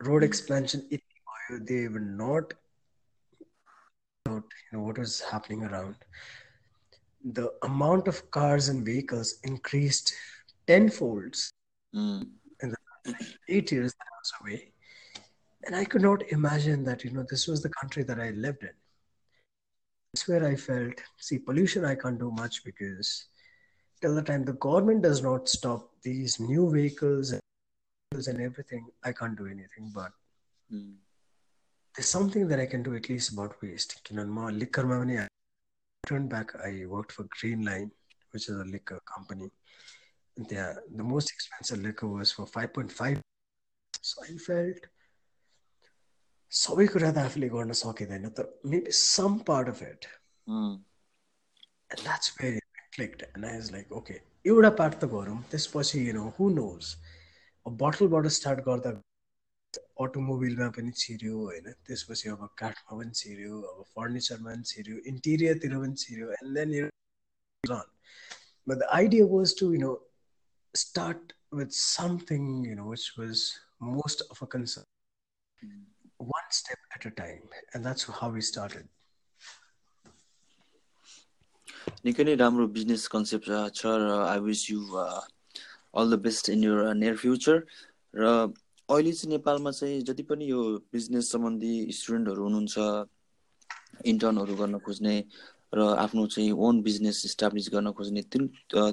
रोड 0.08 0.24
एक्सपेन्सन 0.24 0.80
यति 0.92 1.20
भयो 1.30 1.60
they 1.70 1.80
not 2.20 2.54
you 4.44 4.78
know 4.78 4.84
what 4.84 4.98
was 4.98 5.22
happening 5.22 5.64
around 5.64 5.96
the 7.24 7.52
amount 7.64 8.08
of 8.08 8.30
cars 8.32 8.70
and 8.70 8.86
vehicles 8.86 9.40
increased 9.44 10.14
tenfolds 10.68 11.52
mm. 11.96 12.28
in 12.62 12.70
the 12.70 13.16
eight 13.50 13.72
years 13.72 13.94
that 13.94 14.06
I 14.06 14.16
was 14.20 14.34
away 14.42 14.74
and 15.66 15.76
I 15.76 15.86
could 15.86 16.02
not 16.02 16.30
imagine 16.32 16.84
that, 16.86 17.04
you 17.04 17.12
know, 17.12 17.26
this 17.30 17.48
was 17.48 17.62
the 17.62 17.70
country 17.70 18.04
that 18.04 18.20
I 18.20 18.32
lived 18.32 18.64
in. 18.64 18.72
That's 20.14 20.28
where 20.28 20.46
I 20.46 20.56
felt, 20.56 20.94
see, 21.18 21.40
pollution 21.40 21.86
I 21.86 21.96
can't 21.96 22.20
do 22.20 22.32
much 22.32 22.64
because 22.64 23.28
till 24.02 24.14
the 24.14 24.22
time 24.22 24.44
the 24.44 24.54
government 24.54 25.04
does 25.04 25.24
not 25.24 25.48
stop 25.48 25.90
these 26.04 26.40
new 26.40 26.70
vehicles 26.70 27.32
and 27.32 28.42
everything, 28.42 28.88
I 29.04 29.14
can't 29.14 29.38
do 29.38 29.46
anything. 29.46 29.92
But 29.94 30.12
mm 30.72 30.96
there's 31.95 32.09
something 32.09 32.47
that 32.49 32.61
I 32.61 32.67
can 32.67 32.83
do 32.83 32.95
at 32.95 33.09
least 33.09 33.33
about 33.33 33.61
waste. 33.63 34.01
You 34.11 34.17
know, 34.17 34.49
liquor 34.49 34.85
I 34.93 35.27
turned 36.07 36.29
back, 36.31 36.53
I 36.65 36.87
worked 36.87 37.13
for 37.13 37.27
Green 37.41 37.65
Line, 37.65 37.91
which 38.31 38.49
is 38.49 38.57
a 38.57 38.65
liquor 38.65 39.01
company. 39.15 39.51
And 40.37 40.49
the, 40.49 40.77
the 40.95 41.03
most 41.03 41.31
expensive 41.31 41.83
liquor 41.85 42.07
was 42.07 42.31
for 42.33 42.47
5.5. 42.47 43.21
So 44.03 44.23
I 44.23 44.37
felt 44.39 44.89
सबै 46.51 46.87
कुरा 46.93 47.11
त 47.13 47.19
आफूले 47.29 47.49
गर्न 47.53 47.73
सकिँदैन 47.77 48.29
तर 48.37 48.47
maybe 48.73 48.93
some 48.99 49.39
part 49.49 49.69
of 49.69 49.83
it 49.83 50.05
and 50.49 52.03
that's 52.03 52.35
very 52.39 52.61
clicked 52.95 53.23
and 53.23 53.45
I 53.47 53.59
is 53.59 53.71
like 53.73 53.93
okay 53.99 54.15
एउटा 54.49 54.71
part 54.79 54.95
त 54.95 55.05
गरौँ 55.15 55.37
त्यसपछि 55.51 56.01
you 56.07 56.15
know 56.15 56.25
who 56.39 56.49
knows 56.55 56.95
बटलबाट 57.67 58.27
start 58.39 58.61
गर्दा 58.69 58.91
अटोमोबिलमा 60.06 60.68
पनि 60.78 60.92
छिर्यो 61.02 61.36
होइन। 61.40 61.72
त्यसपछि 61.88 62.30
अब 62.30 62.42
काठमा 62.62 62.98
पनि 63.00 63.12
छिर्यो 63.22 63.62
अब 63.72 63.84
फर्निचरमा 63.96 64.50
पनि 64.54 64.64
छिर्यो 64.72 64.98
इन्टिरियरतिर 65.14 65.78
पनि 65.84 65.96
छिर्यो 66.06 66.32
and 66.40 66.52
then 66.60 66.74
you 66.74 66.84
but 68.68 68.76
the 68.78 68.90
idea 69.00 69.26
was 69.36 69.56
to 69.60 69.74
you 69.74 69.80
know 69.86 69.94
start 70.74 71.34
with 71.62 71.70
something 71.82 72.42
you 72.70 72.76
know 72.76 72.90
which 72.92 73.06
was 73.20 73.36
most 73.92 74.28
of 74.30 74.44
a 74.44 74.48
concern 74.56 74.86
one 76.20 76.52
step 76.56 76.80
at 76.96 77.06
a 77.06 77.10
time 77.12 77.48
and 77.74 77.86
that's 77.86 78.04
how 78.20 78.28
we 78.34 78.42
started. 78.50 78.86
निकै 82.06 82.24
नै 82.28 82.34
राम्रो 82.40 82.66
business 82.76 83.04
concept 83.12 83.48
छ 83.80 83.92
र 84.04 84.08
I 84.28 84.40
wish 84.46 84.62
you 84.70 84.80
all 85.02 86.06
the 86.12 86.20
best 86.26 86.50
in 86.54 86.64
your 86.64 86.94
near 87.02 87.16
future 87.24 87.60
र 88.22 88.32
अहिले 88.90 89.12
चाहिँ 89.14 89.32
नेपालमा 89.32 89.72
चाहिँ 89.72 90.02
जति 90.08 90.24
पनि 90.30 90.46
यो 90.50 90.62
बिजनेस 90.94 91.32
सम्बन्धी 91.32 91.74
स्टुडेन्टहरू 91.98 92.44
हुनुहुन्छ 92.44 92.76
इन्टर्नहरू 94.12 94.56
गर्न 94.56 94.80
खोज्ने 94.86 95.16
र 95.74 95.80
आफ्नो 96.04 96.26
चाहिँ 96.28 96.52
ओन 96.52 96.82
बिजनेस 96.84 97.22
इस्टाब्लिस 97.26 97.70
गर्न 97.74 97.92
खोज्ने 97.98 98.22
तिन 98.34 98.44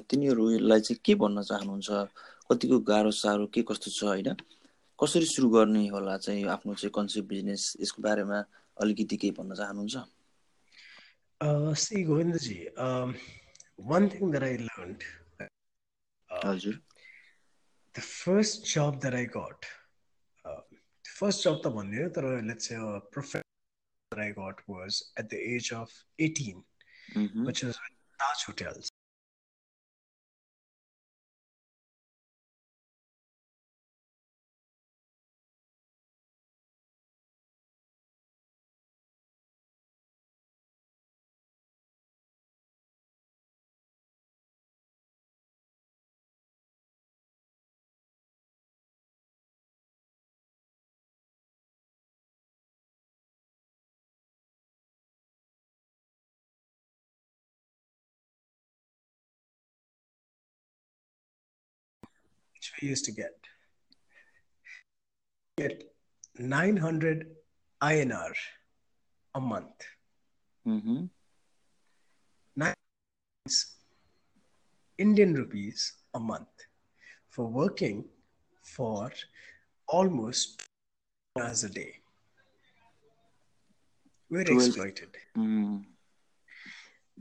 तिनीहरूलाई 0.09 0.79
चाहिँ 0.81 0.99
के 1.05 1.15
भन्न 1.15 1.41
चाहनुहुन्छ? 1.43 1.89
कतिको 2.49 2.79
गाह्रो 2.89 3.11
साह्रो 3.11 3.45
के 3.53 3.61
कस्तो 3.69 3.91
छ 3.91 4.03
होइन? 4.03 4.29
कसरी 4.99 5.25
सुरु 5.25 5.49
गर्ने 5.49 5.87
होला 5.89 6.17
चाहिँ 6.17 6.45
आफ्नो 6.55 6.73
चाहिँ 6.73 6.91
कन्सेप्ट 6.95 7.27
बिजनेस 7.29 7.61
यसको 7.81 8.01
बारेमा 8.01 8.39
अलिकति 8.81 9.15
केही 9.17 9.33
भन्न 9.37 9.55
चाहनुहुन्छ? 9.59 9.95
See 11.83 12.03
Govindji 12.03 12.57
one 13.89 14.09
thing 14.09 14.31
that 14.31 14.43
I 14.43 14.57
learn 14.57 14.91
हजुर। 16.29 16.75
The 17.95 17.99
first 17.99 18.73
job 18.73 18.99
that 19.01 19.15
I 19.15 19.25
got 19.37 19.65
first 21.21 21.43
job 21.43 21.61
the 21.61 21.69
one 21.69 21.93
year, 21.93 22.11
let's 22.43 22.67
say 22.67 22.75
a 22.75 22.99
professor 23.11 23.43
that 24.09 24.19
I 24.19 24.31
got 24.31 24.55
was 24.67 25.11
at 25.17 25.29
the 25.29 25.37
age 25.37 25.71
of 25.71 25.87
18, 26.17 26.63
mm-hmm. 27.15 27.45
which 27.45 27.61
was 27.63 27.77
Taj 28.19 28.43
Hotels. 28.47 28.90
Which 62.61 62.73
we 62.79 62.89
used 62.89 63.05
to 63.05 63.11
get. 63.11 63.33
Get 65.57 65.91
900 66.37 67.25
INR 67.81 68.33
a 69.33 69.41
month. 69.41 69.87
Mm-hmm. 70.67 71.05
Nine 72.55 72.73
Indian 74.99 75.33
rupees 75.33 75.93
a 76.13 76.19
month 76.19 76.67
for 77.29 77.47
working 77.47 78.05
for 78.61 79.11
almost 79.87 80.61
hours 81.39 81.63
a 81.63 81.69
day. 81.69 81.95
We're 84.29 84.43
12. 84.43 84.67
exploited. 84.67 85.09
Mm. 85.35 85.85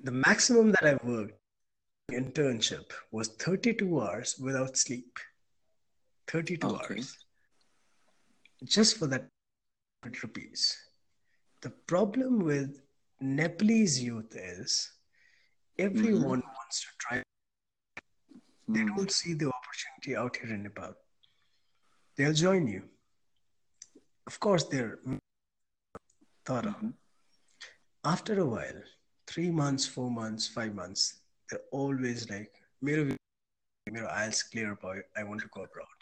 The 0.02 0.12
maximum 0.12 0.72
that 0.72 0.84
I 0.84 1.06
worked 1.06 1.40
internship 2.12 2.92
was 3.10 3.28
32 3.28 4.00
hours 4.00 4.38
without 4.38 4.76
sleep. 4.76 5.18
32 6.30 6.66
okay. 6.66 6.76
hours 6.76 7.16
just 8.64 8.98
for 8.98 9.06
that 9.06 9.26
rupees. 10.22 10.76
The 11.62 11.70
problem 11.86 12.40
with 12.40 12.80
Nepalese 13.20 14.02
youth 14.02 14.34
is 14.36 14.90
everyone 15.78 16.40
mm-hmm. 16.40 16.58
wants 16.58 16.80
to 16.82 16.88
try. 16.98 17.22
They 18.68 18.80
mm-hmm. 18.80 18.96
don't 18.96 19.10
see 19.10 19.34
the 19.34 19.50
opportunity 19.56 20.16
out 20.16 20.36
here 20.36 20.54
in 20.54 20.62
Nepal. 20.62 20.94
They'll 22.16 22.32
join 22.32 22.66
you. 22.66 22.82
Of 24.26 24.38
course, 24.40 24.64
they're 24.64 24.98
thought 26.46 26.64
mm-hmm. 26.64 26.90
After 28.04 28.40
a 28.40 28.46
while, 28.46 28.82
three 29.26 29.50
months, 29.50 29.86
four 29.86 30.10
months, 30.10 30.46
five 30.48 30.74
months, 30.74 31.20
they're 31.50 31.60
always 31.70 32.30
like, 32.30 32.52
Mero, 32.80 33.14
Mero 33.90 34.08
clear, 34.50 34.74
boy. 34.76 35.00
I 35.16 35.24
want 35.24 35.40
to 35.42 35.48
go 35.52 35.64
abroad. 35.64 35.99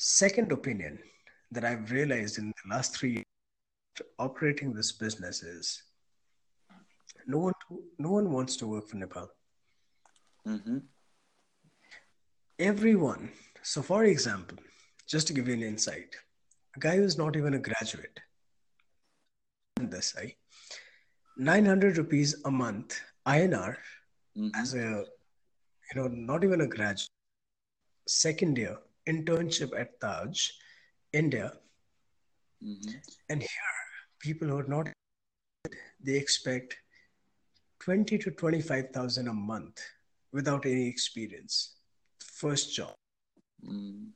Second 0.00 0.52
opinion 0.52 0.96
that 1.50 1.64
I've 1.64 1.90
realized 1.90 2.38
in 2.38 2.50
the 2.50 2.68
last 2.72 2.96
three 2.96 3.14
years 3.14 3.24
operating 4.20 4.72
this 4.72 4.92
business 4.92 5.42
is 5.42 5.82
no 7.26 7.38
one 7.38 7.52
no 7.98 8.12
one 8.12 8.30
wants 8.30 8.54
to 8.58 8.68
work 8.68 8.86
for 8.86 8.96
Nepal. 8.96 9.28
Mhm. 10.46 10.86
Everyone. 12.60 13.32
So, 13.62 13.82
for 13.82 14.04
example, 14.04 14.58
just 15.08 15.26
to 15.26 15.32
give 15.32 15.48
you 15.48 15.54
an 15.54 15.64
insight, 15.64 16.14
a 16.76 16.78
guy 16.78 16.96
who's 16.96 17.18
not 17.18 17.34
even 17.34 17.54
a 17.54 17.58
graduate, 17.58 18.20
this, 19.80 20.14
right? 20.16 20.36
900 21.36 21.98
rupees 21.98 22.36
a 22.44 22.52
month, 22.52 23.00
INR, 23.26 23.76
Mhm. 24.36 24.52
as 24.54 24.74
a, 24.74 25.04
you 25.88 25.94
know, 25.96 26.06
not 26.06 26.44
even 26.44 26.60
a 26.60 26.68
graduate, 26.68 27.10
second 28.06 28.56
year 28.58 28.78
internship 29.12 29.78
at 29.82 29.98
Taj, 30.00 30.44
India. 31.12 31.48
Mhm. 32.62 32.94
And 33.28 33.42
here, 33.42 33.78
people 34.26 34.48
who 34.48 34.58
are 34.58 34.70
not, 34.74 34.92
they 36.00 36.16
expect 36.16 36.76
20 37.80 38.18
to 38.18 38.30
25,000 38.30 39.28
a 39.28 39.32
month 39.32 39.80
without 40.32 40.66
any 40.66 40.86
experience. 40.88 41.76
First 42.20 42.74
job. 42.74 42.94
Mm. 43.64 44.12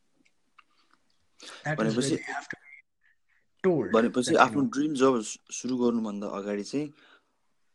That 1.64 1.80
is 1.80 1.96
where 1.96 2.08
they 2.08 2.22
have 2.32 2.48
to 2.48 2.56
be 2.56 2.72
told. 3.64 3.92
भनेपछि 3.92 4.36
आफ्नो 4.46 4.62
dream 4.74 4.94
जब 5.02 5.20
सुरु 5.58 5.76
गर्नुभन्दा 5.78 6.28
अगाडि 6.38 6.64
चाहिँ 6.70 6.92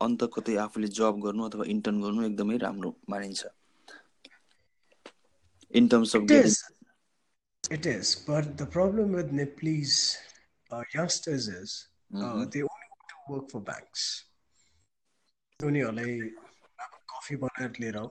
अन्त 0.02 0.24
कतै 0.36 0.56
आफूले 0.64 0.88
जब 1.00 1.20
गर्नु 1.26 1.50
अथवा 1.50 1.66
इन्टर्न 1.76 2.02
गर्नु 2.02 2.26
एकदमै 2.30 2.58
राम्रो 2.64 2.90
मानिन्छ 3.10 3.42
in 5.80 5.88
terms 5.94 6.16
of 6.16 6.22
It 7.71 7.71
is. 7.71 7.79
It 7.79 7.87
is. 7.87 8.15
But 8.27 8.57
the 8.57 8.67
problem 8.67 9.13
with 9.13 9.33
Nepalese 9.33 10.19
uh, 10.71 10.83
youngsters 10.95 11.49
is 11.49 11.89
uh, 12.15 12.19
Mhm. 12.19 12.51
they 12.53 12.63
only 12.63 12.89
want 12.93 13.09
to 13.15 13.19
work 13.33 13.51
for 13.51 13.61
banks. 13.73 14.05
उनीहरूलाई 15.61 16.15
अब 16.85 16.95
कफी 17.11 17.37
बनाएर 17.43 17.73
लिएर 17.81 17.97
आऊ 17.97 18.07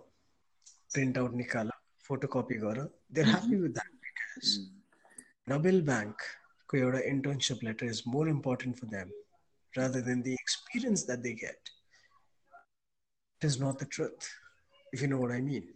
प्रिन्ट 0.93 1.17
आउट 1.17 1.34
निकाल 1.36 1.69
फोटोकपी 2.07 2.55
गर 2.61 2.78
they're 3.17 3.28
happy 3.28 3.55
with 3.63 3.74
that 3.78 3.91
because 4.05 4.51
Nabil 5.53 5.82
ब्याङ्कको 5.89 6.78
एउटा 6.78 6.99
internship 7.09 7.63
letter 7.67 7.86
is 7.95 8.01
more 8.13 8.30
important 8.36 8.80
for 8.80 8.88
them 8.95 9.11
rather 9.74 10.01
than 10.05 10.22
the 10.24 10.32
experience 10.43 11.03
that 11.09 11.22
they 11.26 11.34
get. 11.41 11.69
It 13.41 13.45
is 13.49 13.53
not 13.59 13.78
the 13.84 13.86
truth, 13.97 14.26
if 14.93 15.01
you 15.03 15.07
know 15.11 15.19
what 15.22 15.32
I 15.36 15.41
mean. 15.45 15.67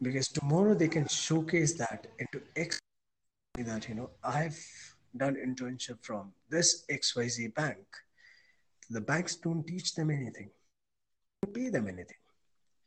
Because 0.00 0.28
tomorrow 0.28 0.74
they 0.74 0.88
can 0.88 1.08
showcase 1.08 1.74
that 1.78 2.06
into 2.18 2.40
X 2.56 2.78
that 3.58 3.88
you 3.88 3.94
know 3.94 4.10
I've 4.22 4.58
done 5.16 5.36
internship 5.36 5.98
from 6.02 6.32
this 6.48 6.84
XYZ 6.90 7.54
bank. 7.54 7.84
The 8.90 9.00
banks 9.00 9.36
don't 9.36 9.66
teach 9.66 9.94
them 9.94 10.10
anything. 10.10 10.50
Don't 11.42 11.54
pay 11.54 11.68
them 11.68 11.88
anything. 11.88 12.16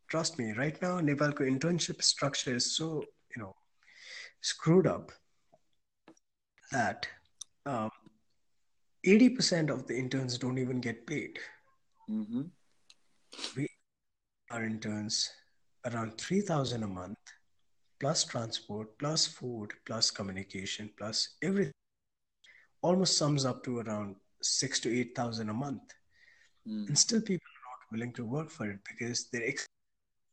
Trust 0.07 0.39
me, 0.39 0.53
right 0.53 0.81
now 0.81 0.99
Nepal's 0.99 1.33
internship 1.35 2.01
structure 2.01 2.55
is 2.55 2.75
so 2.75 3.03
you 3.35 3.41
know 3.41 3.55
screwed 4.41 4.87
up 4.87 5.11
that 6.71 7.07
um, 7.65 7.89
80% 9.05 9.69
of 9.69 9.87
the 9.87 9.97
interns 9.97 10.37
don't 10.37 10.57
even 10.57 10.79
get 10.79 11.05
paid. 11.05 11.37
We 13.55 13.67
our 14.49 14.63
interns 14.63 15.29
around 15.85 16.17
3000 16.17 16.83
a 16.83 16.87
month 16.87 17.17
plus 17.99 18.23
transport 18.23 18.97
plus 18.97 19.25
food 19.27 19.71
plus 19.85 20.11
communication 20.11 20.89
plus 20.97 21.35
everything 21.41 21.73
almost 22.81 23.17
sums 23.17 23.45
up 23.45 23.63
to 23.63 23.79
around 23.79 24.15
6 24.41 24.79
to 24.79 24.99
8000 24.99 25.49
a 25.49 25.53
month. 25.53 25.93
Hmm. 26.65 26.85
And 26.87 26.97
still 26.97 27.21
people 27.21 27.45
are 27.45 27.69
not 27.69 27.91
willing 27.91 28.13
to 28.13 28.25
work 28.25 28.49
for 28.49 28.69
it 28.69 28.79
because 28.89 29.25
their 29.25 29.43
experience 29.43 29.69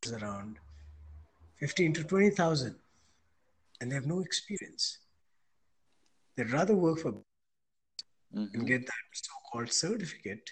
is 0.05 0.12
around 0.12 0.59
15 1.57 1.92
to 1.94 2.05
20000 2.05 2.74
and 3.80 3.90
they 3.90 3.94
have 3.94 4.07
no 4.07 4.20
experience. 4.20 4.99
They'd 6.36 6.51
rather 6.51 6.74
work 6.74 7.01
for 7.01 7.12
mm-hmm. 7.12 8.44
and 8.55 8.66
get 8.66 8.86
that 8.86 8.92
so-called 9.12 9.72
certificate 9.72 10.51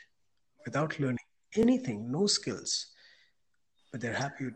without 0.64 0.98
learning 0.98 1.18
anything 1.56 2.10
no 2.10 2.26
skills 2.26 2.86
but 3.90 4.00
they're 4.00 4.12
happy 4.12 4.46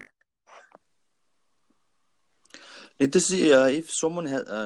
with 3.01 3.13
त्यसै 3.13 3.39
if 3.77 3.87
someone 3.91 4.25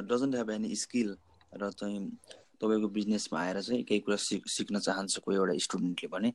doesn't 0.08 0.34
have 0.34 0.50
any 0.50 0.76
skill 0.76 1.10
र 1.52 1.70
चाहिँ 1.72 2.00
तपाईँको 2.60 2.88
बिजनेसमा 2.88 3.40
आएर 3.40 3.60
चाहिँ 3.62 3.82
केही 3.84 4.00
कुरा 4.00 4.16
सिक 4.18 4.48
सिक्न 4.48 4.78
चाहन्छ 4.80 5.18
कोही 5.18 5.36
एउटा 5.36 5.54
स्टुडेन्टले 5.58 6.08
भने 6.08 6.30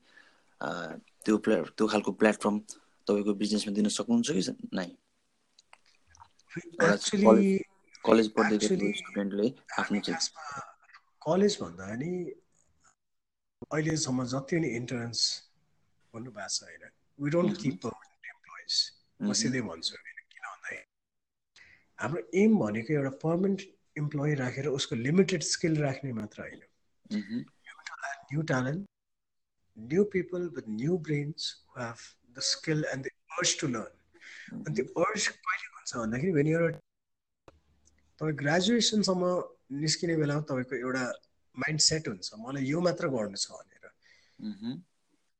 त्यो 1.26 1.38
प्ला 1.38 1.56
त्यो 1.78 1.88
खालको 1.88 2.12
प्लेटफर्म 2.22 2.60
तपाईँको 3.08 3.34
बिजनेसमा 3.34 3.74
दिन 3.74 3.88
सक्नुहुन्छ 3.90 4.30
कि 4.32 4.44
नै 4.74 4.88
कलेज 8.04 8.28
पढ्दै 8.32 8.60
स्टुडेन्टले 8.60 9.48
आफ्नो 9.80 10.02
कलेज 11.22 11.58
भन्दा 11.62 11.96
नि 11.96 12.12
अहिलेसम्म 13.72 14.26
जति 14.26 14.56
पनि 14.56 14.70
इन्टर्न्स 14.76 15.20
भन्नुभएको 16.14 16.50
छ 16.50 16.64
होइन 16.64 16.84
we 17.20 17.30
don't 17.30 17.58
keep 17.62 17.76
permanent 17.84 18.32
employees 18.34 18.74
म. 19.22 19.34
सिधै 19.34 19.62
भन्छु 19.62 19.96
होइन। 19.96 20.19
हाम्रो 22.02 22.22
एम 22.42 22.58
भनेको 22.60 22.94
एउटा 22.94 23.10
पर्मनेन्ट 23.24 23.62
इम्प्लोइ 23.98 24.34
राखेर 24.42 24.68
उसको 24.68 24.96
लिमिटेड 24.96 25.42
स्किल 25.44 25.78
राख्ने 25.84 26.12
मात्र 26.20 26.42
होइन। 26.42 26.62
New 28.32 28.42
talent 28.52 28.86
new 29.78 30.04
people 30.14 30.42
with 30.58 30.70
new 30.70 30.98
brains 31.08 31.54
who 31.70 31.82
have 31.82 31.98
the 32.38 32.40
skill 32.50 32.86
and 32.94 33.06
the 33.06 33.08
urge 33.38 33.60
to 33.62 33.68
learn 33.68 33.94
अनि 34.60 34.76
त्यो 34.76 34.86
अर्स 35.04 35.28
कहिले 35.28 35.68
हुन्छ 35.76 35.96
भन्दाखेरि 35.96 36.32
भेन 36.38 36.48
एउटा 36.48 36.80
तपाईँ 38.22 38.36
ग्रेजुएसनसम्म 38.44 39.34
निस्किने 39.82 40.16
बेलामा 40.18 40.42
तपाईँको 40.50 40.76
एउटा 40.76 41.04
माइन्ड 41.58 41.80
सेट 41.82 42.08
हुन्छ। 42.08 42.28
मलाई 42.48 42.64
यो 42.66 42.82
मात्र 42.82 43.08
गर्नु 43.16 43.38
छ 43.38 43.52
भनेर। 43.52 43.86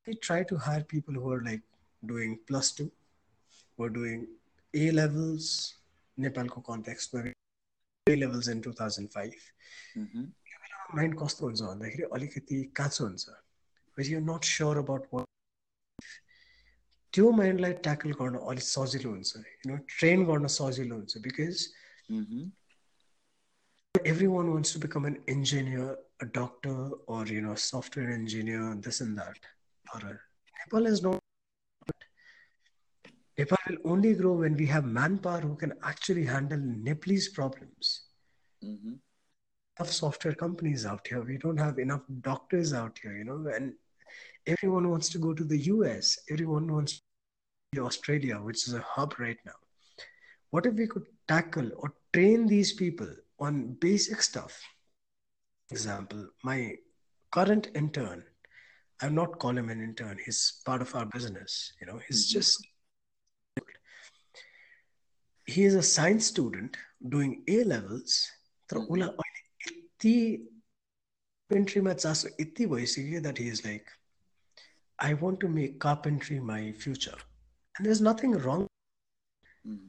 They 0.06 0.12
try 0.26 0.44
to 0.50 0.56
hire 0.68 0.82
people 0.90 1.14
who're 1.24 1.42
like 1.44 1.60
doing 2.02 2.34
plus 2.48 2.66
two 2.78 2.84
who're 3.78 3.90
doing 3.98 4.18
A 4.74 4.90
levels 4.90 5.46
doing 6.19 6.25
A 6.25 6.29
levels, 6.29 6.47
नेपालको 6.47 6.61
कन्टेक्स्टमा 6.61 7.33
A 8.07 8.15
levels 8.15 8.47
in 8.47 8.61
2005. 8.61 9.33
मह्म, 9.97 10.31
माइन्ड 10.95 11.15
कस्तो 11.19 11.45
हुन्छ 11.45 11.61
भन्दाखेरि 11.61 12.03
अलिकति 12.13 12.63
काँचो 12.75 13.05
हुन्छ 13.05 13.29
where 13.97 14.11
you 14.11 14.19
not 14.19 14.43
sure 14.43 14.77
about 14.77 15.07
what 15.13 15.25
त्यो 17.13 17.31
माइन्डलाई 17.31 17.73
ट्याकल 17.73 18.11
गर्न 18.11 18.35
अलिक 18.35 18.63
सजिलो 18.63 19.09
हुन्छ 19.09 19.35
यु 19.35 19.71
नो 19.71 19.77
ट्रेन 19.99 20.25
गर्न 20.25 20.47
सजिलो 20.47 20.95
हुन्छ 20.95 21.17
because 21.17 21.67
मह्म, 22.11 22.51
everyone 24.27 24.47
wants 24.47 24.73
to 24.73 24.79
become 24.79 25.07
an 25.07 25.23
engineer 25.29 26.05
a 26.21 26.25
doctor 26.25 27.05
or 27.09 27.33
you 27.33 27.41
know 27.41 27.55
software 27.55 28.11
engineer 28.11 28.73
this 28.87 29.01
and 29.01 29.15
that 29.19 29.37
तर 29.93 30.13
Nepal 30.13 30.87
is 30.87 31.05
not 31.05 31.18
Nepal 33.38 33.58
will 33.68 33.92
only 33.92 34.14
grow 34.14 34.32
when 34.32 34.56
we 34.56 34.66
have 34.66 34.84
manpower 34.84 35.40
who 35.40 35.56
can 35.56 35.72
actually 35.82 36.24
handle 36.24 36.58
Nepalese 36.58 37.28
problems. 37.28 38.02
Mm-hmm. 38.64 38.94
Enough 39.78 39.92
software 39.92 40.34
companies 40.34 40.84
out 40.84 41.06
here. 41.06 41.22
We 41.22 41.38
don't 41.38 41.56
have 41.56 41.78
enough 41.78 42.02
doctors 42.20 42.72
out 42.72 42.98
here, 43.02 43.16
you 43.16 43.24
know, 43.24 43.50
and 43.54 43.74
everyone 44.46 44.90
wants 44.90 45.08
to 45.10 45.18
go 45.18 45.32
to 45.32 45.44
the 45.44 45.58
US. 45.58 46.18
Everyone 46.30 46.72
wants 46.72 46.94
to 46.94 47.00
go 47.74 47.82
to 47.82 47.86
Australia, 47.86 48.36
which 48.36 48.66
is 48.66 48.74
a 48.74 48.80
hub 48.80 49.14
right 49.18 49.38
now. 49.46 49.58
What 50.50 50.66
if 50.66 50.74
we 50.74 50.86
could 50.86 51.06
tackle 51.28 51.70
or 51.76 51.94
train 52.12 52.46
these 52.46 52.72
people 52.72 53.08
on 53.38 53.76
basic 53.80 54.20
stuff? 54.20 54.60
Example, 55.70 56.26
my 56.42 56.74
current 57.30 57.68
intern, 57.74 58.24
I'm 59.00 59.14
not 59.14 59.38
calling 59.38 59.58
him 59.58 59.70
an 59.70 59.82
intern, 59.82 60.18
he's 60.24 60.60
part 60.66 60.82
of 60.82 60.94
our 60.94 61.06
business, 61.06 61.72
you 61.80 61.86
know, 61.86 62.00
he's 62.06 62.26
mm-hmm. 62.26 62.38
just 62.38 62.66
he 65.50 65.64
is 65.64 65.74
a 65.74 65.82
science 65.82 66.26
student 66.26 66.76
doing 67.14 67.32
A 67.48 67.64
levels. 67.64 68.20
तर 68.70 68.76
उसलाई 68.76 69.08
अहिले 69.08 69.40
यति 69.66 70.14
carpentryमा 71.50 71.92
चासो 71.94 72.28
यति 72.40 72.66
भइसक्यो 72.72 73.22
that 73.22 73.38
he 73.38 73.48
is 73.48 73.64
like, 73.64 73.88
I 74.98 75.14
want 75.14 75.40
to 75.40 75.48
make 75.48 75.78
carpentry 75.80 76.38
my 76.40 76.72
future. 76.72 77.18
And 77.74 77.86
there's 77.86 78.00
nothing 78.00 78.32
wrong. 78.44 78.66
Mm. 79.66 79.80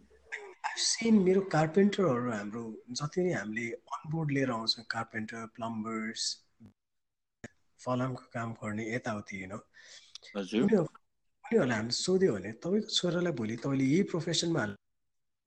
I've 0.65 0.79
seen 0.79 1.19
मेरो 1.25 1.41
कार्पेन्टरहरू 1.51 2.31
हाम्रो 2.31 2.63
जति 3.01 3.23
नै 3.23 3.33
हामीले 3.33 3.69
अनबोर्ड 3.97 4.31
लिएर 4.31 4.51
आउँछौँ 4.51 4.85
कार्पेन्टर 4.95 5.45
प्लम्बर्स 5.55 6.23
फलामको 7.85 8.23
काम 8.33 8.53
गर्ने 8.63 8.93
यताउति 8.93 9.37
होइन 9.37 9.53
उनीहरूलाई 10.41 11.77
हामीले 11.77 11.97
सोध्यो 11.99 12.33
भने 12.33 12.51
तपाईँको 12.65 12.95
छोरालाई 12.99 13.33
भोलि 13.39 13.55
तपाईँले 13.63 13.85
यही 13.93 14.03
प्रोफेसनमा 14.13 14.65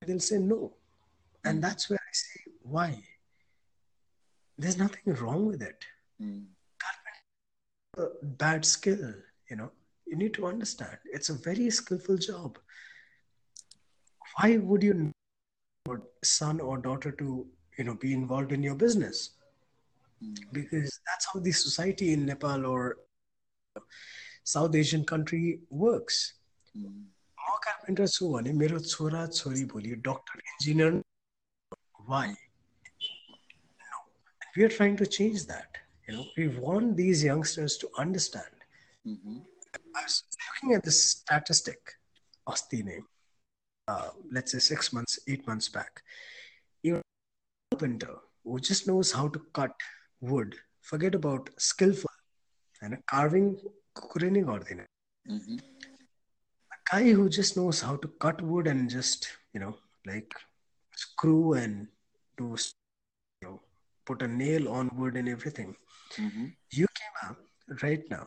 they'll 0.05 0.19
say 0.19 0.37
no. 0.37 0.73
And 1.43 1.63
that's 1.63 1.89
where 1.89 1.99
I 1.99 2.13
say, 2.13 2.51
why? 2.63 3.03
There's 4.57 4.77
nothing 4.77 5.13
wrong 5.15 5.45
with 5.45 5.61
it. 5.61 5.85
Mm. 6.21 6.45
bad 8.37 8.65
skill, 8.65 9.13
you 9.49 9.55
know. 9.55 9.71
You 10.07 10.15
need 10.15 10.33
to 10.35 10.45
understand 10.45 10.97
it's 11.05 11.29
a 11.29 11.33
very 11.33 11.69
skillful 11.69 12.17
job. 12.17 12.57
Why 14.37 14.57
would 14.57 14.83
you 14.83 15.11
want 15.87 16.03
son 16.23 16.59
or 16.59 16.77
daughter 16.77 17.11
to 17.11 17.47
you 17.77 17.83
know 17.83 17.95
be 17.95 18.13
involved 18.13 18.51
in 18.51 18.63
your 18.63 18.75
business? 18.75 19.31
Mm. 20.23 20.37
Because 20.53 20.99
that's 21.07 21.27
how 21.31 21.39
the 21.39 21.51
society 21.51 22.13
in 22.13 22.25
Nepal 22.25 22.65
or 22.65 22.97
South 24.43 24.75
Asian 24.75 25.03
country 25.03 25.59
works. 25.69 26.33
Mm. 26.77 27.05
म 27.44 27.56
carpenter 27.64 28.06
छु 28.16 28.28
भने 28.32 28.52
मेरो 28.62 28.78
छोरा 28.92 29.26
छोरी 29.38 29.64
भोलि 29.72 29.94
doctor 30.06 30.42
engineer 30.52 31.02
why 32.12 32.34
we 34.56 34.64
are 34.64 34.68
trying 34.68 34.96
to 34.96 35.06
change 35.06 35.46
that. 35.46 35.76
You 36.06 36.14
know, 36.14 36.24
we 36.36 36.48
want 36.48 36.96
these 36.96 37.22
youngsters 37.22 37.76
to 37.78 37.88
understand. 37.98 38.64
Mm-hmm. 39.06 39.36
I 39.96 40.02
was 40.02 40.24
looking 40.46 40.74
at 40.76 40.82
this 40.82 41.04
statistic, 41.04 41.92
Astine, 42.48 43.04
uh, 43.88 44.08
let's 44.32 44.52
say 44.52 44.58
six 44.58 44.92
months, 44.92 45.20
eight 45.28 45.46
months 45.46 45.68
back. 45.68 46.02
You're 46.82 46.98
a 46.98 47.02
carpenter 47.70 48.16
who 48.44 48.58
just 48.58 48.88
knows 48.88 49.12
how 49.12 49.28
to 49.28 49.40
cut 49.52 49.70
wood. 50.20 50.56
Forget 50.80 51.14
about 51.14 51.50
skillful 51.58 52.10
and 52.82 52.98
carving. 53.06 53.56
Mm-hmm 53.96 55.56
guy 56.91 57.11
who 57.11 57.27
just 57.29 57.57
knows 57.57 57.81
how 57.81 57.95
to 57.97 58.07
cut 58.19 58.41
wood 58.41 58.67
and 58.67 58.89
just 58.89 59.27
you 59.53 59.59
know 59.59 59.75
like 60.05 60.33
screw 60.95 61.53
and 61.53 61.87
do 62.37 62.55
you 63.41 63.47
know 63.47 63.59
put 64.05 64.21
a 64.21 64.27
nail 64.27 64.69
on 64.69 64.89
wood 64.95 65.17
and 65.17 65.29
everything 65.29 65.75
mm-hmm. 66.17 66.45
you 66.71 66.87
came 66.99 67.29
up 67.29 67.37
right 67.83 68.03
now 68.09 68.25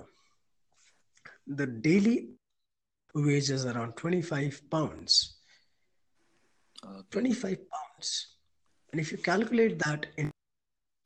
the 1.47 1.67
daily 1.67 2.29
wage 3.15 3.51
is 3.51 3.65
around 3.65 3.97
25 3.97 4.61
pounds 4.71 5.37
okay. 6.85 7.03
25 7.11 7.59
pounds 7.71 8.27
and 8.93 9.01
if 9.01 9.13
you 9.13 9.19
calculate 9.19 9.79
that 9.79 10.07
in 10.17 10.31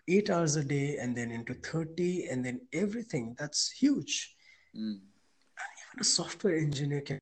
eight 0.08 0.30
hours 0.30 0.56
a 0.56 0.64
day 0.64 0.96
and 1.00 1.16
then 1.16 1.30
into 1.30 1.54
30 1.54 2.26
and 2.26 2.44
then 2.44 2.60
everything 2.72 3.36
that's 3.38 3.70
huge 3.70 4.34
mm. 4.76 4.90
and 4.90 5.70
even 5.82 6.00
a 6.00 6.04
software 6.04 6.56
engineer 6.56 7.00
can 7.00 7.18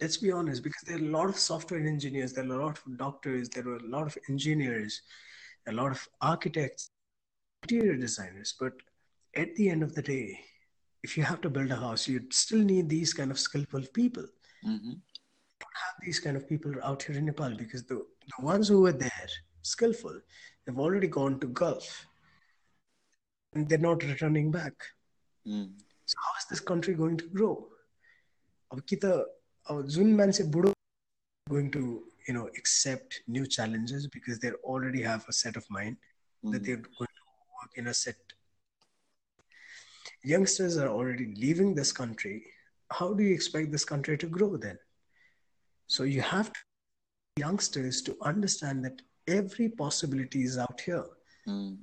let's 0.00 0.16
be 0.16 0.30
honest 0.30 0.62
because 0.62 0.82
there 0.82 0.96
are 0.96 1.00
a 1.00 1.10
lot 1.10 1.28
of 1.28 1.36
software 1.36 1.80
engineers 1.80 2.32
there 2.32 2.44
are 2.44 2.60
a 2.60 2.64
lot 2.64 2.78
of 2.78 2.98
doctors 2.98 3.48
there 3.48 3.66
are 3.66 3.76
a 3.76 3.88
lot 3.88 4.06
of 4.06 4.16
engineers 4.28 5.02
a 5.66 5.72
lot 5.72 5.90
of 5.90 6.08
architects 6.20 6.90
interior 7.62 7.96
designers. 7.96 8.54
But 8.58 8.74
at 9.36 9.54
the 9.56 9.68
end 9.68 9.82
of 9.82 9.94
the 9.94 10.02
day 10.02 10.40
if 11.02 11.16
you 11.16 11.22
have 11.22 11.40
to 11.42 11.50
build 11.50 11.70
a 11.70 11.76
house 11.76 12.08
you 12.08 12.22
still 12.30 12.58
need 12.58 12.88
these 12.88 13.14
kind 13.14 13.30
of 13.30 13.38
skillful 13.38 13.82
people. 13.94 14.24
Mm-hmm. 14.66 14.94
don't 15.60 15.78
have 15.86 15.94
these 16.02 16.18
kind 16.18 16.36
of 16.36 16.48
people 16.48 16.72
out 16.82 17.04
here 17.04 17.16
in 17.16 17.26
nepal 17.26 17.54
because 17.56 17.84
the, 17.84 17.94
the 17.94 18.44
ones 18.44 18.66
who 18.66 18.80
were 18.80 18.92
there 18.92 19.28
skillful 19.62 20.20
they've 20.66 20.78
already 20.78 21.06
gone 21.06 21.38
to 21.40 21.46
gulf. 21.48 22.06
And 23.54 23.68
they're 23.68 23.78
not 23.78 24.02
returning 24.02 24.50
back. 24.50 24.74
Mm. 25.46 25.70
so 26.04 26.14
how 26.22 26.32
is 26.38 26.46
this 26.50 26.60
country 26.60 26.94
going 26.94 27.16
to 27.16 27.28
grow 27.28 27.68
जुन 29.71 30.15
मान्छे 30.15 30.43
बुढो 30.55 30.73
going 31.49 31.69
to 31.71 32.03
you 32.27 32.33
know 32.33 32.47
accept 32.57 33.21
new 33.27 33.45
challenges 33.45 34.07
because 34.07 34.39
they 34.39 34.51
already 34.73 35.01
have 35.01 35.25
a 35.27 35.33
set 35.33 35.57
of 35.57 35.65
mind 35.69 35.97
mm. 36.43 36.51
that 36.53 36.63
they're 36.63 36.77
going 36.77 37.15
to 37.19 37.25
work 37.57 37.77
in 37.81 37.87
a 37.87 37.93
set 37.93 38.15
youngsters 40.23 40.77
are 40.77 40.87
already 40.87 41.33
leaving 41.35 41.75
this 41.75 41.91
country 41.91 42.45
how 42.91 43.13
do 43.13 43.23
you 43.23 43.33
expect 43.33 43.71
this 43.71 43.85
country 43.85 44.17
to 44.17 44.27
grow 44.27 44.55
then 44.55 44.79
so 45.87 46.03
you 46.03 46.21
have 46.21 46.51
to, 46.53 46.59
youngsters 47.37 48.01
to 48.01 48.15
understand 48.21 48.85
that 48.85 49.01
every 49.27 49.69
possibility 49.69 50.43
is 50.43 50.57
out 50.57 50.79
here 50.79 51.05
mm. 51.47 51.77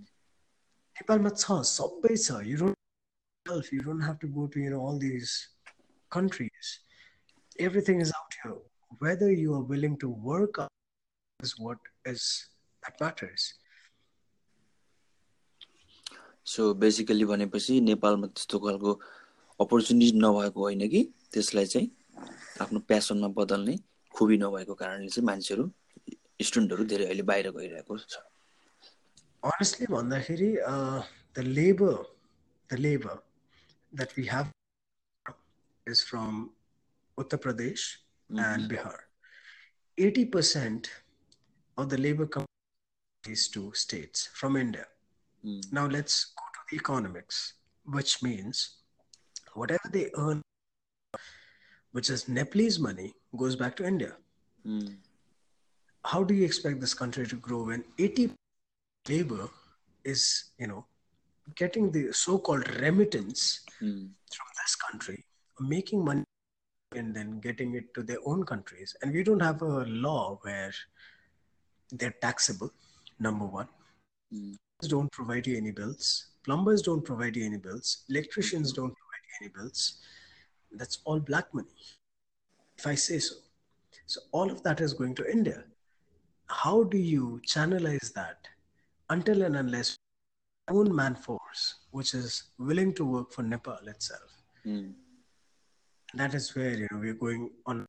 you 2.45 2.57
don't 2.57 3.73
you 3.73 3.81
don't 3.81 4.01
have 4.01 4.19
to 4.19 4.27
go 4.27 4.47
to 4.47 4.61
you 4.61 4.71
know 4.71 4.81
all 4.81 4.99
these 4.99 5.49
countries 6.11 6.79
Everything 7.60 8.02
is 8.02 8.12
out 8.12 8.34
here. 8.44 8.58
Whether 9.00 9.32
you 9.32 9.54
are 9.54 9.64
willing 9.64 9.98
to 9.98 10.10
work 10.10 10.60
is 11.40 11.60
what 11.60 11.78
is 12.06 12.50
that 12.84 13.00
matters. 13.02 13.54
So 16.46 16.74
basically 16.78 17.26
भनेपछि 17.26 17.80
नेपालमा 17.82 18.28
त्यस्तो 18.28 18.58
खालको 18.64 18.92
opportunity 19.60 20.20
नभएको 20.22 20.62
होइन 20.62 20.88
कि 20.90 21.02
त्यसलाई 21.34 21.66
चाहिँ 21.66 21.90
आफ्नो 22.62 22.80
प्यासनमा 22.90 23.28
बदल्ने 23.40 23.76
खुबी 24.14 24.38
नभएको 24.38 24.74
कारणले 24.82 25.10
चाहिँ 25.10 25.26
मान्छेहरू 25.26 25.66
स्टुडेन्टहरू 26.48 26.84
धेरै 26.92 27.06
अहिले 27.06 27.24
बाहिर 27.32 27.50
गइरहेको 27.58 27.98
छ 27.98 28.22
अनेस्टली 29.44 29.88
भन्दाखेरि 29.96 30.52
the 31.38 31.48
labour 31.58 31.98
the 32.70 32.80
labour 32.86 33.18
that 33.92 34.18
we 34.18 34.28
have 34.34 34.54
is 35.88 36.06
from 36.10 36.46
Uttar 37.20 37.40
Pradesh 37.40 37.98
mm-hmm. 38.32 38.40
and 38.40 38.70
Bihar. 38.70 38.98
80% 39.98 40.88
of 41.78 41.90
the 41.90 41.98
labor 41.98 42.26
comes 42.26 42.46
these 43.24 43.48
two 43.48 43.72
states 43.74 44.30
from 44.34 44.56
India. 44.56 44.86
Mm. 45.46 45.72
Now 45.72 45.88
let's 45.88 46.26
go 46.26 46.44
to 46.54 46.60
the 46.70 46.76
economics, 46.76 47.54
which 47.86 48.22
means 48.22 48.78
whatever 49.54 49.90
they 49.92 50.10
earn, 50.18 50.42
which 51.92 52.10
is 52.10 52.28
Nepalese 52.28 52.80
money, 52.80 53.14
goes 53.38 53.56
back 53.56 53.76
to 53.78 53.86
India. 53.86 54.14
Mm. 54.68 54.96
How 56.04 56.24
do 56.24 56.34
you 56.34 56.46
expect 56.46 56.80
this 56.80 56.94
country 56.94 57.26
to 57.28 57.36
grow 57.36 57.64
when 57.64 57.84
80 57.98 58.32
labor 59.10 59.50
is, 60.04 60.46
you 60.60 60.68
know, 60.68 60.86
getting 61.56 61.92
the 61.92 62.12
so-called 62.12 62.68
remittance 62.80 63.62
mm. 63.82 64.08
from 64.36 64.48
this 64.64 64.76
country, 64.76 65.26
making 65.60 66.04
money 66.04 66.24
and 66.96 67.16
then 67.16 67.40
getting 67.40 67.76
it 67.76 67.94
to 67.94 68.04
their 68.04 68.18
own 68.26 68.44
countries. 68.46 68.96
And 69.02 69.14
we 69.14 69.24
don't 69.24 69.42
have 69.42 69.62
a 69.62 69.86
law 69.86 70.40
where 70.42 70.74
they're 71.92 72.16
taxable, 72.22 72.72
number 73.20 73.46
one. 73.46 73.68
Mm. 74.34 74.56
Don't 74.88 75.12
provide 75.12 75.48
you 75.48 75.58
any 75.58 75.72
bills. 75.72 76.28
Plumbers 76.44 76.82
don't 76.82 77.04
provide 77.04 77.36
you 77.36 77.46
any 77.46 77.58
bills. 77.58 78.04
Electricians 78.10 78.74
don't 78.74 78.94
provide 78.94 79.26
you 79.30 79.36
any 79.42 79.52
bills. 79.54 80.00
That's 80.72 81.00
all 81.06 81.20
black 81.20 81.54
money, 81.54 81.76
if 82.78 82.86
I 82.86 82.96
say 82.96 83.20
so. 83.20 83.36
So 84.08 84.22
all 84.32 84.52
of 84.52 84.62
that 84.64 84.82
is 84.82 84.94
going 84.94 85.16
to 85.16 85.32
India. 85.32 85.64
How 86.48 86.84
do 86.84 86.98
you 86.98 87.42
channelize 87.48 88.14
that 88.14 88.48
until 89.10 89.42
and 89.44 89.56
unless 89.56 89.98
own 90.68 90.94
man 90.94 91.16
force, 91.16 91.76
which 91.92 92.14
is 92.14 92.44
willing 92.60 92.94
to 92.96 93.06
work 93.06 93.32
for 93.32 93.42
Nepal 93.42 93.80
itself? 93.88 94.30
Mm 94.66 94.94
that 96.16 96.34
is 96.34 96.56
where 96.56 96.72
you 96.72 96.88
know 96.92 97.00
we're 97.00 97.20
going 97.26 97.50
on. 97.66 97.86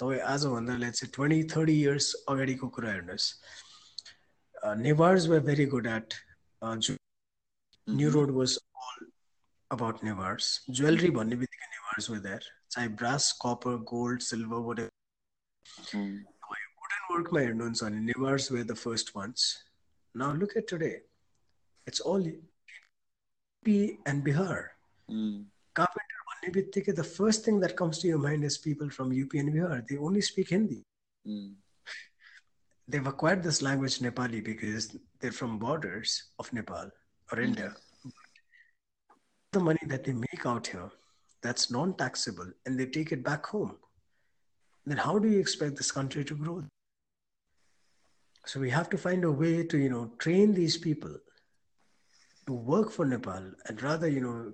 तपाईँ 0.00 0.20
आजभन्दा 0.28 0.74
let's 0.76 1.04
twenty 1.14 1.42
thirty 1.50 1.74
years 1.82 2.06
अगाडिको 2.28 2.66
कुरा 2.76 2.90
हेर्नुहोस् 2.92 3.28
Newars 4.78 5.26
were 5.28 5.38
very 5.46 5.66
good 5.74 5.86
at 5.86 6.14
New 7.86 8.10
Road 8.16 8.30
was 8.38 8.56
all 8.56 9.06
about 9.70 10.04
Newars 10.04 10.50
jewellery 10.80 11.10
भन्ने 11.18 11.36
बित्तिकै 11.42 11.68
Newars 11.76 12.10
were 12.10 12.18
there 12.28 12.50
चाहे 12.70 12.88
brass 13.00 13.32
copper 13.44 13.76
gold 13.92 14.20
silver 14.28 14.60
what 14.68 14.80
wooden 15.94 17.02
वर्कमा 17.14 17.40
हेर्नुहुन्छ 17.40 17.82
भने 17.82 18.00
Newars 18.12 18.52
were 18.52 18.64
the 18.64 18.74
first 18.84 19.16
ones 19.16 19.50
now 20.14 20.34
look 20.42 20.56
at 20.56 20.70
today 20.70 20.92
it's 21.86 22.00
all 22.14 22.30
P 23.64 23.78
and 24.08 24.24
Bihar 24.24 24.60
carpenter 25.76 26.15
Honey 26.42 26.62
the 26.62 27.04
first 27.04 27.44
thing 27.44 27.60
that 27.60 27.76
comes 27.76 27.98
to 27.98 28.08
your 28.08 28.18
mind 28.18 28.44
is 28.44 28.58
people 28.58 28.90
from 28.90 29.08
UP 29.08 29.32
and 29.34 29.52
Bihar. 29.52 29.86
They 29.88 29.96
only 29.96 30.20
speak 30.20 30.50
Hindi. 30.50 30.82
Hmm. 31.24 31.52
They've 32.88 33.06
acquired 33.06 33.42
this 33.42 33.62
language 33.62 33.98
Nepali 33.98 34.44
because 34.44 34.96
they're 35.20 35.32
from 35.32 35.58
borders 35.58 36.30
of 36.38 36.52
Nepal 36.52 36.90
or 37.32 37.38
hmm. 37.38 37.44
India. 37.44 37.74
The 39.52 39.60
money 39.60 39.80
that 39.86 40.04
they 40.04 40.12
make 40.12 40.44
out 40.44 40.66
here, 40.66 40.90
that's 41.42 41.70
non-taxable, 41.70 42.52
and 42.66 42.78
they 42.78 42.86
take 42.86 43.12
it 43.12 43.24
back 43.24 43.46
home. 43.46 43.76
Then 44.84 44.98
how 44.98 45.18
do 45.18 45.28
you 45.28 45.40
expect 45.40 45.76
this 45.76 45.90
country 45.90 46.24
to 46.24 46.34
grow? 46.34 46.64
So 48.44 48.60
we 48.60 48.70
have 48.70 48.88
to 48.90 48.98
find 48.98 49.24
a 49.24 49.32
way 49.32 49.64
to, 49.64 49.76
you 49.76 49.88
know, 49.88 50.12
train 50.18 50.54
these 50.54 50.76
people 50.76 51.16
to 52.46 52.52
work 52.52 52.92
for 52.92 53.04
Nepal 53.04 53.50
and 53.66 53.82
rather, 53.82 54.08
you 54.08 54.20
know, 54.20 54.52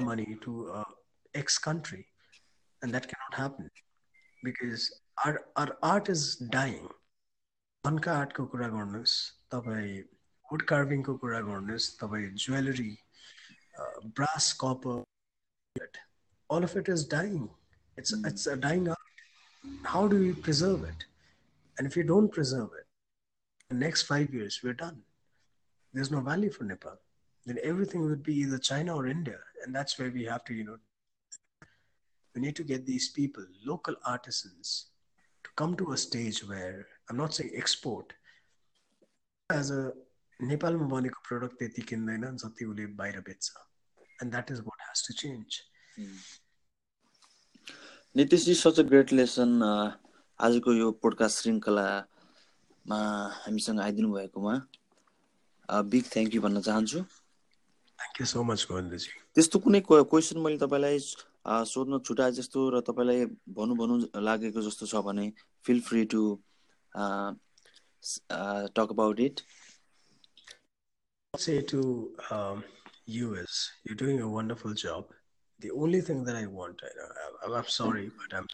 money 0.00 0.36
to 0.42 0.70
uh, 0.72 0.84
X 1.34 1.58
country. 1.58 2.06
And 2.82 2.92
that 2.92 3.08
cannot 3.08 3.34
happen 3.34 3.70
because 4.44 5.00
our, 5.24 5.40
our 5.56 5.76
art 5.82 6.08
is 6.08 6.36
dying. 6.36 6.88
धनका 7.86 8.12
आर्टको 8.20 8.44
कुरा 8.52 8.68
गर्नुहोस् 8.68 9.14
तपाईँ 9.54 9.98
would 10.50 10.62
कार्भिङको 10.70 11.14
कुरा 11.22 11.40
गर्नुहोस् 11.48 11.86
तपाईँ 12.00 12.26
jewellery 12.44 12.90
brass 14.18 14.52
copper 14.62 15.04
all 16.50 16.64
of 16.64 16.76
it 16.76 16.88
is 16.88 17.04
dying. 17.04 17.48
It's 17.96 18.14
mm. 18.14 18.26
it's 18.26 18.46
a 18.46 18.56
dying 18.56 18.88
art. 18.88 18.98
How 19.84 20.08
do 20.08 20.18
we 20.18 20.32
preserve 20.32 20.84
it? 20.84 21.04
And 21.78 21.86
if 21.86 21.96
you 21.96 22.02
don't 22.02 22.32
preserve 22.32 22.70
it, 22.78 22.86
the 23.70 23.76
next 23.76 24.02
five 24.02 24.32
years 24.32 24.60
we're 24.62 24.72
done. 24.72 25.02
There's 25.92 26.10
no 26.10 26.20
value 26.20 26.50
for 26.50 26.64
Nepal. 26.64 26.98
Then 27.45 27.57
everything 27.63 28.01
would 28.01 28.23
be 28.23 28.35
either 28.35 28.57
China 28.57 28.95
or 28.95 29.07
India 29.07 29.39
and 29.63 29.73
that's 29.73 29.97
where 29.97 30.11
we 30.11 30.23
have 30.25 30.43
to 30.45 30.53
you 30.53 30.63
know 30.63 30.77
we 32.35 32.41
need 32.41 32.55
to 32.55 32.63
get 32.63 32.85
these 32.85 33.09
people 33.09 33.45
local 33.65 33.95
artisans 34.05 34.87
to 35.45 35.49
come 35.55 35.75
to 35.75 35.91
a 35.91 35.97
stage 35.97 36.39
where 36.47 36.85
i'm 37.09 37.17
not 37.17 37.33
saying 37.33 37.51
export 37.55 38.17
as 39.49 39.71
a 39.71 39.83
नेपालमा 40.39 40.85
बनेको 40.91 41.19
product 41.27 41.55
त्यति 41.57 41.81
किन्दैन 41.89 42.23
जति 42.37 42.65
उसले 42.65 42.85
बाहिर 42.99 43.19
बेच्छ 43.27 43.51
and 44.21 44.31
that 44.31 44.51
is 44.51 44.59
what 44.65 44.81
has 44.87 45.03
to 45.07 45.13
change 45.19 45.59
नितिशजी 48.15 48.55
such 48.61 48.79
a 48.79 48.83
great 48.89 49.13
lesson 49.13 49.53
आजको 50.39 50.73
यो 50.73 50.91
podcast 51.05 51.41
श्रृङ्खलामा 51.43 52.99
हामीसँग 53.45 53.79
आइदिनु 53.85 54.11
भएकोमा 54.13 54.55
बिग 55.93 56.11
थ्याङ्क 56.15 56.35
यू 56.35 56.41
भन्न 56.47 56.61
चाहन्छु 56.69 57.03
thank 57.03 57.03
you 57.03 57.03
so 57.03 57.11
much 57.11 57.92
Govindji 57.92 57.92
त्यस्तो 59.35 59.59
कुनै 59.59 59.81
क्वेसन 59.89 60.39
मैले 60.45 60.57
तपाईँलाई 60.57 60.99
सोध्न 61.73 61.99
छुटाए 62.07 62.31
जस्तो 62.39 62.69
र 62.69 62.81
तपाईँलाई 62.87 63.25
भनु 63.57 63.75
भनु 63.75 63.95
लागेको 64.27 64.61
जस्तो 64.61 64.85
छ 64.91 65.03
भने 65.07 65.31
feel 65.65 65.81
free 65.89 66.05
to 66.13 66.23
talk 68.77 68.87
about 68.97 69.19
it 69.19 69.41
say 71.35 71.61
to 71.61 72.11
um, 72.29 72.63
you 73.05 73.33
is 73.33 73.71
you're 73.83 73.95
doing 73.95 74.21
a 74.21 74.27
wonderful 74.29 74.73
job. 74.73 75.05
The 75.59 75.71
only 75.71 76.01
thing 76.01 76.23
that 76.25 76.35
I 76.35 76.45
want, 76.45 76.81
I, 76.83 77.47
I, 77.47 77.57
I'm 77.57 77.67
sorry, 77.67 78.11
but 78.19 78.37
I'm 78.37 78.47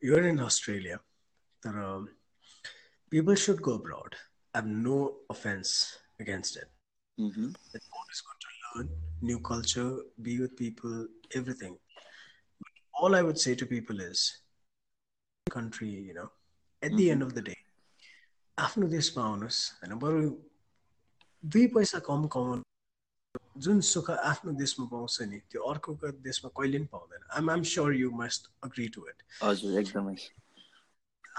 you're 0.00 0.26
in 0.26 0.40
Australia. 0.40 1.00
That 1.62 1.74
um, 1.74 2.08
people 3.10 3.34
should 3.34 3.60
go 3.60 3.74
abroad. 3.74 4.16
I 4.54 4.58
have 4.58 4.66
no 4.66 5.16
offense 5.28 5.98
against 6.18 6.56
it. 6.56 6.68
Mm-hmm. 7.19 7.49
It's 7.73 7.89
always 7.93 8.21
good 8.21 8.39
to 8.43 8.49
learn 8.61 8.89
new 9.21 9.39
culture, 9.39 9.91
be 10.21 10.39
with 10.39 10.55
people, 10.55 11.07
everything. 11.33 11.77
All 12.93 13.15
I 13.15 13.21
would 13.21 13.39
say 13.39 13.55
to 13.55 13.65
people 13.65 14.01
is, 14.01 14.41
country, 15.47 15.89
you 15.89 16.13
know, 16.13 16.29
at 16.81 16.95
the 16.95 17.09
end 17.09 17.21
of 17.21 17.33
the 17.33 17.41
day, 17.41 17.55
आफ्नो 18.57 18.87
देशमा 18.87 19.23
आउनुहोस् 19.23 19.57
होइन 19.79 19.93
बरु 19.99 20.19
दुई 21.43 21.65
पैसा 21.75 21.99
कम 22.07 22.27
कमाउनु 22.35 22.63
जुन 23.63 23.81
सुख 23.87 24.09
आफ्नो 24.11 24.51
देशमा 24.61 24.85
पाउँछ 24.91 25.21
नि 25.31 25.39
त्यो 25.51 25.63
अर्कोको 25.71 26.11
देशमा 26.27 26.49
कहिले 26.59 26.79
पनि 26.79 26.87
पाउँदैन 26.93 27.23
I'm 27.35 27.49
I'm 27.51 27.63
sure 27.71 27.93
you 27.95 28.11
must 28.21 28.47
agree 28.63 28.87
to 28.95 29.05
it 29.09 29.23
हजुर 29.41 29.79
एकदमै 29.79 30.15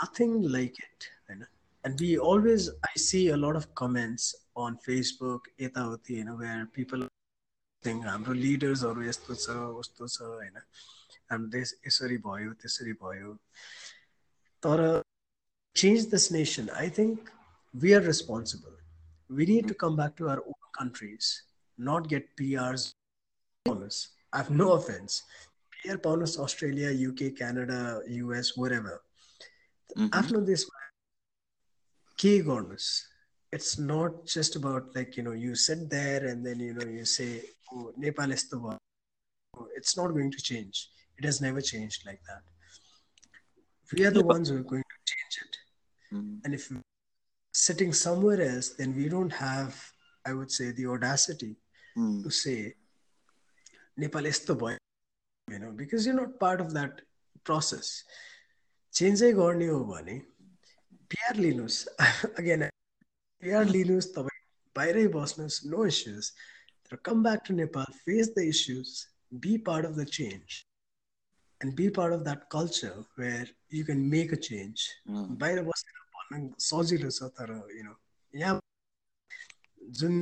नथिङ 0.03 0.37
लाइक 0.57 0.81
इट 0.85 1.09
होइन 1.29 1.47
and 1.85 2.01
we 2.01 2.15
always 2.33 2.69
I 2.89 3.03
see 3.05 3.27
a 3.29 3.37
lot 3.45 3.57
of 3.63 3.69
comments 3.83 4.35
on 4.59 4.77
Facebook 4.83 5.49
यताउति 5.61 6.15
होइन 6.15 6.31
वेयर 6.37 6.65
पिपल 6.75 7.09
हाम्रो 7.85 8.33
लिडर्सहरू 8.37 9.03
यस्तो 9.03 9.35
छ 9.37 9.57
उस्तो 9.77 10.09
छ 10.09 10.29
होइन 10.29 10.57
हाम्रो 11.31 11.49
देश 11.51 11.75
यसरी 11.87 12.19
भयो 12.21 12.53
त्यसरी 12.57 12.93
भयो 12.99 13.35
तर 14.63 14.83
change 15.77 16.07
this 16.11 16.31
nation 16.33 16.71
I 16.77 16.91
think 16.99 17.31
we 17.75 17.93
are 17.93 18.03
responsible 18.05 18.77
we 19.31 19.47
need 19.47 19.69
to 19.69 19.75
come 19.81 19.97
back 19.97 20.15
to 20.17 20.29
our 20.29 20.45
own 20.47 20.71
countries 20.75 21.33
not 21.79 22.07
get 22.07 22.31
PRs 22.37 22.87
पाउनुहोस् 23.67 24.01
I 24.33 24.43
have 24.43 24.53
no 24.55 24.69
offence 24.73 25.21
PR 25.73 25.97
पाउनुहोस् 26.05 26.39
Australia 26.41 26.91
UK 26.97 27.29
Canada 27.35 27.81
US 28.13 28.53
wherever 28.75 30.09
आफ्नो 30.13 30.41
देशमा 30.45 30.87
के 32.19 32.39
गर्नुहोस् 32.43 32.91
it's 33.53 33.79
not 33.79 34.27
just 34.27 34.57
about 34.57 34.95
like 34.95 35.17
you 35.17 35.23
know 35.23 35.33
you 35.33 35.55
sit 35.55 35.89
there 35.91 36.27
and 36.27 36.45
then 36.45 36.61
you 36.61 36.75
know 36.75 36.87
you 36.87 37.05
say 37.05 37.43
oh, 37.73 37.93
Nepal 37.97 38.33
is 38.33 38.49
the 38.49 38.59
one. 38.59 38.79
It's 39.75 39.97
not 39.97 40.09
going 40.09 40.31
to 40.31 40.39
change. 40.39 40.91
It 41.19 41.25
has 41.25 41.41
never 41.41 41.61
changed 41.61 42.05
like 42.07 42.21
that. 42.29 42.43
We 43.93 44.05
are 44.05 44.11
the 44.11 44.25
ones 44.25 44.49
who 44.49 44.57
are 44.57 44.63
going 44.63 44.83
to 44.83 44.99
change 45.13 45.35
it. 45.45 46.17
Mm. 46.17 46.41
And 46.45 46.55
if 46.55 46.71
sitting 47.53 47.93
somewhere 47.93 48.43
else, 48.43 48.71
then 48.71 48.95
we 48.95 49.09
don't 49.09 49.33
have, 49.33 49.83
I 50.27 50.35
would 50.35 50.51
say, 50.51 50.73
the 50.73 50.87
audacity 50.87 51.57
mm. 51.97 52.23
to 52.23 52.31
say 52.31 52.75
Nepal 53.97 54.27
is 54.27 54.41
the 54.41 54.55
boy. 54.55 54.77
You 55.51 55.61
know, 55.61 55.71
because 55.71 56.05
you're 56.05 56.17
not 56.17 56.39
part 56.41 56.61
of 56.61 56.75
that 56.75 57.01
process. 57.45 58.05
Change 58.93 59.21
गर्ने 59.21 59.67
हो 59.69 59.85
भने 59.85 60.21
PR 61.11 61.37
लिनुहोस् 61.37 61.87
again 62.41 62.69
PR 63.44 63.66
लिनुहोस् 63.76 64.14
तपाईँ 64.16 64.42
बाहिरै 64.76 65.08
बस्नुहोस् 65.18 65.62
no 65.74 65.86
issues 65.86 66.32
come 66.98 67.24
back 67.24 67.46
to 67.46 67.54
Nepal, 67.54 67.86
face 68.06 68.30
the 68.36 68.48
issues, 68.48 69.08
be 69.40 69.58
part 69.58 69.86
of 69.86 69.96
the 69.96 70.06
change, 70.06 70.66
and 71.62 71.76
be 71.76 71.90
part 71.90 72.14
of 72.14 72.26
that 72.26 72.50
culture 72.50 73.06
where 73.16 73.48
you 73.70 73.86
can 73.86 74.10
make 74.10 74.32
a 74.34 74.38
change. 74.38 74.84
बाहिर 75.08 75.62
बसेर 75.64 76.00
भन्न 76.16 76.54
सजिलो 76.60 77.10
छ 77.10 77.30
तर 77.38 77.52
यु 77.78 77.84
नो 77.84 77.96
यहाँ 78.34 78.60
जुन 80.00 80.16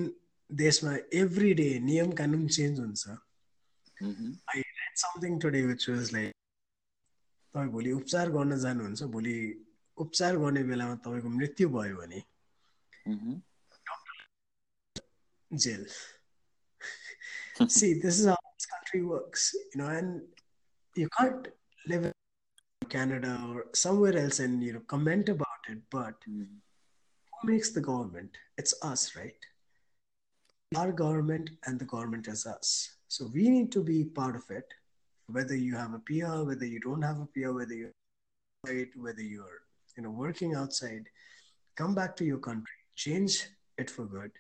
देशमा 0.50 0.96
एभ्री 1.22 1.54
डे 1.54 1.68
नियम 1.80 2.12
कानुन 2.20 2.48
चेन्ज 2.48 2.80
हुन्छ 2.80 3.08
I 4.54 4.60
read 4.60 4.96
something 5.04 5.40
today 5.40 5.62
which 5.66 5.90
was 5.90 6.14
like 6.14 6.34
तपाईँ 7.56 7.70
भोलि 7.72 7.92
उपचार 7.92 8.30
गर्न 8.38 8.58
जानुहुन्छ 8.66 9.04
भोलि 9.16 9.38
उपचार 9.98 10.38
गर्ने 10.38 10.64
बेलामा 10.72 10.96
तपाईँको 11.06 11.30
मृत्यु 11.38 11.70
भयो 11.70 11.96
भने 11.98 12.22
jail 15.66 15.86
see, 17.68 17.94
this 17.94 18.20
is 18.20 18.26
how 18.26 18.38
this 18.56 18.66
country 18.66 19.04
works, 19.04 19.54
you 19.74 19.82
know, 19.82 19.88
and 19.88 20.22
you 20.96 21.10
can't 21.18 21.48
live 21.88 22.06
in 22.06 22.14
Canada 22.88 23.38
or 23.50 23.66
somewhere 23.74 24.18
else 24.18 24.40
and 24.40 24.64
you 24.64 24.74
know 24.74 24.80
comment 24.94 25.28
about 25.28 25.68
it, 25.68 25.80
but 25.92 26.16
mm. 26.30 26.46
who 26.46 27.52
makes 27.52 27.72
the 27.72 27.82
government? 27.82 28.38
It's 28.58 28.74
us, 28.82 29.16
right? 29.18 29.36
Our 30.76 30.94
government 30.94 31.50
and 31.66 31.80
the 31.80 31.86
government 31.86 32.28
is 32.28 32.46
us. 32.46 32.96
So 33.10 33.30
we 33.34 33.50
need 33.50 33.72
to 33.74 33.84
be 33.84 34.04
part 34.06 34.36
of 34.36 34.50
it, 34.50 34.74
whether 35.28 35.56
you 35.56 35.76
have 35.76 35.94
a 35.94 36.00
PR, 36.00 36.44
whether 36.44 36.66
you 36.66 36.80
don't 36.80 37.02
have 37.02 37.20
a 37.20 37.26
PR, 37.26 37.52
whether 37.52 37.74
you're 37.74 37.92
whether 38.64 39.22
you're 39.22 39.62
you 39.98 40.04
know 40.04 40.12
working 40.12 40.56
outside, 40.56 41.10
come 41.76 41.96
back 41.96 42.16
to 42.18 42.26
your 42.26 42.38
country, 42.38 42.79
change 42.99 43.49
it 43.79 43.91
for 43.91 44.07
good. 44.07 44.31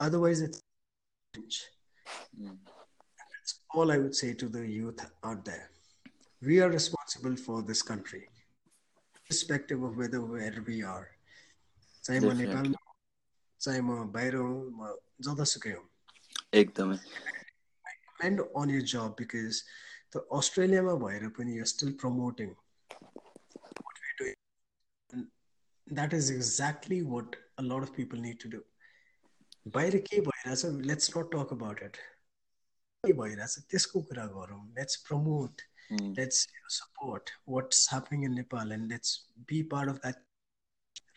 Otherwise, 0.00 0.40
it's 0.40 0.62
Mm. 2.38 2.58
That's 3.16 3.60
all 3.74 3.90
I 3.90 3.98
would 3.98 4.14
say 4.14 4.34
to 4.34 4.48
the 4.48 4.66
youth 4.66 5.00
out 5.24 5.44
there. 5.44 5.70
we 6.42 6.60
are 6.60 6.68
responsible 6.68 7.36
for 7.36 7.62
this 7.62 7.82
country, 7.82 8.28
irrespective 9.30 9.82
of 9.82 9.96
whether 9.96 10.20
where 10.20 10.62
we 10.66 10.82
are. 10.82 11.08
चाहे 12.02 12.20
म 12.20 12.32
नेपालमा 12.34 12.78
चाहे 13.62 13.80
म 13.80 14.10
बाहिर 14.12 14.34
हुँ 14.34 14.70
म 14.74 14.90
जतासुकै 15.22 15.72
हुँ 15.72 15.86
एकदमै 16.52 16.98
and 18.26 18.40
on 18.54 18.68
your 18.68 18.82
job 18.82 19.16
because 19.16 19.62
the 20.10 20.20
अस्ट्रेलियामा 20.38 20.94
भएर 21.04 21.28
पनि 21.38 21.54
you're 21.54 21.70
still 21.74 21.92
promoting 21.92 22.56
what 22.90 23.94
we're 24.02 24.18
doing. 24.18 24.34
And 25.12 25.26
a 27.57 27.63
lot 27.63 27.83
of 27.83 27.95
people 27.95 28.19
need 28.19 28.39
to 28.39 28.47
do. 28.47 28.63
Bairaki 29.69 30.25
Vairasa, 30.25 30.85
let's 30.85 31.13
not 31.15 31.31
talk 31.31 31.51
about 31.51 31.81
it. 31.81 31.97
Let's 34.75 34.97
promote, 34.97 35.61
mm. 35.91 36.17
let's 36.17 36.47
support 36.69 37.31
what's 37.45 37.89
happening 37.89 38.23
in 38.23 38.35
Nepal 38.35 38.71
and 38.71 38.89
let's 38.89 39.25
be 39.45 39.63
part 39.63 39.89
of 39.89 40.01
that 40.01 40.15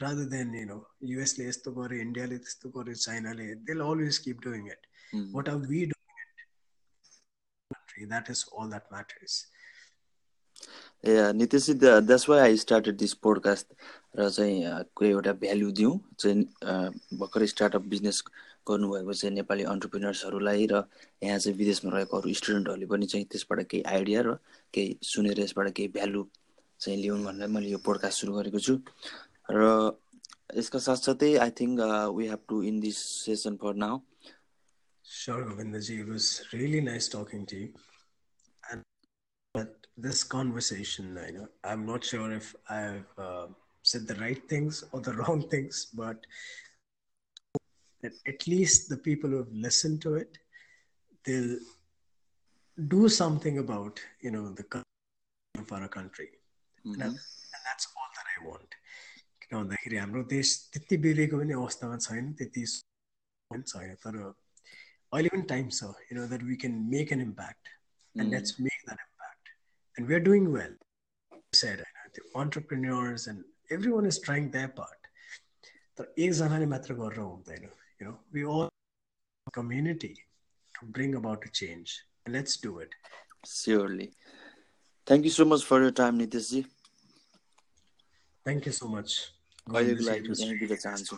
rather 0.00 0.24
than, 0.26 0.52
you 0.54 0.66
know, 0.66 0.86
US 1.00 1.38
le 1.38 1.46
esto 1.46 1.70
gore, 1.70 1.92
India 1.92 2.26
le 2.26 2.36
esto 2.36 2.68
gore, 2.68 2.94
China 2.94 3.34
they'll 3.66 3.82
always 3.82 4.18
keep 4.18 4.40
doing 4.40 4.66
it. 4.66 4.78
Mm. 5.14 5.32
What 5.32 5.48
are 5.48 5.58
we 5.58 5.80
doing? 5.80 5.94
It? 7.98 8.08
That 8.08 8.30
is 8.30 8.44
all 8.52 8.68
that 8.68 8.90
matters. 8.90 9.46
Nitesh 11.04 11.70
that's 11.72 12.28
why 12.28 12.40
I 12.40 12.56
started 12.56 12.96
this 12.96 13.12
podcast 13.24 13.66
र 14.16 14.28
चाहिँ 14.30 14.84
कोही 14.94 15.10
एउटा 15.10 15.32
value 15.40 15.70
दिउँ 15.72 15.98
चाहिँ 16.18 16.44
भर्खरै 17.18 17.46
startup 17.46 17.82
business 17.88 18.22
गर्नुभएको 18.68 19.12
चाहिँ 19.12 19.34
नेपाली 19.34 19.62
अन्टरप्रिनर्सहरूलाई 19.64 20.66
र 20.66 20.82
यहाँ 21.22 21.38
चाहिँ 21.38 21.56
विदेशमा 21.58 21.96
रहेको 21.96 22.16
अरू 22.16 22.32
स्टुडेन्टहरूले 22.34 22.86
पनि 22.86 23.06
चाहिँ 23.06 23.26
त्यसबाट 23.26 23.62
केही 23.70 23.82
आइडिया 23.86 24.20
र 24.22 24.34
केही 24.74 24.98
सुनेर 25.02 25.40
यसबाट 25.40 25.72
केही 25.72 25.88
भ्यालु 25.96 26.24
चाहिँ 26.80 27.00
लिउन् 27.02 27.24
भनेर 27.24 27.48
मैले 27.48 27.68
यो 27.70 27.78
पोडकास्ट 27.80 28.20
सुरु 28.20 28.32
गरेको 28.34 28.60
छु। 28.60 28.78
र 29.48 29.96
यसका 30.56 30.78
साथसाथै 30.78 31.34
I 31.38 31.50
think 31.60 31.80
we 32.16 32.26
have 32.28 32.42
to 32.48 32.62
end 32.62 32.80
this 32.80 32.98
session 33.24 33.56
for 33.56 33.74
now 33.74 34.00
was 36.04 36.26
really 36.52 36.80
nice 36.80 37.08
talking 37.08 37.46
to 37.46 37.56
you. 37.56 37.89
And 39.99 39.99
but 39.99 40.09
this 40.09 40.23
conversation, 40.23 41.17
I 41.17 41.31
know 41.31 41.47
I'm 41.63 41.85
not 41.85 42.03
sure 42.03 42.31
if 42.31 42.55
I've 42.69 43.05
uh, 43.17 43.47
said 43.83 44.07
the 44.07 44.15
right 44.15 44.49
things 44.49 44.83
or 44.91 45.01
the 45.01 45.13
wrong 45.13 45.49
things, 45.49 45.87
but 45.93 46.25
at 48.03 48.47
least 48.47 48.89
the 48.89 48.97
people 48.97 49.29
who 49.29 49.37
have 49.37 49.51
listened 49.51 50.01
to 50.01 50.15
it, 50.15 50.37
they'll 51.25 51.57
do 52.87 53.09
something 53.09 53.57
about 53.59 53.99
you 54.21 54.31
know 54.31 54.49
the 54.49 54.83
of 55.59 55.71
our 55.71 55.87
country, 55.87 56.29
mm-hmm. 56.85 57.01
and, 57.01 57.11
and 57.11 57.61
that's 57.65 57.87
all 57.97 58.09
that 58.15 58.25
I 58.41 58.47
want. 58.47 58.75
किन 59.49 59.63
भन्दाखेरि 59.63 59.97
हाम्रो 59.97 60.23
देश 60.23 60.71
त्यति 60.73 60.97
बिग्रेको 60.97 61.37
पनि 61.37 61.53
अवस्थामा 61.53 61.97
छैन 61.97 62.33
त्यति 62.33 62.65
छैन 62.65 63.95
तर 64.05 64.35
अहिले 65.13 65.29
पनि 65.29 65.41
टाइम 65.41 65.69
छ 65.69 65.83
you 65.83 66.19
know 66.19 66.27
that 66.27 66.43
we 66.43 66.55
can 66.55 66.73
make 66.73 67.11
an 67.11 67.21
impact 67.21 67.69
and 68.19 68.33
let's 68.33 68.59
make 68.59 68.81
that 68.85 68.99
Impact 69.99 69.99
and 69.99 70.09
we 70.09 70.15
are 70.15 70.21
doing 70.29 70.47
well 70.53 70.77
said 71.63 71.81
होइन 71.87 72.13
त्यो 72.17 72.39
entrepreneurs 72.43 73.27
and 73.27 73.73
everyone 73.91 74.07
is 74.13 74.23
trying 74.25 74.49
that 74.57 74.75
part 74.77 75.11
तर 75.97 76.13
एकजनाले 76.17 76.65
मात्र 76.75 76.93
गरेर 77.01 77.19
हुँदैन 77.19 77.63
you 77.63 78.09
know 78.09 78.17
we 78.33 78.47
all 78.55 78.69
community 79.53 80.15
to 80.75 80.85
bring 80.85 81.15
about 81.15 81.45
a 81.45 81.49
change. 81.49 82.03
And 82.25 82.33
let's 82.33 82.57
do 82.57 82.79
it. 82.79 82.89
Surely. 83.45 84.13
Thank 85.07 85.25
you 85.25 85.29
so 85.29 85.45
much 85.45 85.63
for 85.63 85.81
your 85.81 85.91
time, 85.91 86.19
Nitishji. 86.19 86.65
Thank 88.45 88.65
you 88.65 88.71
so 88.71 88.87
much. 88.87 89.31
कहिलेको 89.71 90.03
लागि 90.05 90.33
यहीँ 90.41 90.67
दिन 90.67 90.77
चाहन्छु 90.77 91.17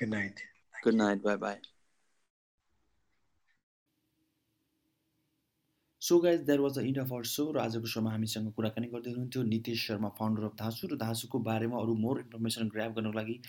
Good 0.00 0.10
night. 0.10 0.42
Good 0.84 0.94
night 0.94 1.22
So 6.02 6.18
guys 6.26 6.40
that 6.46 6.60
was 6.60 6.78
the 6.78 6.82
end 6.86 6.98
of 6.98 7.12
our 7.12 7.24
so 7.34 7.50
र 7.52 7.60
आजको 7.60 7.92
सोमा 7.92 8.10
हामीसँग 8.10 8.52
कुराकानी 8.56 8.88
गर्दै 8.96 9.10
हुनुहुन्थ्यो 9.10 9.42
नितेश 9.52 9.86
शर्मा 9.86 10.08
फाउन्डर 10.18 10.50
अफ 10.50 10.58
धासु 10.58 10.88
र 10.92 10.96
धासुको 11.04 11.38
बारेमा 11.50 11.78
अरू 11.84 11.94
मोर 12.06 12.20
इन्फर्मेसन 12.26 12.68
ग्राप 12.76 12.98
गर्नको 12.98 13.18
लागि 13.20 13.40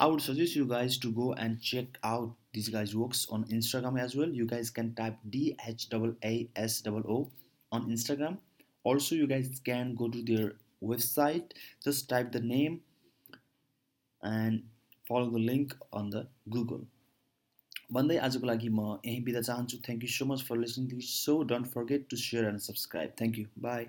I 0.00 0.06
would 0.06 0.20
suggest 0.20 0.54
you 0.54 0.64
guys 0.64 0.96
to 0.98 1.10
go 1.10 1.32
and 1.32 1.60
check 1.60 1.98
out 2.04 2.34
these 2.52 2.68
guys' 2.68 2.94
works 2.94 3.26
on 3.30 3.44
Instagram 3.46 4.00
as 4.00 4.14
well. 4.14 4.28
You 4.28 4.46
guys 4.46 4.70
can 4.70 4.94
type 4.94 5.16
D 5.28 5.56
H 5.66 5.88
A 5.92 6.48
S 6.54 6.82
O 6.86 7.30
on 7.72 7.90
Instagram. 7.90 8.38
Also, 8.84 9.16
you 9.16 9.26
guys 9.26 9.60
can 9.64 9.96
go 9.96 10.08
to 10.08 10.22
their 10.22 10.52
website, 10.82 11.50
just 11.84 12.08
type 12.08 12.30
the 12.30 12.40
name 12.40 12.80
and 14.22 14.62
follow 15.08 15.30
the 15.30 15.38
link 15.38 15.74
on 15.92 16.10
the 16.10 16.28
Google. 16.48 16.86
भन्दै 17.95 18.17
आजको 18.27 18.47
लागि 18.47 18.69
म 18.69 18.85
यहीँ 19.05 19.23
बिदा 19.25 19.41
चाहन्छु। 19.49 19.77
Thank 19.87 20.03
you 20.03 20.11
so 20.13 20.25
much 20.25 20.45
for 20.47 20.57
listening 20.61 20.87
this 20.93 21.09
so 21.17 21.35
don't 21.51 21.73
forget 21.73 22.07
to 22.09 22.21
share 22.21 22.47
and 22.47 22.65
subscribe 22.67 23.19
thank 23.19 23.39
you 23.39 23.45
bye 23.67 23.85